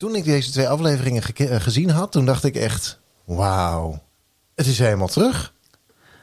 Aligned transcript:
Toen 0.00 0.14
ik 0.14 0.24
deze 0.24 0.50
twee 0.50 0.68
afleveringen 0.68 1.22
eh, 1.22 1.60
gezien 1.60 1.90
had, 1.90 2.12
toen 2.12 2.24
dacht 2.24 2.44
ik 2.44 2.56
echt, 2.56 2.98
wauw, 3.24 4.02
het 4.54 4.66
is 4.66 4.78
helemaal 4.78 5.08
terug. 5.08 5.52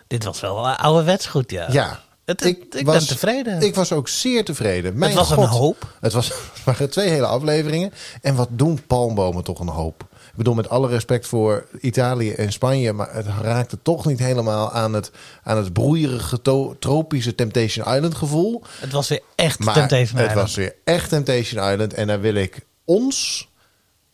Dit 0.08 0.24
was 0.24 0.40
wel 0.40 0.68
uh, 0.68 0.78
ouderwets 0.78 1.26
goed, 1.26 1.52
ja. 1.52 1.72
Ja, 1.72 2.04
Het, 2.26 2.46
ik, 2.46 2.64
ik 2.76 2.86
ben 2.86 3.08
tevreden. 3.08 3.62
Ik 3.62 3.76
was 3.76 3.92
ook 3.92 4.08
zeer 4.08 4.46
tevreden. 4.46 4.98
Mijn 4.98 5.16
was 5.16 5.30
een 5.30 5.44
hoop. 5.44 5.96
Het, 6.00 6.14
was, 6.14 6.28
het 6.28 6.64
waren 6.66 6.90
twee 6.90 7.10
hele 7.10 7.26
afleveringen. 7.26 7.94
En 8.22 8.36
wat 8.36 8.48
doen 8.52 8.86
palmbomen 8.88 9.44
toch 9.44 9.60
een 9.60 9.68
hoop. 9.68 10.02
Ik 10.12 10.36
bedoel, 10.36 10.54
met 10.54 10.70
alle 10.70 10.88
respect 10.88 11.28
voor 11.28 11.68
Italië 11.82 12.32
en 12.32 12.52
Spanje... 12.52 12.94
maar 12.94 13.14
het 13.14 13.26
raakte 13.42 13.78
toch 13.82 14.06
niet 14.06 14.20
helemaal 14.20 14.72
aan 14.72 14.94
het, 14.94 15.12
aan 15.44 15.58
het 15.58 15.74
broeierige, 15.74 16.42
tropische 16.80 17.36
Temptation 17.36 17.96
Island 17.96 18.16
gevoel. 18.16 18.64
het 18.80 18.92
was 18.92 19.08
weer 19.08 19.22
echt 19.36 19.60
Maar 19.60 19.74
Temptation 19.74 20.20
het 20.22 20.30
Island. 20.30 20.48
was 20.48 20.56
weer 20.56 20.76
echt 20.84 21.10
Temptation 21.10 21.72
Island. 21.72 21.94
En 21.94 22.08
daar 22.08 22.22
wil 22.22 22.36
ik 22.36 22.66
ons, 22.86 23.47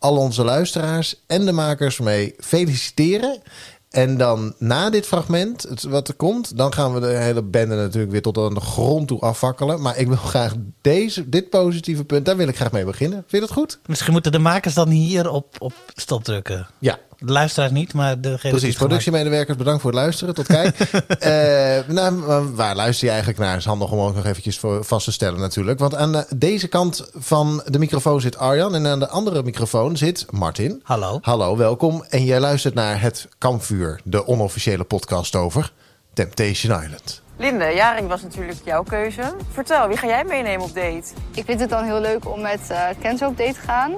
al 0.03 0.17
onze 0.17 0.43
luisteraars 0.43 1.23
en 1.27 1.45
de 1.45 1.51
makers 1.51 1.99
mee 1.99 2.33
feliciteren. 2.37 3.41
En 3.89 4.17
dan 4.17 4.53
na 4.57 4.89
dit 4.89 5.05
fragment, 5.05 5.63
het, 5.63 5.83
wat 5.83 6.07
er 6.07 6.13
komt, 6.13 6.57
dan 6.57 6.73
gaan 6.73 6.93
we 6.93 6.99
de 6.99 7.07
hele 7.07 7.43
bende 7.43 7.75
natuurlijk 7.75 8.11
weer 8.11 8.21
tot 8.21 8.37
aan 8.37 8.53
de 8.53 8.59
grond 8.59 9.07
toe 9.07 9.19
afvakkelen. 9.19 9.81
Maar 9.81 9.97
ik 9.97 10.07
wil 10.07 10.17
graag 10.17 10.53
deze, 10.81 11.29
dit 11.29 11.49
positieve 11.49 12.03
punt, 12.03 12.25
daar 12.25 12.37
wil 12.37 12.47
ik 12.47 12.55
graag 12.55 12.71
mee 12.71 12.85
beginnen. 12.85 13.17
Vind 13.17 13.31
je 13.31 13.39
dat 13.39 13.51
goed? 13.57 13.79
Misschien 13.85 14.13
moeten 14.13 14.31
de 14.31 14.39
makers 14.39 14.73
dan 14.73 14.89
hier 14.89 15.29
op, 15.29 15.55
op 15.59 15.73
stop 15.93 16.23
drukken. 16.23 16.67
Ja. 16.79 16.99
De 17.25 17.31
luisteraars 17.31 17.71
niet, 17.71 17.93
maar 17.93 18.19
die 18.21 18.37
Precies, 18.37 18.75
productiemedewerkers, 18.75 19.57
bedankt 19.57 19.81
voor 19.81 19.91
het 19.91 19.99
luisteren. 19.99 20.33
Tot 20.33 20.45
kijk. 20.47 20.77
Eh, 21.19 21.79
nou, 21.87 22.21
waar 22.55 22.75
luister 22.75 23.05
je 23.05 23.11
eigenlijk 23.11 23.39
naar? 23.43 23.57
Is 23.57 23.65
handig 23.65 23.91
om 23.91 23.99
ook 23.99 24.15
nog 24.15 24.25
eventjes 24.25 24.59
voor 24.59 24.83
vast 24.83 25.05
te 25.05 25.11
stellen 25.11 25.39
natuurlijk. 25.39 25.79
Want 25.79 25.95
aan 25.95 26.11
de- 26.11 26.25
deze 26.35 26.67
kant 26.67 27.09
van 27.15 27.63
de 27.65 27.79
microfoon 27.79 28.21
zit 28.21 28.37
Arjan. 28.37 28.75
En 28.75 28.87
aan 28.87 28.99
de 28.99 29.07
andere 29.07 29.43
microfoon 29.43 29.97
zit 29.97 30.25
Martin. 30.31 30.79
Hallo. 30.83 31.17
Hallo, 31.21 31.57
welkom. 31.57 32.03
En 32.09 32.23
jij 32.25 32.39
luistert 32.39 32.73
naar 32.73 33.01
Het 33.01 33.27
Kampvuur, 33.37 33.99
de 34.03 34.27
onofficiële 34.27 34.83
podcast 34.83 35.35
over 35.35 35.71
Temptation 36.13 36.83
Island. 36.83 37.21
Linde, 37.37 37.65
Jaring 37.75 38.07
was 38.07 38.21
natuurlijk 38.21 38.57
jouw 38.65 38.83
keuze. 38.83 39.33
Vertel, 39.51 39.87
wie 39.87 39.97
ga 39.97 40.07
jij 40.07 40.23
meenemen 40.23 40.65
op 40.65 40.73
date? 40.75 41.03
Ik 41.33 41.45
vind 41.45 41.59
het 41.59 41.69
dan 41.69 41.83
heel 41.83 41.99
leuk 42.01 42.29
om 42.31 42.41
met 42.41 42.59
eh 42.69 42.81
Kenzo 43.01 43.27
op 43.27 43.37
date 43.37 43.53
te 43.53 43.59
gaan. 43.59 43.91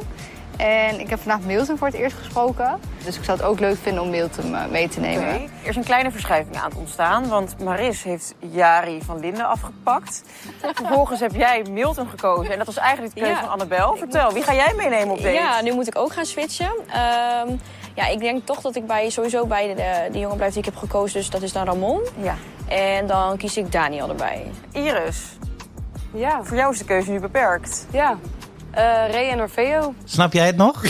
En 0.57 0.99
ik 0.99 1.09
heb 1.09 1.19
vandaag 1.19 1.39
Milton 1.45 1.77
voor 1.77 1.87
het 1.87 1.95
eerst 1.95 2.17
gesproken. 2.17 2.79
Dus 3.05 3.17
ik 3.17 3.23
zou 3.23 3.37
het 3.37 3.47
ook 3.47 3.59
leuk 3.59 3.77
vinden 3.81 4.03
om 4.03 4.09
Milton 4.09 4.55
eh, 4.55 4.65
mee 4.71 4.87
te 4.89 4.99
nemen. 4.99 5.27
Er 5.63 5.69
is 5.69 5.75
een 5.75 5.83
kleine 5.83 6.11
verschuiving 6.11 6.55
aan 6.57 6.69
het 6.69 6.77
ontstaan, 6.79 7.27
want 7.27 7.59
Maris 7.63 8.03
heeft 8.03 8.35
Jari 8.39 9.01
van 9.05 9.19
Linde 9.19 9.43
afgepakt. 9.43 10.23
Vervolgens 10.73 11.19
heb 11.19 11.35
jij 11.35 11.63
Milton 11.71 12.07
gekozen 12.09 12.51
en 12.51 12.57
dat 12.57 12.65
was 12.67 12.77
eigenlijk 12.77 13.13
de 13.15 13.19
keuze 13.21 13.35
Ja. 13.35 13.41
van 13.41 13.49
Annabel. 13.49 13.95
Vertel, 13.95 14.31
wie 14.33 14.43
ga 14.43 14.53
jij 14.53 14.73
meenemen 14.77 15.09
op 15.09 15.17
date? 15.17 15.29
Ja, 15.33 15.61
nu 15.61 15.73
moet 15.73 15.87
ik 15.87 15.97
ook 15.97 16.13
gaan 16.13 16.25
switchen. 16.25 16.71
Ehm, 16.87 17.55
ja, 17.93 18.07
ik 18.07 18.19
denk 18.19 18.45
toch 18.45 18.61
dat 18.61 18.75
ik 18.75 18.87
bij, 18.87 19.09
sowieso 19.09 19.45
bij 19.45 19.67
de, 19.75 20.09
de 20.11 20.19
jongen 20.19 20.35
blijf 20.37 20.51
die 20.53 20.59
ik 20.59 20.65
heb 20.65 20.75
gekozen. 20.77 21.19
Dus 21.19 21.29
dat 21.29 21.41
is 21.41 21.53
dan 21.53 21.65
Ramon. 21.65 22.01
Ja. 22.21 22.35
En 22.67 23.07
dan 23.07 23.37
kies 23.37 23.57
ik 23.57 23.71
Daniel 23.71 24.09
erbij. 24.09 24.45
Iris, 24.71 25.37
Ja, 26.13 26.43
voor 26.43 26.57
jou 26.57 26.71
is 26.71 26.77
de 26.77 26.85
keuze 26.85 27.11
nu 27.11 27.19
beperkt. 27.19 27.85
ja. 27.91 28.17
Eh 28.75 28.83
Ray 29.11 29.29
en 29.29 29.39
Orfeo. 29.39 29.93
Snap 30.03 30.33
jij 30.33 30.45
het 30.45 30.57
nog? 30.57 30.81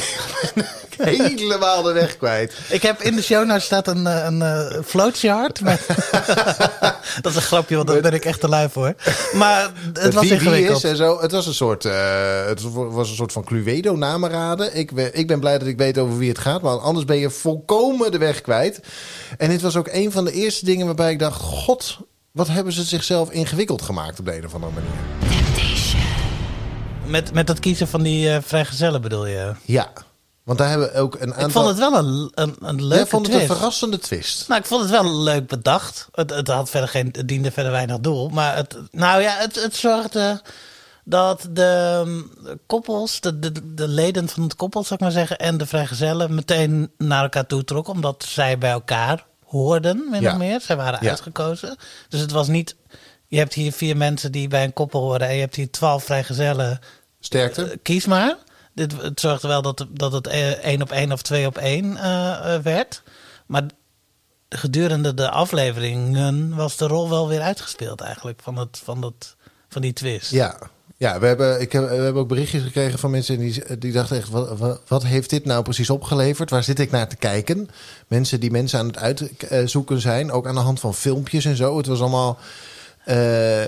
Helemaal 0.98 1.82
de 1.82 1.92
weg 1.92 2.18
kwijt. 2.18 2.54
Ik 2.70 2.82
heb 2.82 3.02
in 3.02 3.16
de 3.16 3.22
show 3.22 3.46
nou 3.46 3.60
staat 3.60 3.88
een, 3.88 4.08
eh, 4.08 4.26
een 4.26 4.42
eh, 4.42 4.82
flowchart. 4.86 5.62
Met... 5.62 5.86
dat 7.22 7.32
is 7.32 7.36
een 7.36 7.42
grapje, 7.42 7.76
want 7.76 7.88
daar 7.88 8.02
ben 8.02 8.14
ik 8.14 8.26
echt 8.26 8.40
te 8.40 8.50
lui 8.50 8.70
voor. 8.70 8.94
Maar 9.34 9.72
het 9.94 10.14
was 10.14 10.30
ingewikkeld. 10.30 10.84
is 10.84 10.90
en 10.90 10.96
zo. 10.96 11.22
Het 11.22 11.32
was 11.32 11.48
een 11.48 11.54
soort, 11.54 11.86
eh, 11.86 12.46
het 12.46 12.62
was 12.74 13.10
een 13.10 13.16
soort 13.16 13.32
van 13.32 13.44
Cluedo 13.44 13.96
namenraden. 13.96 14.76
Ik 14.76 14.94
ben, 14.94 15.10
ik 15.14 15.28
ben 15.28 15.40
blij 15.40 15.58
dat 15.58 15.68
ik 15.68 15.78
weet 15.78 15.98
over 15.98 16.18
wie 16.18 16.30
het 16.30 16.40
gaat, 16.40 16.62
want 16.62 16.82
anders 16.82 17.06
ben 17.06 17.18
je 17.18 17.30
volkomen 17.30 18.12
de 18.12 18.18
weg 18.18 18.42
kwijt. 18.42 18.80
En 19.38 19.50
dit 19.50 19.62
was 19.62 19.76
ook 19.76 19.88
een 19.92 20.12
van 20.12 20.26
de 20.26 20.32
eerste 20.32 20.66
dingen 20.66 20.86
waarbij 20.86 21.12
ik 21.12 21.20
dacht: 21.20 21.42
God, 21.42 21.98
wat 22.32 22.48
hebben 22.48 22.74
ze 22.74 22.84
zichzelf 22.84 23.32
ingewikkeld 23.32 23.82
gemaakt 23.82 24.20
op 24.20 24.26
de 24.26 24.38
een 24.38 24.46
of 24.46 24.54
andere 24.54 24.72
manier? 24.74 25.45
Met, 27.08 27.34
met 27.34 27.48
het 27.48 27.60
kiezen 27.60 27.88
van 27.88 28.02
die 28.02 28.30
eh, 28.30 28.38
vrijgezellen 28.42 29.02
bedoel 29.02 29.26
je? 29.26 29.52
Ja, 29.66 29.92
want 30.44 30.58
daar 30.58 30.70
hebben 30.70 30.92
we 30.92 31.00
ook 31.00 31.16
een 31.16 31.34
aantal. 31.34 31.46
Ik 31.46 31.52
vond 31.52 31.68
het 31.68 31.78
wel 31.78 31.98
een, 31.98 32.32
een, 32.36 32.56
een 32.60 32.82
leuke 32.82 32.96
Jij 32.96 33.06
vond 33.06 33.28
het 33.28 33.36
een 33.36 33.46
verrassende 33.48 34.00
twist. 34.00 34.48
Nou, 34.48 34.60
ik 34.62 34.68
vond 34.68 34.82
het 34.82 34.92
wel 34.92 35.18
leuk 35.18 35.48
bedacht. 35.48 36.08
Het, 36.12 36.30
het, 36.30 36.48
had 36.48 36.70
verder 36.70 36.90
geen, 36.90 37.10
het 37.12 37.28
diende 37.28 37.52
verder 37.52 37.72
weinig 37.72 38.00
doel. 38.00 38.30
Maar 38.30 38.56
het, 38.56 38.78
nou 38.92 39.22
ja, 39.22 39.36
het, 39.38 39.56
het 39.64 39.76
zorgde 39.76 40.42
dat 41.04 41.48
de 41.52 42.04
um, 42.06 42.32
koppels, 42.66 43.20
de, 43.20 43.40
de, 43.40 43.74
de 43.74 43.88
leden 43.88 44.30
van 44.30 44.44
het 44.44 44.56
koppel, 44.56 44.82
zou 44.84 44.94
ik 44.96 45.00
maar 45.00 45.12
zeggen, 45.12 45.38
en 45.38 45.58
de 45.58 45.66
vrijgezellen 45.66 46.36
meteen 46.36 46.92
naar 46.98 47.24
elkaar 47.24 47.46
toe 47.46 47.64
trokken. 47.64 47.94
Omdat 47.94 48.26
zij 48.28 48.58
bij 48.58 48.72
elkaar 48.72 49.26
hoorden, 49.46 50.08
min 50.12 50.22
Ja. 50.22 50.32
of 50.32 50.38
meer. 50.38 50.62
Zij 50.62 50.76
waren 50.76 51.00
Ja. 51.02 51.10
uitgekozen. 51.10 51.76
Dus 52.10 52.20
het 52.20 52.32
was 52.32 52.48
niet, 52.48 52.76
je 53.36 53.42
hebt 53.42 53.54
hier 53.54 53.72
vier 53.72 53.98
mensen 53.98 54.32
die 54.32 54.48
bij 54.48 54.64
een 54.64 54.74
koppel 54.74 55.02
horen 55.02 55.28
en 55.28 55.34
je 55.34 55.40
hebt 55.40 55.56
hier 55.56 55.72
twaalf 55.72 56.04
vrijgezellen. 56.04 56.80
Sterkte. 57.20 57.64
Eh, 57.64 57.78
kies 57.82 58.06
maar. 58.06 58.38
Dit, 58.74 59.02
het 59.02 59.20
zorgde 59.20 59.48
wel 59.48 59.62
dat, 59.62 59.86
dat 59.90 60.12
het 60.12 60.28
eh, 60.28 60.50
één 60.50 60.82
op 60.82 60.92
één 60.92 61.12
of 61.12 61.22
twee 61.22 61.46
op 61.46 61.58
één 61.58 61.98
eh, 61.98 62.58
werd. 62.58 63.04
Maar 63.46 63.64
gedurende 64.50 65.14
de 65.14 65.30
afleveringen 65.30 66.56
was 66.56 66.78
de 66.78 66.88
rol 66.88 67.10
wel 67.10 67.28
weer 67.28 67.42
uitgespeeld 67.42 68.02
eigenlijk 68.02 68.40
van, 68.44 68.58
het, 68.58 68.82
van, 68.84 69.02
dat, 69.02 69.36
van 69.70 69.82
die 69.82 69.94
twist. 69.94 70.32
Ja. 70.32 70.58
Ja, 70.98 71.20
we 71.20 71.28
hebben, 71.28 71.62
ik 71.62 71.72
heb, 71.72 71.90
we 71.90 71.96
hebben 71.96 72.22
ook 72.22 72.28
berichtjes 72.28 72.64
gekregen 72.64 73.00
van 73.00 73.12
mensen 73.12 73.40
die, 73.40 73.78
die 73.78 73.92
dachten 73.92 74.18
echt, 74.18 74.30
wat, 74.30 74.58
wat, 74.58 74.82
wat 74.88 75.04
heeft 75.04 75.30
dit 75.30 75.46
nou 75.46 75.64
precies 75.64 75.90
opgeleverd? 75.90 76.50
Waar 76.50 76.64
zit 76.64 76.80
ik 76.80 76.92
naar 76.92 77.08
te 77.08 77.16
kijken? 77.16 77.70
Mensen 78.08 78.40
die 78.40 78.52
mensen 78.52 78.80
aan 78.80 78.88
het 78.88 79.50
uitzoeken 79.50 80.02
zijn, 80.02 80.32
ook 80.32 80.48
aan 80.48 80.56
de 80.56 80.62
hand 80.62 80.80
van 80.80 80.94
filmpjes 80.94 81.46
en 81.46 81.56
zo. 81.56 81.78
Het 81.78 81.86
was 81.86 82.00
allemaal, 82.00 82.40
eh, 83.06 83.16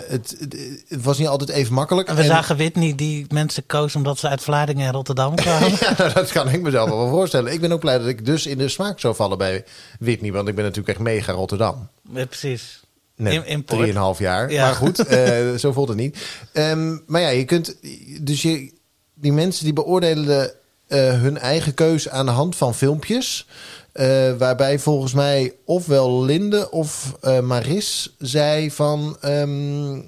het, 0.08 0.36
het, 0.40 0.56
het 0.88 1.04
was 1.04 1.18
niet 1.18 1.28
altijd 1.28 1.50
even 1.50 1.74
makkelijk. 1.74 2.08
En 2.08 2.16
we 2.16 2.22
En- 2.22 2.28
zagen 2.28 2.58
Whitney 2.58 2.96
die 2.96 3.26
mensen 3.30 3.66
koos 3.66 3.96
omdat 3.96 4.18
ze 4.20 4.28
uit 4.28 4.42
Vlaardingen 4.42 4.88
en 4.88 4.94
Rotterdam 4.94 5.36
kwamen. 5.46 5.70
Ja, 5.80 5.94
nou, 5.98 6.14
dat 6.14 6.32
kan 6.32 6.50
ik 6.50 6.62
mezelf 6.62 6.90
wel 6.90 7.10
voorstellen. 7.10 7.54
Ik 7.54 7.62
ben 7.62 7.72
ook 7.72 7.80
blij 7.80 7.98
dat 7.98 8.08
ik 8.08 8.26
dus 8.26 8.46
in 8.46 8.58
de 8.58 8.70
smaak 8.70 9.00
zou 9.00 9.16
vallen 9.16 9.38
bij 9.38 9.64
Whitney, 10.00 10.32
want 10.32 10.48
ik 10.48 10.56
ben 10.56 10.64
natuurlijk 10.64 10.90
echt 10.90 11.00
mega 11.08 11.32
Rotterdam. 11.32 11.90
Ja, 12.14 12.26
precies. 12.26 12.80
Import. 13.18 13.68
drieënhalf 13.80 14.20
jaar. 14.20 14.52
Ja. 14.52 14.66
Maar 14.66 14.76
goed, 14.76 15.00
eh, 15.08 15.54
zo 15.56 15.72
voelt 15.72 15.88
het 15.88 15.98
niet. 15.98 16.18
Ehm, 16.54 16.98
maar 17.06 17.22
ja, 17.22 17.30
je 17.30 17.46
kunt. 17.46 17.76
Dus 18.22 18.42
je, 18.42 18.74
die 19.14 19.34
mensen 19.34 19.64
die 19.64 19.74
beoordelen 19.74 20.26
de, 20.26 20.56
eh, 20.88 21.22
hun 21.22 21.38
eigen 21.38 21.74
keus 21.74 22.10
aan 22.10 22.26
de 22.26 22.32
hand 22.32 22.56
van 22.56 22.76
filmpjes. 22.76 23.48
Eh, 23.98 24.34
waarbij 24.38 24.80
volgens 24.80 25.14
mij 25.14 25.54
ofwel 25.66 26.24
Linde 26.24 26.72
of 26.72 27.18
eh, 27.22 27.40
Maris 27.40 28.16
zei 28.18 28.72
van 28.72 29.18
ehm, 29.22 30.02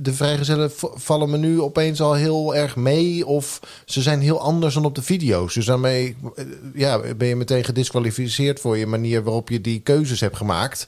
de- 0.00 0.12
vrijgezellen 0.12 0.70
vallen 0.94 1.30
me 1.30 1.36
nu 1.36 1.60
opeens 1.60 2.00
al 2.00 2.14
heel 2.14 2.54
erg 2.54 2.76
mee 2.76 3.26
of 3.26 3.60
ze 3.84 4.02
zijn 4.02 4.20
heel 4.20 4.40
anders 4.40 4.74
dan 4.74 4.84
op 4.84 4.94
de 4.94 5.02
video's. 5.02 5.54
Dus 5.54 5.66
daarmee 5.66 6.16
eh, 6.36 6.44
ja, 6.74 7.00
ben 7.16 7.28
je 7.28 7.36
meteen 7.36 7.64
gedisqualificeerd 7.64 8.60
voor 8.60 8.76
je 8.78 8.86
manier 8.86 9.22
waarop 9.22 9.48
je 9.48 9.60
die 9.60 9.80
keuzes 9.80 10.20
hebt 10.20 10.36
gemaakt 10.36 10.86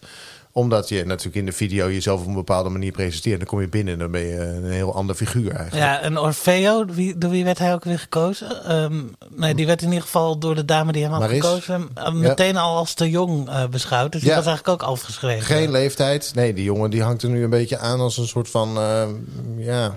omdat 0.52 0.88
je 0.88 1.04
natuurlijk 1.04 1.36
in 1.36 1.46
de 1.46 1.52
video 1.52 1.90
jezelf 1.90 2.20
op 2.20 2.26
een 2.26 2.34
bepaalde 2.34 2.68
manier 2.68 2.92
presenteert. 2.92 3.38
Dan 3.38 3.48
kom 3.48 3.60
je 3.60 3.68
binnen 3.68 3.92
en 3.92 3.98
dan 3.98 4.10
ben 4.10 4.20
je 4.26 4.38
een 4.40 4.70
heel 4.70 4.94
ander 4.94 5.14
figuur 5.14 5.50
eigenlijk. 5.52 5.86
Ja, 5.86 6.00
en 6.00 6.18
Orfeo, 6.18 6.84
wie, 6.84 7.18
door 7.18 7.30
wie 7.30 7.44
werd 7.44 7.58
hij 7.58 7.72
ook 7.74 7.84
weer 7.84 7.98
gekozen? 7.98 8.64
Ehm, 8.64 9.02
nee, 9.36 9.54
die 9.54 9.66
werd 9.66 9.80
in 9.82 9.88
ieder 9.88 10.02
geval 10.02 10.38
door 10.38 10.54
de 10.54 10.64
dame 10.64 10.92
die 10.92 11.02
hem 11.02 11.10
had 11.12 11.20
Maris? 11.20 11.40
gekozen... 11.44 11.88
eh, 11.94 12.12
meteen 12.12 12.56
al 12.56 12.76
als 12.76 12.94
te 12.94 13.10
jong 13.10 13.48
eh, 13.48 13.66
beschouwd. 13.66 14.12
Dus 14.12 14.20
die 14.20 14.30
Ja. 14.30 14.36
was 14.36 14.46
eigenlijk 14.46 14.82
ook 14.82 14.88
afgeschreven. 14.88 15.42
Geen 15.46 15.70
leeftijd. 15.70 16.32
Nee, 16.34 16.54
die 16.54 16.64
jongen 16.64 16.90
die 16.90 17.02
hangt 17.02 17.22
er 17.22 17.28
nu 17.28 17.42
een 17.44 17.50
beetje 17.50 17.78
aan 17.78 18.00
als 18.00 18.18
een 18.18 18.26
soort 18.28 18.50
van... 18.50 18.76
eh, 18.78 19.08
ja, 19.58 19.94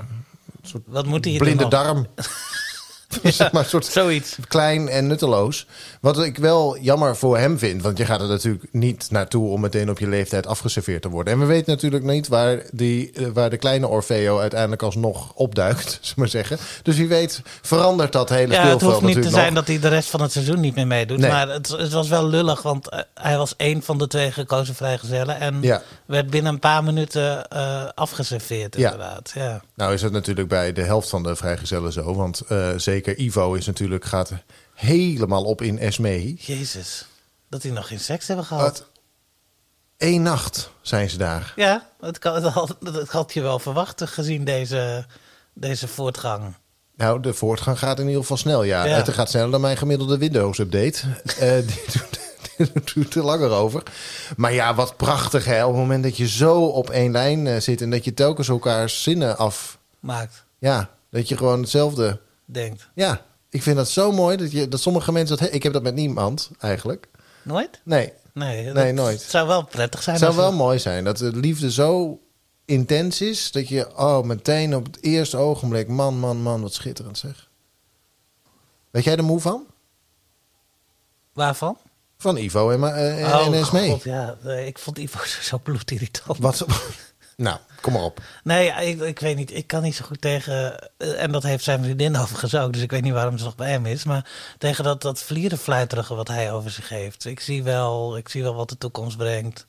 Wat 0.86 1.06
moet 1.06 1.26
hij 1.26 1.38
blinde 1.38 1.68
darm. 1.68 2.08
zeg 3.24 3.52
maar, 3.52 3.64
een 3.64 3.70
soort 3.70 3.86
Zoiets. 3.86 4.38
klein 4.48 4.90
en 4.90 5.08
nutteloos. 5.08 5.66
Wat 6.02 6.24
ik 6.24 6.38
wel 6.38 6.78
jammer 6.80 7.16
voor 7.18 7.38
hem 7.38 7.58
vind. 7.60 7.82
Want 7.82 7.98
je 7.98 8.06
gaat 8.06 8.22
er 8.22 8.28
natuurlijk 8.28 8.66
niet 8.72 9.08
naartoe 9.12 9.50
om 9.50 9.62
meteen 9.62 9.90
op 9.90 10.00
je 10.00 10.08
leeftijd 10.08 10.48
afgeserveerd 10.48 11.02
te 11.02 11.10
worden. 11.10 11.34
En 11.34 11.40
we 11.40 11.46
weten 11.46 11.72
natuurlijk 11.74 12.04
niet 12.04 12.28
waar, 12.28 12.62
die, 12.72 13.12
eh, 13.12 13.26
waar 13.34 13.50
de 13.50 13.58
kleine 13.58 13.88
Orfeo 13.88 14.40
uiteindelijk 14.40 14.82
alsnog 14.82 15.32
opduikt. 15.34 15.82
Zullen 15.90 16.02
we 16.02 16.14
maar 16.16 16.28
zeggen. 16.28 16.58
Dus 16.84 16.96
wie 16.98 17.08
weet 17.08 17.42
verandert 17.62 18.12
dat 18.12 18.30
hele 18.30 18.54
Ja, 18.54 18.68
het 18.68 18.82
hoeft 18.82 19.02
niet 19.02 19.22
te 19.22 19.30
zijn 19.30 19.46
nog. 19.46 19.54
dat 19.54 19.68
hij 19.68 19.80
de 19.80 19.88
rest 19.88 20.10
van 20.10 20.22
het 20.22 20.32
seizoen 20.32 20.60
niet 20.60 20.76
meer 20.76 20.88
meedoet. 20.88 21.18
Nee. 21.18 21.32
Maar 21.32 21.50
het, 21.50 21.68
het 21.68 21.92
was 21.92 22.08
wel 22.10 22.28
lullig, 22.28 22.62
want 22.62 22.90
eh, 22.90 23.00
hij 23.14 23.38
was 23.38 23.54
één 23.58 23.82
van 23.84 23.98
de 23.98 24.08
twee 24.08 24.32
gekozen 24.32 24.76
vrijgezellen. 24.76 25.40
En 25.40 25.58
Ja. 25.62 25.82
werd 26.06 26.30
binnen 26.30 26.54
een 26.54 26.60
paar 26.60 26.84
minuten 26.84 27.48
eh, 27.50 27.84
afgeserveerd, 27.96 28.76
Ja. 28.78 28.92
inderdaad. 28.92 29.32
Ja. 29.36 29.62
Nou 29.76 29.94
is 29.94 30.02
het 30.02 30.12
natuurlijk 30.12 30.48
bij 30.48 30.74
de 30.74 30.82
helft 30.82 31.10
van 31.10 31.24
de 31.24 31.36
vrijgezellen 31.36 31.92
zo. 31.92 32.16
Want 32.16 32.42
zeker 32.78 33.03
Ivo 33.08 33.54
is 33.54 33.66
natuurlijk, 33.66 34.06
gaat 34.06 34.32
helemaal 34.74 35.44
op 35.44 35.62
in 35.62 35.80
Esmee. 35.80 36.36
Jezus, 36.40 37.06
dat 37.50 37.62
die 37.62 37.72
nog 37.72 37.88
geen 37.88 38.00
seks 38.00 38.28
hebben 38.28 38.46
gehad. 38.46 38.80
Wat? 38.80 38.88
Eén 39.98 40.22
nacht 40.22 40.70
zijn 40.82 41.10
ze 41.10 41.18
daar. 41.18 41.54
Ja, 41.56 41.90
dat, 42.00 42.20
kan, 42.20 42.42
dat, 42.42 42.54
had, 42.54 42.76
dat 42.80 43.10
had 43.10 43.34
je 43.34 43.42
wel 43.42 43.60
verwacht 43.60 44.04
gezien 44.06 44.44
deze, 44.44 45.06
deze 45.54 45.88
voortgang. 45.88 46.56
Nou, 46.96 47.20
de 47.20 47.34
voortgang 47.34 47.80
gaat 47.80 48.00
in 48.00 48.06
ieder 48.06 48.22
geval 48.22 48.38
snel, 48.38 48.64
ja. 48.64 48.86
Ja. 48.86 48.96
Het 48.96 49.10
gaat 49.10 49.30
sneller 49.30 49.52
dan 49.52 49.62
mijn 49.62 49.78
gemiddelde 49.78 50.18
Windows-update. 50.18 51.00
Die 52.58 52.70
doet, 52.94 53.16
er 53.16 53.24
langer 53.24 53.50
over. 53.50 53.84
Maar 54.38 54.54
ja, 54.54 54.76
wat 54.76 54.98
prachtig, 54.98 55.46
hè. 55.46 55.66
Op 55.66 55.72
het 55.72 55.82
moment 55.82 56.04
dat 56.04 56.18
je 56.18 56.28
zo 56.28 56.66
op 56.66 56.90
één 56.90 57.12
lijn 57.12 57.48
eh, 57.48 57.60
zit... 57.60 57.82
en 57.82 57.90
dat 57.90 58.04
je 58.06 58.14
telkens 58.14 58.50
elkaars 58.50 59.04
zinnen 59.04 59.38
af... 59.38 59.78
Maakt, 60.00 60.46
Ja, 60.60 60.90
dat 61.10 61.28
je 61.28 61.38
gewoon 61.38 61.62
hetzelfde... 61.62 62.20
denkt. 62.54 62.90
Ja, 62.94 63.26
ik 63.50 63.64
vind 63.64 63.76
dat 63.76 63.90
zo 63.90 64.12
mooi 64.12 64.38
dat, 64.38 64.52
je, 64.52 64.68
dat 64.68 64.80
sommige 64.80 65.12
mensen 65.12 65.38
dat... 65.38 65.54
Ik 65.54 65.64
heb 65.64 65.74
dat 65.74 65.84
met 65.84 65.96
niemand, 65.96 66.52
eigenlijk. 66.60 67.08
Nooit? 67.44 67.82
Nee, 67.84 68.14
Nee, 68.34 68.66
dat 68.66 68.74
Nee, 68.74 68.92
nooit. 68.92 69.22
Het 69.22 69.30
zou 69.30 69.48
wel 69.48 69.64
prettig 69.66 70.04
zijn. 70.04 70.16
het 70.16 70.26
zou 70.26 70.36
wel 70.36 70.54
mooi 70.54 70.80
zijn 70.80 71.04
dat 71.04 71.18
de 71.18 71.36
liefde 71.36 71.72
zo 71.72 72.20
intens 72.66 73.22
is... 73.22 73.52
dat 73.52 73.68
je, 73.68 73.98
oh, 73.98 74.24
meteen 74.24 74.76
op 74.76 74.86
het 74.86 75.04
eerste 75.04 75.38
ogenblik... 75.38 75.88
man, 75.88 76.20
man, 76.20 76.42
man, 76.42 76.62
wat 76.62 76.74
schitterend 76.74 77.18
zeg. 77.18 77.50
Weet 78.92 79.04
jij 79.04 79.16
er 79.18 79.24
moe 79.24 79.40
van? 79.40 79.66
Waarvan? 81.34 81.78
Van 82.18 82.38
Ivo 82.38 82.70
en, 82.70 82.84
eh, 82.84 83.20
en. 83.20 83.56
Oh, 83.56 83.64
God, 83.64 84.04
ja. 84.04 84.38
Nee, 84.42 84.68
Ik 84.68 84.80
vond 84.80 84.98
Ivo 84.98 85.20
zo 85.50 85.58
bloedirritant. 85.64 86.38
Wat? 86.38 86.66
Nou, 87.44 87.58
kom 87.82 87.94
maar 87.94 88.02
op. 88.02 88.22
Nee, 88.44 88.68
ik, 88.68 89.02
ik 89.02 89.20
weet 89.20 89.36
niet. 89.36 89.54
Ik 89.56 89.68
kan 89.68 89.82
niet 89.82 89.96
zo 89.96 90.06
goed 90.06 90.22
tegen... 90.22 90.80
eh, 90.98 91.24
En 91.24 91.32
dat 91.32 91.44
heeft 91.44 91.64
zijn 91.64 91.84
vriendin 91.84 92.18
overigens 92.22 92.56
ook. 92.56 92.74
Dus 92.74 92.82
ik 92.82 92.92
weet 92.92 93.02
niet 93.02 93.14
waarom 93.14 93.38
ze 93.38 93.44
nog 93.44 93.56
bij 93.56 93.70
hem 93.72 93.86
is. 93.86 94.04
Maar 94.04 94.30
tegen 94.58 94.84
dat, 94.84 95.02
dat 95.02 95.22
vlierenfluiterige 95.22 96.16
wat 96.16 96.28
hij 96.28 96.52
over 96.52 96.72
zich 96.72 96.90
heeft. 96.90 97.26
Ik 97.26 97.40
zie, 97.40 97.64
wel, 97.64 98.18
ik 98.18 98.30
zie 98.30 98.44
wel 98.44 98.56
wat 98.56 98.70
de 98.70 98.78
toekomst 98.78 99.18
brengt. 99.18 99.68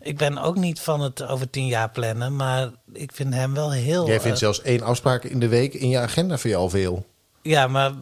Ik 0.00 0.16
ben 0.16 0.38
ook 0.38 0.56
niet 0.56 0.80
van 0.80 1.00
het 1.00 1.22
over 1.26 1.50
tien 1.50 1.66
jaar 1.66 1.90
plannen. 1.90 2.36
Maar 2.36 2.70
ik 2.92 3.12
vind 3.12 3.34
hem 3.34 3.54
wel 3.54 3.72
heel... 3.72 4.06
Jij 4.06 4.20
vindt 4.20 4.36
eh, 4.36 4.42
zelfs 4.42 4.62
één 4.62 4.82
afspraak 4.82 5.24
in 5.24 5.40
de 5.40 5.48
week 5.48 5.74
in 5.74 5.88
je 5.88 5.98
agenda 5.98 6.38
voor 6.38 6.50
je 6.50 6.56
al 6.56 6.70
veel. 6.70 7.06
Ja, 7.42 7.66
maar 7.66 7.92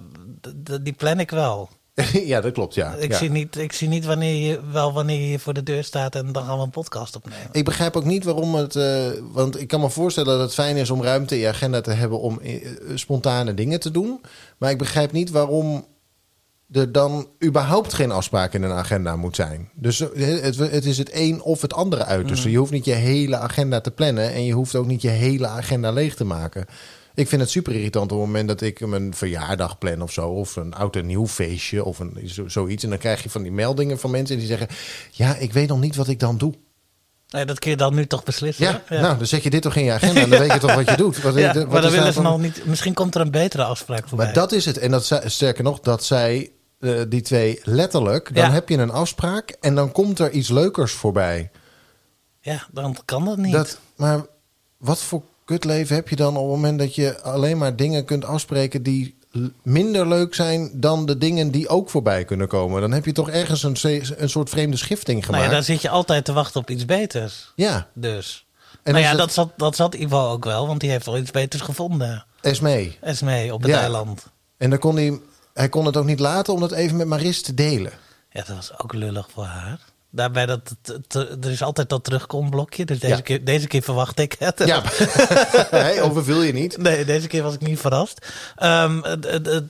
die 0.83 0.93
plan 0.93 1.21
ik 1.21 1.31
wel. 1.31 1.71
ja, 2.33 2.41
dat 2.41 2.53
klopt, 2.53 2.75
ja. 2.75 2.95
Ik, 2.95 3.11
ja. 3.11 3.17
zie 3.17 3.31
niet, 3.31 3.57
ik 3.57 3.73
zie 3.73 3.89
niet 3.89 4.05
wanneer 4.05 4.35
je, 4.35 4.61
wel 4.71 4.93
wanneer 4.93 5.31
je 5.31 5.39
voor 5.39 5.55
de 5.55 5.63
deur 5.63 5.85
staat 5.85 6.15
en 6.15 6.33
dan 6.33 6.45
gaan 6.45 6.57
we 6.57 6.63
een 6.63 6.71
podcast 6.71 7.17
opnemen. 7.17 7.49
Ik 7.53 7.65
begrijp 7.65 7.97
ook 7.97 8.05
niet 8.05 8.25
waarom 8.25 8.55
het... 8.55 8.77
eh, 8.77 9.11
want 9.33 9.61
ik 9.61 9.69
kan 9.69 9.81
me 9.81 9.91
voorstellen 9.91 10.33
dat 10.33 10.41
het 10.41 10.55
fijn 10.55 10.77
is 10.77 10.91
om 10.91 11.03
ruimte 11.03 11.35
in 11.35 11.41
je 11.41 11.49
agenda 11.49 11.81
te 11.81 11.91
hebben... 11.91 12.21
om 12.21 12.41
eh, 12.41 12.67
spontane 12.95 13.55
dingen 13.55 13.81
te 13.81 13.91
doen. 13.91 14.21
Maar 14.59 14.71
ik 14.71 14.79
begrijp 14.79 15.13
niet 15.13 15.31
waarom 15.31 15.87
er 16.71 16.93
dan 16.93 17.29
überhaupt 17.45 17.93
geen 17.93 18.11
afspraak 18.11 18.55
in 18.55 18.63
een 18.63 18.73
agenda 18.73 19.17
moet 19.17 19.37
zijn. 19.37 19.71
Dus 19.75 20.01
eh, 20.01 20.43
het, 20.43 20.57
het 20.57 20.85
is 20.85 20.99
het 20.99 21.11
een 21.13 21.43
of 21.43 21.63
het 21.63 21.75
andere 21.75 22.05
uiterste. 22.05 22.51
Je 22.51 22.59
hoeft 22.59 22.73
niet 22.73 22.85
je 22.85 22.93
hele 22.93 23.37
agenda 23.37 23.81
te 23.81 23.91
plannen... 23.91 24.33
en 24.33 24.45
je 24.45 24.53
hoeft 24.53 24.75
ook 24.75 24.87
niet 24.87 25.03
je 25.03 25.09
hele 25.09 25.47
agenda 25.47 25.91
leeg 25.91 26.15
te 26.15 26.25
maken. 26.25 26.67
Ik 27.15 27.29
vind 27.29 27.41
het 27.41 27.51
super 27.51 27.75
irritant 27.75 28.13
op 28.13 28.19
het 28.19 28.27
moment 28.27 28.49
dat 28.49 28.61
ik 28.61 28.87
mijn 28.87 29.15
verjaardag 29.15 29.79
plan 29.79 30.03
of 30.03 30.13
zo... 30.13 30.29
of 30.29 30.57
een 30.57 30.75
oud 30.75 30.97
en 30.97 31.07
nieuw 31.07 31.27
feestje 31.27 31.85
of 31.85 31.99
een, 31.99 32.21
zo- 32.29 32.49
zoiets. 32.49 32.85
En 32.85 32.91
dan 32.91 32.99
krijg 32.99 33.23
je 33.23 33.31
van 33.31 33.43
die 33.43 33.53
meldingen 33.53 33.99
van 33.99 34.11
mensen 34.11 34.39
die 34.39 34.47
zeggen... 34.47 34.69
ja, 35.11 35.37
ik 35.37 35.53
weet 35.53 35.69
nog 35.69 35.81
niet 35.81 35.97
wat 35.97 36.09
ik 36.09 36.19
dan 36.21 36.39
doe. 36.39 36.55
Nee, 37.29 37.45
dat 37.45 37.59
kun 37.59 37.71
je 37.71 37.77
dan 37.77 37.95
nu 37.95 38.07
toch 38.07 38.23
beslissen. 38.25 38.65
Ja, 38.65 38.83
nou, 39.01 39.17
dan 39.19 39.27
zet 39.27 39.43
je 39.43 39.51
dit 39.51 39.63
toch 39.63 39.75
in 39.77 39.85
je 39.85 39.93
agenda 39.93 40.21
en 40.21 40.31
dan 40.31 40.39
weet 40.39 40.53
je 40.53 40.59
toch 40.59 40.75
wat 40.75 40.89
je 40.91 40.97
doet. 41.05 41.23
Wat, 41.23 41.35
Ja, 41.35 41.55
wat 41.55 41.69
maar 41.69 41.81
dan 41.81 41.91
willen 41.91 41.97
daar 42.05 42.07
ze 42.13 42.23
van- 42.23 42.31
nog 42.31 42.41
niet. 42.41 42.65
Misschien 42.67 42.95
komt 42.95 43.15
er 43.15 43.21
een 43.21 43.31
betere 43.31 43.65
afspraak 43.65 44.09
voorbij. 44.09 44.27
Maar 44.27 44.35
dat 44.35 44.53
is 44.53 44.65
het. 44.65 44.79
En 44.79 44.91
dat 44.91 45.21
sterker 45.25 45.65
nog, 45.65 45.81
dat 45.81 46.05
zij 46.05 46.51
eh, 46.79 47.01
die 47.09 47.21
twee 47.21 47.61
letterlijk. 47.63 48.35
Dan 48.35 48.45
Ja. 48.45 48.51
heb 48.51 48.69
je 48.69 48.77
een 48.77 48.91
afspraak 48.91 49.51
en 49.61 49.75
dan 49.75 49.93
komt 49.93 50.19
er 50.19 50.31
iets 50.31 50.49
leukers 50.49 50.93
voorbij. 50.93 51.51
Ja, 52.41 52.67
dan 52.73 52.97
kan 53.05 53.25
dat 53.25 53.37
niet. 53.37 53.53
Dat, 53.53 53.79
maar 53.97 54.27
wat 54.77 54.99
voor 55.03 55.23
kutleven 55.45 55.95
heb 55.95 56.09
je 56.09 56.17
dan 56.17 56.37
op 56.37 56.43
het 56.43 56.51
moment 56.55 56.79
dat 56.79 56.95
je 56.95 57.23
alleen 57.23 57.59
maar 57.59 57.77
dingen 57.77 58.05
kunt 58.05 58.25
afspreken 58.25 58.83
die 58.83 59.15
minder 59.63 60.09
leuk 60.09 60.35
zijn 60.35 60.71
dan 60.75 61.07
de 61.07 61.19
dingen 61.19 61.51
die 61.51 61.69
ook 61.69 61.91
voorbij 61.91 62.25
kunnen 62.25 62.49
komen? 62.49 62.81
Dan 62.81 62.93
heb 62.93 63.05
je 63.05 63.13
toch 63.13 63.31
ergens 63.31 63.63
een, 63.63 63.77
een 64.17 64.29
soort 64.31 64.49
vreemde 64.51 64.77
schifting 64.77 65.17
nou 65.21 65.33
gemaakt. 65.33 65.45
ja, 65.51 65.51
dan 65.57 65.63
zit 65.65 65.83
je 65.83 65.89
altijd 65.89 66.25
te 66.25 66.33
wachten 66.33 66.61
op 66.61 66.71
iets 66.71 66.85
beters. 66.85 67.53
ja, 67.57 67.89
Dus. 67.95 68.47
En 68.83 68.93
nou 68.93 69.05
ja, 69.05 69.11
het- 69.11 69.19
dat 69.19 69.33
zat, 69.33 69.53
dat 69.57 69.77
zat 69.77 69.95
Ivo 69.95 70.31
ook 70.31 70.45
wel, 70.45 70.67
want 70.67 70.81
die 70.81 70.91
heeft 70.91 71.07
wel 71.07 71.19
iets 71.19 71.31
beters 71.31 71.63
gevonden. 71.63 72.25
Esmee. 72.41 72.99
Esmee 73.01 73.55
op 73.55 73.63
het 73.63 73.71
Ja. 73.71 73.81
eiland. 73.81 74.27
En 74.57 74.71
dan 74.71 74.79
kon 74.79 74.97
hij, 74.97 75.21
hij 75.55 75.69
kon 75.69 75.87
het 75.87 75.97
ook 75.97 76.05
niet 76.05 76.21
laten 76.21 76.55
om 76.55 76.61
dat 76.61 76.73
even 76.73 76.97
met 76.97 77.07
Maris 77.07 77.43
te 77.43 77.55
delen. 77.55 77.93
Ja, 78.31 78.43
dat 78.47 78.57
was 78.57 78.73
ook 78.79 78.93
lullig 78.93 79.29
voor 79.33 79.45
haar. 79.45 79.79
Daarbij 80.15 80.47
dat 80.47 80.61
het, 80.83 81.01
het- 81.13 81.45
er 81.45 81.51
is 81.51 81.63
altijd 81.63 81.89
dat 81.89 82.05
terugkomblokje. 82.05 82.85
Dus 82.85 82.99
deze, 82.99 83.15
Ja. 83.15 83.21
keer, 83.21 83.45
deze 83.45 83.67
keer 83.67 83.83
verwacht 83.83 84.19
ik 84.19 84.37
het. 84.39 84.63
Ja, 84.67 84.83
hey, 85.71 86.03
overvul 86.03 86.43
je 86.43 86.53
niet. 86.53 86.77
Nee, 86.79 87.05
deze 87.05 87.27
keer 87.27 87.43
was 87.43 87.55
ik 87.55 87.61
niet 87.61 87.79
verrast. 87.81 88.27
Ehm, 88.57 89.01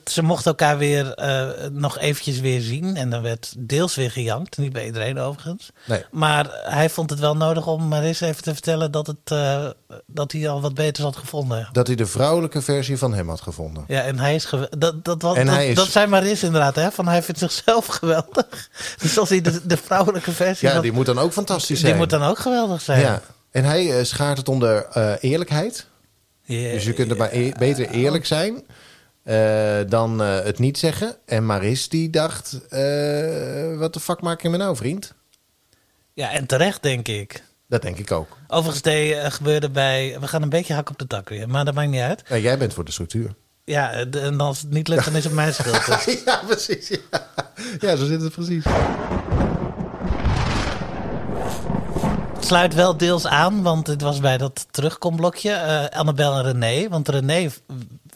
ze 0.05 0.23
mochten 0.23 0.51
elkaar 0.51 0.79
weer 0.79 1.15
eh, 1.15 1.49
nog 1.71 1.99
eventjes 1.99 2.41
weer 2.41 2.61
zien. 2.61 2.97
En 2.97 3.11
dan 3.11 3.23
werd 3.23 3.55
deels 3.59 3.95
weer 3.95 4.11
gejankt. 4.11 4.57
Niet 4.59 4.73
bij 4.73 4.85
iedereen 4.87 5.19
overigens. 5.19 5.71
Nee. 5.85 6.05
Maar 6.11 6.47
hij 6.65 6.91
vond 6.91 7.11
het 7.11 7.19
wel 7.19 7.37
nodig 7.37 7.67
om 7.67 7.89
Maris 7.89 8.21
even 8.21 8.43
te 8.43 8.53
vertellen 8.53 8.91
dat, 8.91 9.07
het, 9.07 9.17
eh, 9.25 9.67
dat 10.07 10.33
hij 10.33 10.49
al 10.49 10.61
wat 10.61 10.75
beters 10.75 11.05
had 11.05 11.17
gevonden. 11.17 11.69
Dat 11.73 11.87
hij 11.87 11.97
de 11.97 12.07
vrouwelijke 12.07 12.63
versie 12.63 12.99
van 12.99 13.15
hem 13.15 13.29
had 13.29 13.41
gevonden. 13.41 13.85
Ja, 13.89 14.03
en 14.03 14.19
hij 14.19 14.35
is 14.35 14.49
dat, 14.79 15.05
dat, 15.05 15.23
was, 15.23 15.37
dat, 15.37 15.47
hij 15.47 15.69
is- 15.69 15.75
dat 15.77 15.89
zei 15.89 16.07
Maris 16.07 16.43
inderdaad, 16.43 16.75
hè? 16.75 16.91
Van 16.91 17.09
hij 17.09 17.23
vindt 17.23 17.41
zichzelf 17.41 17.87
geweldig. 18.01 18.69
Dus 19.01 19.19
als 19.19 19.29
hij 19.29 19.41
de, 19.41 19.67
de 19.67 19.77
vrouwelijke 19.77 20.32
versie 20.33 20.69
Ja, 20.69 20.81
die 20.81 20.93
moet 20.93 21.07
dan 21.07 21.19
ook 21.19 21.33
fantastisch 21.33 21.67
die 21.79 21.87
zijn. 21.87 21.97
moet 21.97 22.11
dan 22.11 22.23
ook 22.23 22.39
geweldig 22.39 22.81
zijn. 22.81 23.01
Ja. 23.01 23.23
En 23.51 23.65
hij 23.65 23.99
eh, 23.99 24.05
schaart 24.05 24.39
het 24.39 24.49
onder 24.49 24.87
eh, 24.93 25.13
eerlijkheid. 25.21 25.87
Dus 26.47 26.85
je 26.85 26.93
kunt 26.93 27.11
er 27.11 27.17
maar 27.17 27.33
e- 27.33 27.53
beter 27.59 27.91
eerlijk 27.91 28.27
zijn 28.27 28.63
eh, 29.23 29.79
dan 29.89 30.19
het 30.19 30.59
niet 30.59 30.79
zeggen. 30.79 31.17
En 31.27 31.47
Maris 31.47 31.89
die 31.89 32.11
dacht, 32.11 32.53
wat 33.79 33.93
de 33.93 34.01
fuck 34.01 34.21
maak 34.21 34.43
je 34.43 34.49
me 34.49 34.57
nou, 34.57 34.77
vriend? 34.77 35.15
ja, 36.15 36.31
en 36.31 36.47
terecht 36.47 36.83
denk 36.83 37.09
ik. 37.09 37.43
Dat 37.69 37.83
denk 37.83 37.99
ik 37.99 38.11
ook. 38.11 38.37
Overigens 38.49 39.35
gebeurde 39.35 39.71
bij... 39.71 40.17
We 40.21 40.27
gaan 40.29 40.43
een 40.43 40.49
beetje 40.49 40.75
hak 40.75 40.91
op 40.91 40.99
de 40.99 41.07
tak 41.07 41.29
weer, 41.29 41.49
maar 41.49 41.65
dat 41.65 41.75
maakt 41.75 41.91
niet 41.91 42.01
uit. 42.01 42.23
Jij 42.29 42.59
bent 42.59 42.75
voor 42.75 42.85
de 42.85 42.93
structuur. 42.93 43.35
Ja, 43.65 44.05
de- 44.05 44.21
en 44.21 44.41
als 44.41 44.61
het 44.61 44.71
niet 44.71 44.89
lukt, 44.89 45.05
dan 45.05 45.17
is 45.17 45.25
het 45.25 45.33
mijn 45.33 45.55
schuld. 45.59 45.87
Dus. 45.87 46.23
ja, 46.25 46.41
precies. 46.47 46.89
Ja. 46.89 46.99
ja, 47.81 47.97
zo 47.97 48.05
zit 48.07 48.21
het 48.21 48.33
precies. 48.33 48.65
Sluit 52.53 52.75
wel 52.75 52.97
deels 52.97 53.27
aan, 53.27 53.63
want 53.63 53.87
het 53.87 54.01
was 54.01 54.21
bij 54.21 54.39
dat 54.39 54.67
terugkomblokje. 54.71 55.51
eh 55.53 55.99
Annabel 55.99 56.35
en 56.37 56.43
René. 56.43 56.89
Want 56.89 57.09
René 57.09 57.51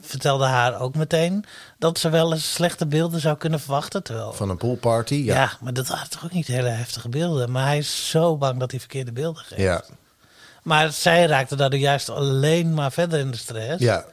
vertelde 0.00 0.44
haar 0.44 0.80
ook 0.80 0.94
meteen 0.94 1.44
dat 1.78 1.98
ze 1.98 2.08
wel 2.08 2.32
eens 2.32 2.52
slechte 2.52 2.86
beelden 2.86 3.20
zou 3.20 3.36
kunnen 3.36 3.60
verwachten. 3.60 4.02
Terwijl, 4.02 4.32
Van 4.32 4.50
een 4.50 4.56
poolparty, 4.56 5.14
ja. 5.14 5.34
ja. 5.34 5.50
maar 5.60 5.72
dat 5.72 5.86
waren 5.88 6.10
toch 6.10 6.24
ook 6.24 6.32
niet 6.32 6.46
hele 6.46 6.68
heftige 6.68 7.08
beelden. 7.08 7.50
Maar 7.50 7.66
hij 7.66 7.78
is 7.78 8.10
zo 8.10 8.36
bang 8.36 8.60
dat 8.60 8.70
hij 8.70 8.80
verkeerde 8.80 9.12
beelden 9.12 9.42
geeft. 9.42 9.60
Ja, 9.60 9.84
Maar 10.62 10.92
zij 10.92 11.26
raakte 11.26 11.56
daardoor 11.56 11.80
juist 11.80 12.08
alleen 12.10 12.74
maar 12.74 12.92
verder 12.92 13.18
in 13.18 13.30
de 13.30 13.36
stress. 13.36 13.82
ja. 13.82 14.04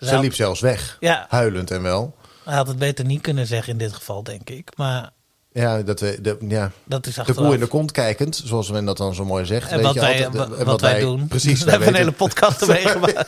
Ze 0.00 0.18
liep 0.18 0.34
zelfs 0.34 0.60
weg. 0.60 0.96
Ja. 1.00 1.26
Huilend 1.28 1.70
en 1.70 1.82
wel. 1.82 2.14
Hij 2.44 2.54
had 2.54 2.66
het 2.66 2.78
beter 2.78 3.04
niet 3.04 3.20
kunnen 3.22 3.46
zeggen 3.46 3.72
in 3.72 3.78
dit 3.78 3.92
geval, 3.92 4.22
denk 4.22 4.50
ik. 4.50 4.76
Maar 4.76 5.10
Ja, 5.52 5.82
dat 5.82 6.00
we, 6.00 6.18
de, 6.22 6.36
ja. 6.48 6.72
dat 6.84 7.06
is 7.06 7.14
de 7.14 7.34
koe 7.34 7.54
in 7.54 7.60
de 7.60 7.66
kont 7.66 7.92
kijkend, 7.92 8.42
zoals 8.44 8.70
men 8.70 8.84
dat 8.84 8.96
dan 8.96 9.14
zo 9.14 9.24
mooi 9.24 9.44
zegt. 9.44 9.70
En 9.70 9.76
weet 9.76 9.84
wat 9.84 9.94
je 9.94 10.00
wij, 10.00 10.26
altijd, 10.26 10.58
en 10.58 10.64
wat, 10.64 10.80
wij 10.80 11.00
doen. 11.00 11.26
Precies, 11.26 11.62
We 11.64 11.70
hebben 11.70 11.88
een 11.88 11.94
hele 11.94 12.12
podcast 12.12 12.62
ermee 12.62 12.88
gemaakt. 12.98 13.26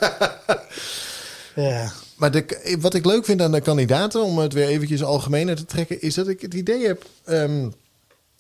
ja. 1.55 1.93
Maar 2.17 2.31
de, 2.31 2.77
wat 2.81 2.95
ik 2.95 3.05
leuk 3.05 3.25
vind 3.25 3.43
aan 3.43 3.53
de 3.53 3.61
kandidaten, 3.61 4.23
om 4.23 4.39
het 4.39 4.53
weer 4.53 4.67
eventjes 4.67 5.03
algemener 5.03 5.57
te 5.57 5.65
trekken, 5.65 6.01
is 6.01 6.15
dat 6.15 6.29
ik 6.29 6.41
het 6.41 6.55
idee 6.55 6.87
heb 6.87 7.05
ehm, 7.25 7.69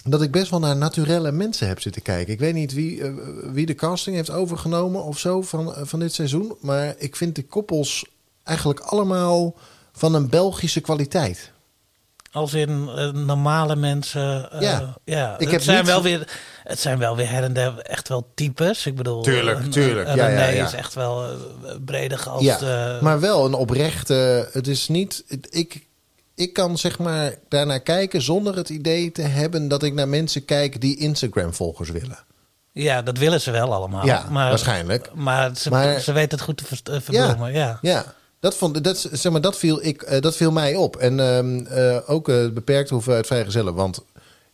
dat 0.04 0.22
ik 0.22 0.30
best 0.30 0.50
wel 0.50 0.60
naar 0.60 0.76
naturelle 0.76 1.32
mensen 1.32 1.68
heb 1.68 1.80
zitten 1.80 2.02
kijken. 2.02 2.32
Ik 2.32 2.38
weet 2.38 2.54
niet 2.54 2.72
wie, 2.72 3.02
eh, 3.02 3.12
wie 3.52 3.66
de 3.66 3.74
casting 3.74 4.16
heeft 4.16 4.30
overgenomen 4.30 5.04
of 5.04 5.18
zo 5.18 5.42
van, 5.42 5.74
eh, 5.74 5.82
van 5.84 5.98
dit 5.98 6.12
seizoen, 6.12 6.56
maar 6.60 6.94
ik 6.98 7.16
vind 7.16 7.34
de 7.34 7.44
koppels 7.44 8.06
eigenlijk 8.42 8.80
allemaal 8.80 9.54
van 9.92 10.14
een 10.14 10.28
Belgische 10.28 10.80
kwaliteit. 10.80 11.52
Als 12.32 12.54
in 12.54 12.88
eh, 12.96 13.10
normale 13.10 13.76
mensen. 13.76 14.50
eh, 14.52 14.60
Ja. 14.60 14.94
ja. 15.04 15.32
Ik 15.34 15.40
het, 15.40 15.50
heb 15.50 15.60
zijn 15.62 15.76
niet- 15.78 15.86
wel 15.86 16.02
weer, 16.02 16.28
het 16.64 16.78
zijn 16.80 16.98
wel 16.98 17.16
weer 17.16 17.28
her 17.30 17.42
en 17.42 17.52
der 17.52 17.78
echt 17.78 18.08
wel 18.08 18.30
types. 18.34 18.86
Ik 18.86 18.94
bedoel, 18.96 19.22
Tuurlijk, 19.22 19.58
een- 19.58 19.70
tuurlijk. 19.70 20.08
Een, 20.08 20.16
Ja, 20.16 20.28
ja, 20.28 20.46
ja. 20.48 20.64
is 20.66 20.72
echt 20.74 20.94
wel 20.94 21.24
eh, 21.24 21.30
breder 21.84 22.28
als. 22.28 22.42
ja, 22.42 22.98
maar 23.00 23.20
wel 23.20 23.44
een 23.44 23.54
oprechte. 23.54 24.48
Het 24.52 24.66
is 24.66 24.88
niet. 24.88 25.24
ik, 25.50 25.86
ik 26.34 26.52
kan 26.52 26.78
zeg 26.78 26.98
maar 26.98 27.34
daarnaar 27.48 27.80
kijken 27.80 28.22
zonder 28.22 28.56
het 28.56 28.68
idee 28.68 29.12
te 29.12 29.22
hebben 29.22 29.68
dat 29.68 29.82
ik 29.82 29.94
naar 29.94 30.08
mensen 30.08 30.44
kijk 30.44 30.80
die 30.80 30.96
Instagram-volgers 30.96 31.90
willen. 31.90 32.18
ja, 32.72 33.02
dat 33.02 33.18
willen 33.18 33.40
ze 33.40 33.50
wel 33.50 33.72
allemaal. 33.74 34.06
Ja, 34.06 34.26
maar, 34.30 34.48
waarschijnlijk. 34.48 35.10
Maar 35.14 35.56
ze, 35.56 35.70
Maar- 35.70 36.00
ze 36.00 36.12
weten 36.12 36.30
het 36.38 36.40
goed 36.46 36.56
te 36.56 36.64
ver- 36.64 37.02
verbloemen. 37.02 37.52
Ja. 37.52 37.78
Ja, 37.82 38.04
dat, 38.42 38.56
vond, 38.56 38.84
dat, 38.84 39.08
zeg 39.12 39.32
maar, 39.32 39.40
dat, 39.40 39.58
viel, 39.58 39.84
ik, 39.84 40.02
eh, 40.02 40.20
dat 40.20 40.37
viel 40.37 40.52
mij 40.52 40.76
op. 40.76 40.96
En 40.96 41.20
ehm, 41.20 41.66
eh, 41.66 42.11
ook 42.11 42.28
eh, 42.28 42.49
beperkte 42.49 42.94
hoeveelheid 42.94 43.26
vrijgezellen. 43.26 43.75
Want 43.75 44.04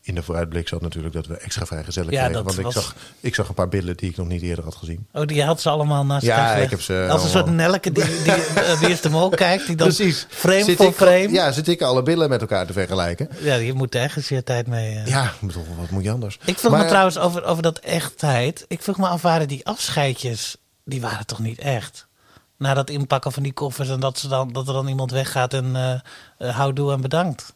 in 0.02 0.14
de 0.14 0.22
vooruitblik 0.22 0.68
zat 0.68 0.80
natuurlijk 0.80 1.14
dat 1.14 1.26
we 1.26 1.36
extra 1.36 1.66
vrijgezellen 1.66 2.12
Ja, 2.12 2.30
Want 2.30 2.58
ik, 2.58 2.70
zag, 2.70 2.94
ik 3.20 3.34
zag 3.34 3.48
een 3.48 3.54
paar 3.54 3.68
billen 3.68 3.96
die 3.96 4.10
ik 4.10 4.16
nog 4.16 4.26
niet 4.28 4.42
eerder 4.42 4.64
had 4.64 4.74
gezien. 4.74 5.06
Oh, 5.12 5.26
die 5.26 5.42
had 5.42 5.60
ze 5.60 5.68
allemaal 5.70 6.04
naast 6.04 6.24
Ja, 6.24 6.30
elkaar 6.36 6.48
gelegd. 6.48 6.64
ik 6.64 6.70
heb 6.70 6.80
ze 6.80 7.06
Als 7.10 7.22
een 7.24 7.28
soort 7.30 7.46
Nelke 7.50 7.92
die, 7.92 8.04
die 8.80 9.00
de 9.00 9.08
Mol 9.10 9.28
kijkt. 9.28 9.66
Die 9.66 9.76
dan 9.76 9.92
frame 10.28 10.64
Zit 10.64 10.76
voor 10.76 10.86
ik- 10.86 10.94
frame. 10.94 11.28
Ja, 11.30 11.52
zit 11.52 11.68
ik 11.68 11.82
alle 11.82 12.02
billen 12.02 12.28
met 12.28 12.40
elkaar 12.40 12.66
te 12.66 12.72
vergelijken. 12.72 13.28
Ja, 13.40 13.54
je 13.54 13.72
moet 13.72 13.94
er 13.94 14.00
ergens 14.00 14.28
je 14.28 14.42
tijd 14.44 14.66
mee... 14.66 15.00
Ja, 15.04 15.32
bedoel, 15.40 15.64
wat 15.78 15.90
moet 15.90 16.04
je 16.04 16.10
anders? 16.10 16.38
Ik 16.44 16.58
vroeg 16.58 16.72
me 16.72 16.78
Maar- 16.78 16.88
trouwens 16.88 17.18
over, 17.18 17.44
over 17.44 17.62
dat 17.62 17.78
echtheid. 17.78 18.64
Ik 18.68 18.82
vroeg 18.82 18.98
me 18.98 19.06
af, 19.08 19.22
waren 19.22 19.48
die 19.48 19.66
afscheidjes, 19.66 20.56
die 20.84 21.00
waren 21.00 21.26
toch 21.26 21.38
niet 21.38 21.58
echt? 21.58 22.06
Na 22.58 22.74
dat 22.74 22.90
inpakken 22.90 23.32
van 23.32 23.42
die 23.42 23.52
koffers 23.52 23.88
en 23.88 24.00
dat, 24.00 24.18
ze 24.18 24.28
dan, 24.28 24.52
dat 24.52 24.66
er 24.66 24.72
dan 24.72 24.88
iemand 24.88 25.10
weggaat 25.10 25.54
en 25.54 25.76
eh 25.76 26.00
eh, 26.38 26.56
houdoe 26.56 26.92
en 26.92 27.00
bedankt. 27.00 27.54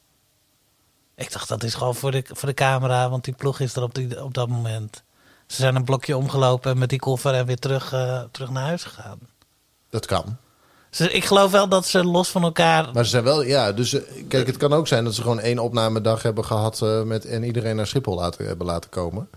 Ik 1.17 1.33
dacht, 1.33 1.49
dat 1.49 1.63
is 1.63 1.75
gewoon 1.75 1.95
voor 1.95 2.11
de, 2.11 2.25
voor 2.27 2.49
de 2.49 2.55
camera, 2.55 3.11
want 3.11 3.25
die 3.25 3.35
ploeg 3.35 3.61
is 3.61 3.77
er 3.77 3.83
op, 3.83 3.95
die, 3.95 4.25
op 4.25 4.35
dat 4.35 4.49
moment. 4.49 5.03
Ze 5.47 5.57
zijn 5.57 5.75
een 5.75 5.85
blokje 5.85 6.17
omgelopen 6.17 6.79
met 6.79 6.89
die 6.89 6.99
koffer 6.99 7.35
en 7.35 7.47
weer 7.47 7.59
terug, 7.59 7.93
eh, 7.93 8.23
terug 8.31 8.51
naar 8.51 8.63
huis 8.63 8.85
gegaan. 8.85 9.19
Dat 9.91 10.07
kan. 10.07 10.37
Dus 10.91 11.09
ik 11.09 11.25
geloof 11.25 11.51
wel 11.51 11.69
dat 11.69 11.87
ze 11.87 12.05
los 12.05 12.29
van 12.29 12.43
elkaar... 12.43 12.93
Maar 12.93 13.05
ze 13.05 13.11
zijn 13.11 13.25
wel, 13.25 13.43
ja, 13.43 13.73
dus 13.73 13.97
kijk, 14.29 14.47
het 14.47 14.57
kan 14.57 14.73
ook 14.73 14.89
zijn 14.89 15.05
dat 15.05 15.15
ze 15.15 15.23
gewoon 15.23 15.41
één 15.41 15.59
opnamedag 15.59 16.23
hebben 16.23 16.45
gehad 16.45 16.83
eh, 16.83 17.03
met, 17.03 17.25
en 17.25 17.43
iedereen 17.43 17.77
naar 17.77 17.87
Schiphol 17.87 18.15
laten, 18.15 18.47
hebben 18.47 18.67
laten 18.67 18.91
komen. 18.91 19.29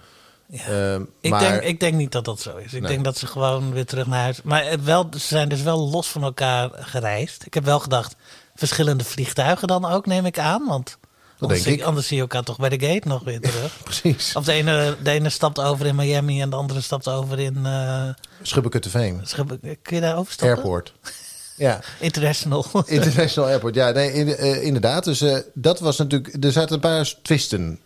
Ehm, 0.52 1.02
Ik, 1.22 1.30
maar 1.30 1.40
denk, 1.40 1.62
ik 1.62 1.80
denk 1.80 1.94
niet 1.94 2.12
dat 2.12 2.26
dat 2.26 2.40
zo 2.40 2.58
is. 2.58 2.74
Ik 2.74 2.82
Nee. 2.82 2.92
denk 2.92 3.04
dat 3.04 3.18
ze 3.18 3.28
gewoon 3.28 3.74
weer 3.74 3.86
terug 3.86 4.08
naar 4.08 4.22
huis. 4.22 4.42
Maar 4.42 4.66
het 4.70 4.84
wel, 4.84 5.08
ze 5.14 5.20
zijn 5.20 5.50
dus 5.50 5.62
wel 5.62 5.90
los 5.90 6.08
van 6.08 6.24
elkaar 6.24 6.70
gereisd. 6.74 7.46
Ik 7.46 7.54
heb 7.54 7.66
wel 7.66 7.80
gedacht, 7.80 8.16
verschillende 8.56 9.04
vliegtuigen 9.04 9.68
dan 9.68 9.86
ook, 9.86 10.06
neem 10.06 10.26
ik 10.26 10.40
aan. 10.40 10.66
Want 10.68 10.98
anders, 11.40 11.62
denk 11.64 11.74
zie, 11.74 11.82
ik. 11.84 11.88
anders 11.88 12.08
zie 12.08 12.16
je 12.16 12.22
elkaar 12.22 12.44
toch 12.44 12.58
bij 12.58 12.70
de 12.70 12.88
gate 12.88 13.08
nog 13.08 13.24
weer 13.24 13.42
terug. 13.42 13.78
precies. 13.84 14.36
Of 14.36 14.46
de 14.46 14.52
ene, 14.52 14.96
de 15.04 15.12
ene 15.12 15.30
stapt 15.30 15.60
over 15.60 15.86
in 15.86 15.96
Miami 15.96 16.42
en 16.42 16.50
de 16.50 16.56
andere 16.56 16.82
stapt 16.82 17.08
over 17.08 17.40
in. 17.40 17.66
eh 17.66 18.10
Schubbekutteveen. 18.42 19.22
Schub- 19.24 19.58
kun 19.82 19.96
je 19.96 20.02
daar 20.02 20.18
overstappen? 20.18 20.58
Airport. 20.58 20.94
Ja, 21.58 21.80
International. 22.00 22.66
International 22.86 23.50
Airport. 23.50 23.76
Ja, 23.76 23.90
nee, 23.92 24.36
eh, 24.36 24.64
inderdaad. 24.64 25.04
Dus 25.04 25.22
eh, 25.22 25.38
dat 25.54 25.80
was 25.80 25.98
natuurlijk. 25.98 26.44
Er 26.44 26.52
zaten 26.52 26.76
een 26.76 26.80
paar 26.82 27.14
twisten 27.22 27.72
eh, 27.72 27.85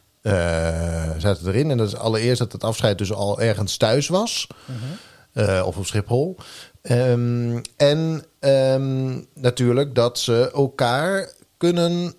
zaten 1.18 1.48
erin. 1.48 1.72
En 1.72 1.78
dat 1.78 1.88
is 1.88 1.96
allereerst 1.96 2.40
dat 2.40 2.52
het 2.52 2.64
afscheid 2.64 2.98
dus 2.98 3.14
al 3.14 3.42
ergens 3.42 3.78
thuis 3.78 4.08
was. 4.08 4.48
Eh, 5.34 5.64
of 5.66 5.78
op 5.78 5.86
Schiphol. 5.86 6.38
Ehm, 6.82 7.62
en 7.78 8.26
ehm, 8.40 9.20
natuurlijk 9.34 9.96
dat 9.96 10.20
ze 10.20 10.52
elkaar 10.54 11.34
kunnen. 11.58 12.14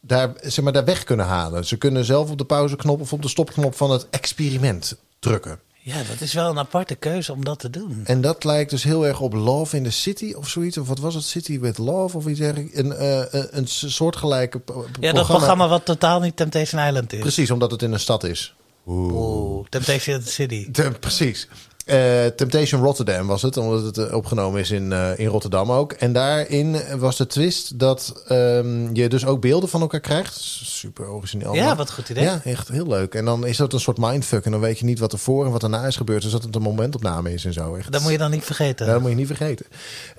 Daar, 0.00 0.32
zeg 0.40 0.64
maar, 0.64 0.72
daar 0.72 0.84
weg 0.84 1.04
kunnen 1.04 1.26
halen. 1.26 1.64
Ze 1.64 1.76
kunnen 1.76 2.04
zelf 2.04 2.30
op 2.30 2.38
de 2.38 2.44
pauzeknop 2.44 3.00
of 3.00 3.12
op 3.12 3.22
de 3.22 3.28
stopknop 3.28 3.74
van 3.74 3.90
het 3.90 4.06
experiment 4.10 4.96
drukken. 5.18 5.58
Ja, 5.86 5.96
dat 6.08 6.20
is 6.20 6.32
wel 6.32 6.50
een 6.50 6.58
aparte 6.58 6.94
keuze 6.94 7.32
om 7.32 7.44
dat 7.44 7.58
te 7.58 7.70
doen. 7.70 8.00
En 8.04 8.20
dat 8.20 8.44
lijkt 8.44 8.70
dus 8.70 8.82
heel 8.84 9.06
erg 9.06 9.20
op 9.20 9.32
Love 9.32 9.76
in 9.76 9.82
the 9.84 9.90
City 9.90 10.32
of 10.36 10.48
zoiets. 10.48 10.78
Of 10.78 10.88
wat 10.88 10.98
was 10.98 11.14
het? 11.14 11.24
City 11.24 11.60
with 11.60 11.78
Love 11.78 12.16
of 12.16 12.26
iets 12.26 12.38
dergelijks. 12.38 12.76
Een, 12.78 12.92
eh, 12.92 13.18
een, 13.30 13.48
een 13.50 13.68
soortgelijke 13.68 14.58
pro- 14.58 14.86
Ja, 15.00 15.12
dat 15.12 15.26
programma 15.26 15.68
wat 15.68 15.84
totaal 15.84 16.20
niet 16.20 16.36
Temptation 16.36 16.86
Island 16.86 17.12
is. 17.12 17.20
Precies, 17.20 17.50
omdat 17.50 17.70
het 17.70 17.82
in 17.82 17.92
een 17.92 18.00
stad 18.00 18.24
is. 18.24 18.54
Oeh, 18.86 19.66
Temptation 19.68 20.22
City. 20.22 20.70
Precies. 21.00 21.48
Eh, 21.84 22.26
Temptation 22.26 22.82
Rotterdam 22.82 23.26
was 23.26 23.42
het, 23.42 23.56
omdat 23.56 23.84
het 23.84 23.98
eh, 23.98 24.16
opgenomen 24.16 24.60
is 24.60 24.70
in, 24.70 24.92
eh, 24.92 25.18
in 25.18 25.26
Rotterdam 25.26 25.72
ook. 25.72 25.92
En 25.92 26.12
daarin 26.12 26.76
was 26.98 27.16
de 27.16 27.26
twist 27.26 27.78
dat 27.78 28.22
ehm, 28.26 28.94
je 28.94 29.08
dus 29.08 29.26
ook 29.26 29.40
beelden 29.40 29.68
van 29.68 29.80
elkaar 29.80 30.00
krijgt. 30.00 30.34
Super 30.62 31.08
origineel. 31.08 31.54
Ja, 31.54 31.76
wat 31.76 31.90
goed 31.90 32.08
idee. 32.08 32.24
Ja, 32.24 32.40
echt 32.44 32.68
heel 32.68 32.86
leuk. 32.86 33.14
En 33.14 33.24
dan 33.24 33.46
is 33.46 33.56
dat 33.56 33.72
een 33.72 33.80
soort 33.80 33.98
mindfuck. 33.98 34.44
En 34.44 34.50
dan 34.50 34.60
weet 34.60 34.78
je 34.78 34.84
niet 34.84 34.98
wat 34.98 35.12
er 35.12 35.18
voor 35.18 35.44
en 35.44 35.50
wat 35.50 35.60
daarna 35.60 35.86
is 35.86 35.96
gebeurd. 35.96 36.22
Dus 36.22 36.32
dat 36.32 36.42
het 36.42 36.54
een 36.54 36.62
momentopname 36.62 37.32
is 37.32 37.44
en 37.44 37.52
zo. 37.52 37.74
Echt. 37.74 37.92
Dat 37.92 38.02
moet 38.02 38.12
je 38.12 38.18
dan 38.18 38.30
niet 38.30 38.44
vergeten. 38.44 38.86
Ja, 38.86 38.92
dat 38.92 39.00
moet 39.00 39.10
je 39.10 39.16
niet 39.16 39.26
vergeten. 39.26 39.66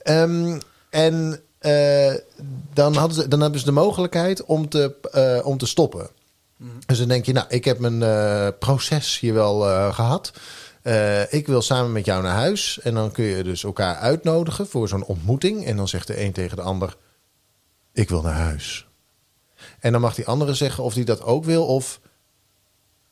Ehm, 0.03 0.59
en 0.89 1.39
dan, 2.73 2.95
hadden 2.95 3.15
ze, 3.15 3.27
dan 3.27 3.41
hebben 3.41 3.59
ze 3.59 3.65
de 3.65 3.71
mogelijkheid 3.71 4.43
om 4.43 4.69
te, 4.69 5.41
om 5.43 5.57
te 5.57 5.65
stoppen. 5.65 6.09
Dus 6.85 6.97
dan 6.97 7.07
denk 7.07 7.25
je, 7.25 7.33
nou, 7.33 7.45
ik 7.49 7.65
heb 7.65 7.79
mijn 7.79 8.57
proces 8.59 9.19
hier 9.19 9.33
wel 9.33 9.69
eh, 9.69 9.93
gehad. 9.93 10.31
Eh, 10.85 11.33
ik 11.33 11.47
wil 11.47 11.61
samen 11.61 11.91
met 11.91 12.05
jou 12.05 12.23
naar 12.23 12.35
huis. 12.35 12.79
En 12.83 12.93
dan 12.93 13.11
kun 13.11 13.25
je 13.25 13.43
dus 13.43 13.63
elkaar 13.63 13.95
uitnodigen 13.95 14.67
voor 14.67 14.87
zo'n 14.87 15.05
ontmoeting. 15.05 15.65
En 15.65 15.75
dan 15.75 15.87
zegt 15.87 16.07
de 16.07 16.21
een 16.23 16.31
tegen 16.31 16.55
de 16.55 16.61
ander, 16.61 16.95
ik 17.93 18.09
wil 18.09 18.21
naar 18.21 18.33
huis. 18.33 18.87
En 19.79 19.91
dan 19.91 20.01
mag 20.01 20.15
die 20.15 20.25
andere 20.27 20.53
zeggen 20.53 20.83
of 20.83 20.93
die 20.93 21.05
dat 21.05 21.23
ook 21.23 21.45
wil 21.45 21.65
of 21.65 21.99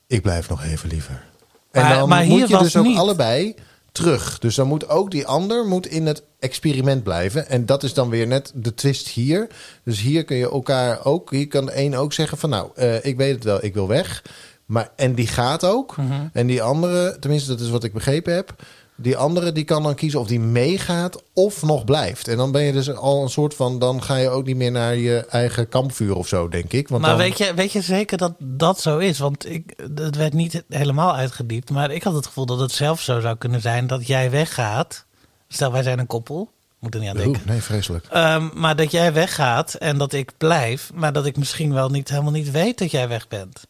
ik 0.06 0.22
blijf 0.22 0.48
nog 0.48 0.64
even 0.64 0.88
liever. 0.88 1.24
Maar- 1.72 1.82
en 1.82 1.98
dan 1.98 2.08
maar 2.08 2.24
moet 2.24 2.48
je 2.48 2.58
dus 2.58 2.76
ook 2.76 2.84
niet. 2.84 2.98
allebei 2.98 3.54
terug. 3.92 4.38
Dus 4.38 4.54
dan 4.54 4.66
moet 4.66 4.88
ook 4.88 5.10
die 5.10 5.26
ander 5.26 5.66
moet 5.66 5.86
in 5.86 6.06
het 6.06 6.22
experiment 6.38 7.02
blijven. 7.02 7.48
En 7.48 7.66
dat 7.66 7.82
is 7.82 7.94
dan 7.94 8.08
weer 8.08 8.26
net 8.26 8.52
de 8.54 8.74
twist 8.74 9.08
hier. 9.08 9.48
Dus 9.84 10.00
hier 10.00 10.24
kun 10.24 10.36
je 10.36 10.50
elkaar 10.50 11.04
ook, 11.04 11.30
hier 11.30 11.48
kan 11.48 11.66
de 11.66 11.78
een 11.78 11.96
ook 11.96 12.12
zeggen 12.12 12.38
van 12.38 12.50
nou, 12.50 12.70
eh, 12.74 13.04
ik 13.04 13.16
weet 13.16 13.34
het 13.34 13.44
wel, 13.44 13.64
ik 13.64 13.74
wil 13.74 13.88
weg. 13.88 14.22
Maar, 14.66 14.90
en 14.96 15.14
die 15.14 15.26
gaat 15.26 15.64
ook. 15.64 15.96
Mhm. 15.96 16.26
En 16.32 16.46
die 16.46 16.62
andere, 16.62 17.16
tenminste 17.18 17.50
dat 17.50 17.60
is 17.60 17.70
wat 17.70 17.84
ik 17.84 17.92
begrepen 17.92 18.34
heb. 18.34 18.54
Die 18.96 19.16
andere 19.16 19.52
die 19.52 19.64
kan 19.64 19.82
dan 19.82 19.94
kiezen 19.94 20.20
of 20.20 20.26
die 20.26 20.40
meegaat 20.40 21.22
of 21.32 21.62
nog 21.62 21.84
blijft. 21.84 22.28
En 22.28 22.36
dan 22.36 22.52
ben 22.52 22.62
je 22.62 22.72
dus 22.72 22.94
al 22.94 23.22
een 23.22 23.28
soort 23.28 23.54
van, 23.54 23.78
dan 23.78 24.02
ga 24.02 24.16
je 24.16 24.28
ook 24.28 24.46
niet 24.46 24.56
meer 24.56 24.70
naar 24.70 24.96
je 24.96 25.26
eigen 25.26 25.68
kampvuur 25.68 26.14
of 26.14 26.28
zo, 26.28 26.48
denk 26.48 26.72
ik. 26.72 26.88
Want 26.88 27.00
maar 27.02 27.10
dan, 27.10 27.18
weet, 27.18 27.38
je, 27.38 27.54
weet 27.54 27.72
je 27.72 27.80
zeker 27.80 28.18
dat 28.18 28.32
dat 28.38 28.80
zo 28.80 28.98
is? 28.98 29.18
Want 29.18 29.50
ik, 29.50 29.74
het 29.94 30.16
werd 30.16 30.32
niet 30.32 30.64
helemaal 30.68 31.16
uitgediept. 31.16 31.70
Maar 31.70 31.90
ik 31.90 32.02
had 32.02 32.14
het 32.14 32.26
gevoel 32.26 32.46
dat 32.46 32.60
het 32.60 32.72
zelf 32.72 33.00
zo 33.00 33.20
zou 33.20 33.36
kunnen 33.36 33.60
zijn 33.60 33.86
dat 33.86 34.06
jij 34.06 34.30
weggaat. 34.30 35.04
Stel, 35.48 35.72
wij 35.72 35.82
zijn 35.82 35.98
een 35.98 36.06
koppel. 36.06 36.50
Moet 36.78 36.94
er 36.94 37.00
niet 37.00 37.08
aan 37.08 37.16
denken. 37.16 37.40
Oeh, 37.40 37.48
nee, 37.48 37.62
vreselijk. 37.62 38.06
Ehm, 38.10 38.48
maar 38.54 38.76
dat 38.76 38.90
jij 38.90 39.12
weggaat 39.12 39.74
en 39.74 39.98
dat 39.98 40.12
ik 40.12 40.32
blijf. 40.38 40.90
Maar 40.94 41.12
dat 41.12 41.26
ik 41.26 41.36
misschien 41.36 41.72
wel 41.72 41.88
niet, 41.88 42.08
helemaal 42.08 42.32
niet 42.32 42.50
weet 42.50 42.78
dat 42.78 42.90
jij 42.90 43.08
weg 43.08 43.28
bent. 43.28 43.66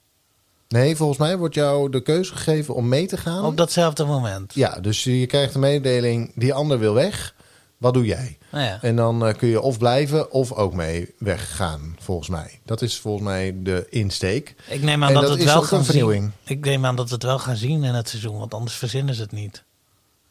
Nee, 0.74 0.96
volgens 0.96 1.18
mij 1.18 1.36
wordt 1.38 1.54
jou 1.54 1.90
de 1.90 2.00
keuze 2.02 2.32
gegeven 2.32 2.74
om 2.74 2.88
mee 2.88 3.06
te 3.06 3.16
gaan. 3.16 3.44
Op 3.44 3.56
datzelfde 3.56 4.04
moment. 4.04 4.54
Ja, 4.54 4.80
dus 4.80 5.04
je 5.04 5.26
krijgt 5.26 5.54
een 5.54 5.60
mededeling, 5.60 6.32
die 6.34 6.54
ander 6.54 6.78
wil 6.78 6.94
weg. 6.94 7.34
Wat 7.78 7.94
doe 7.94 8.04
jij? 8.04 8.38
Nou 8.50 8.64
ja. 8.64 8.78
En 8.82 8.96
dan 8.96 9.26
eh, 9.26 9.34
kun 9.34 9.48
je 9.48 9.60
of 9.60 9.78
blijven 9.78 10.32
of 10.32 10.52
ook 10.52 10.74
mee 10.74 11.14
weggaan, 11.18 11.96
volgens 12.00 12.28
mij. 12.28 12.60
Dat 12.64 12.82
is 12.82 12.98
volgens 13.00 13.24
mij 13.24 13.54
de 13.62 13.86
insteek. 13.90 14.54
Ik 14.68 14.82
neem 14.82 15.02
aan 15.02 15.08
En 15.08 15.14
dat, 15.14 15.22
dat 15.22 15.32
we 15.32 15.42
het 15.42 15.52
wel 15.52 15.62
gaan 15.62 15.78
een 15.78 15.84
vernieuwing. 15.84 16.22
zien. 16.44 16.56
Ik 16.58 16.64
neem 16.64 16.86
aan 16.86 16.96
dat 16.96 17.08
we 17.08 17.14
het 17.14 17.22
wel 17.22 17.38
gaan 17.38 17.56
zien 17.56 17.84
in 17.84 17.94
het 17.94 18.08
seizoen, 18.08 18.38
want 18.38 18.54
anders 18.54 18.76
verzinnen 18.76 19.14
ze 19.14 19.22
het 19.22 19.32
niet. 19.32 19.64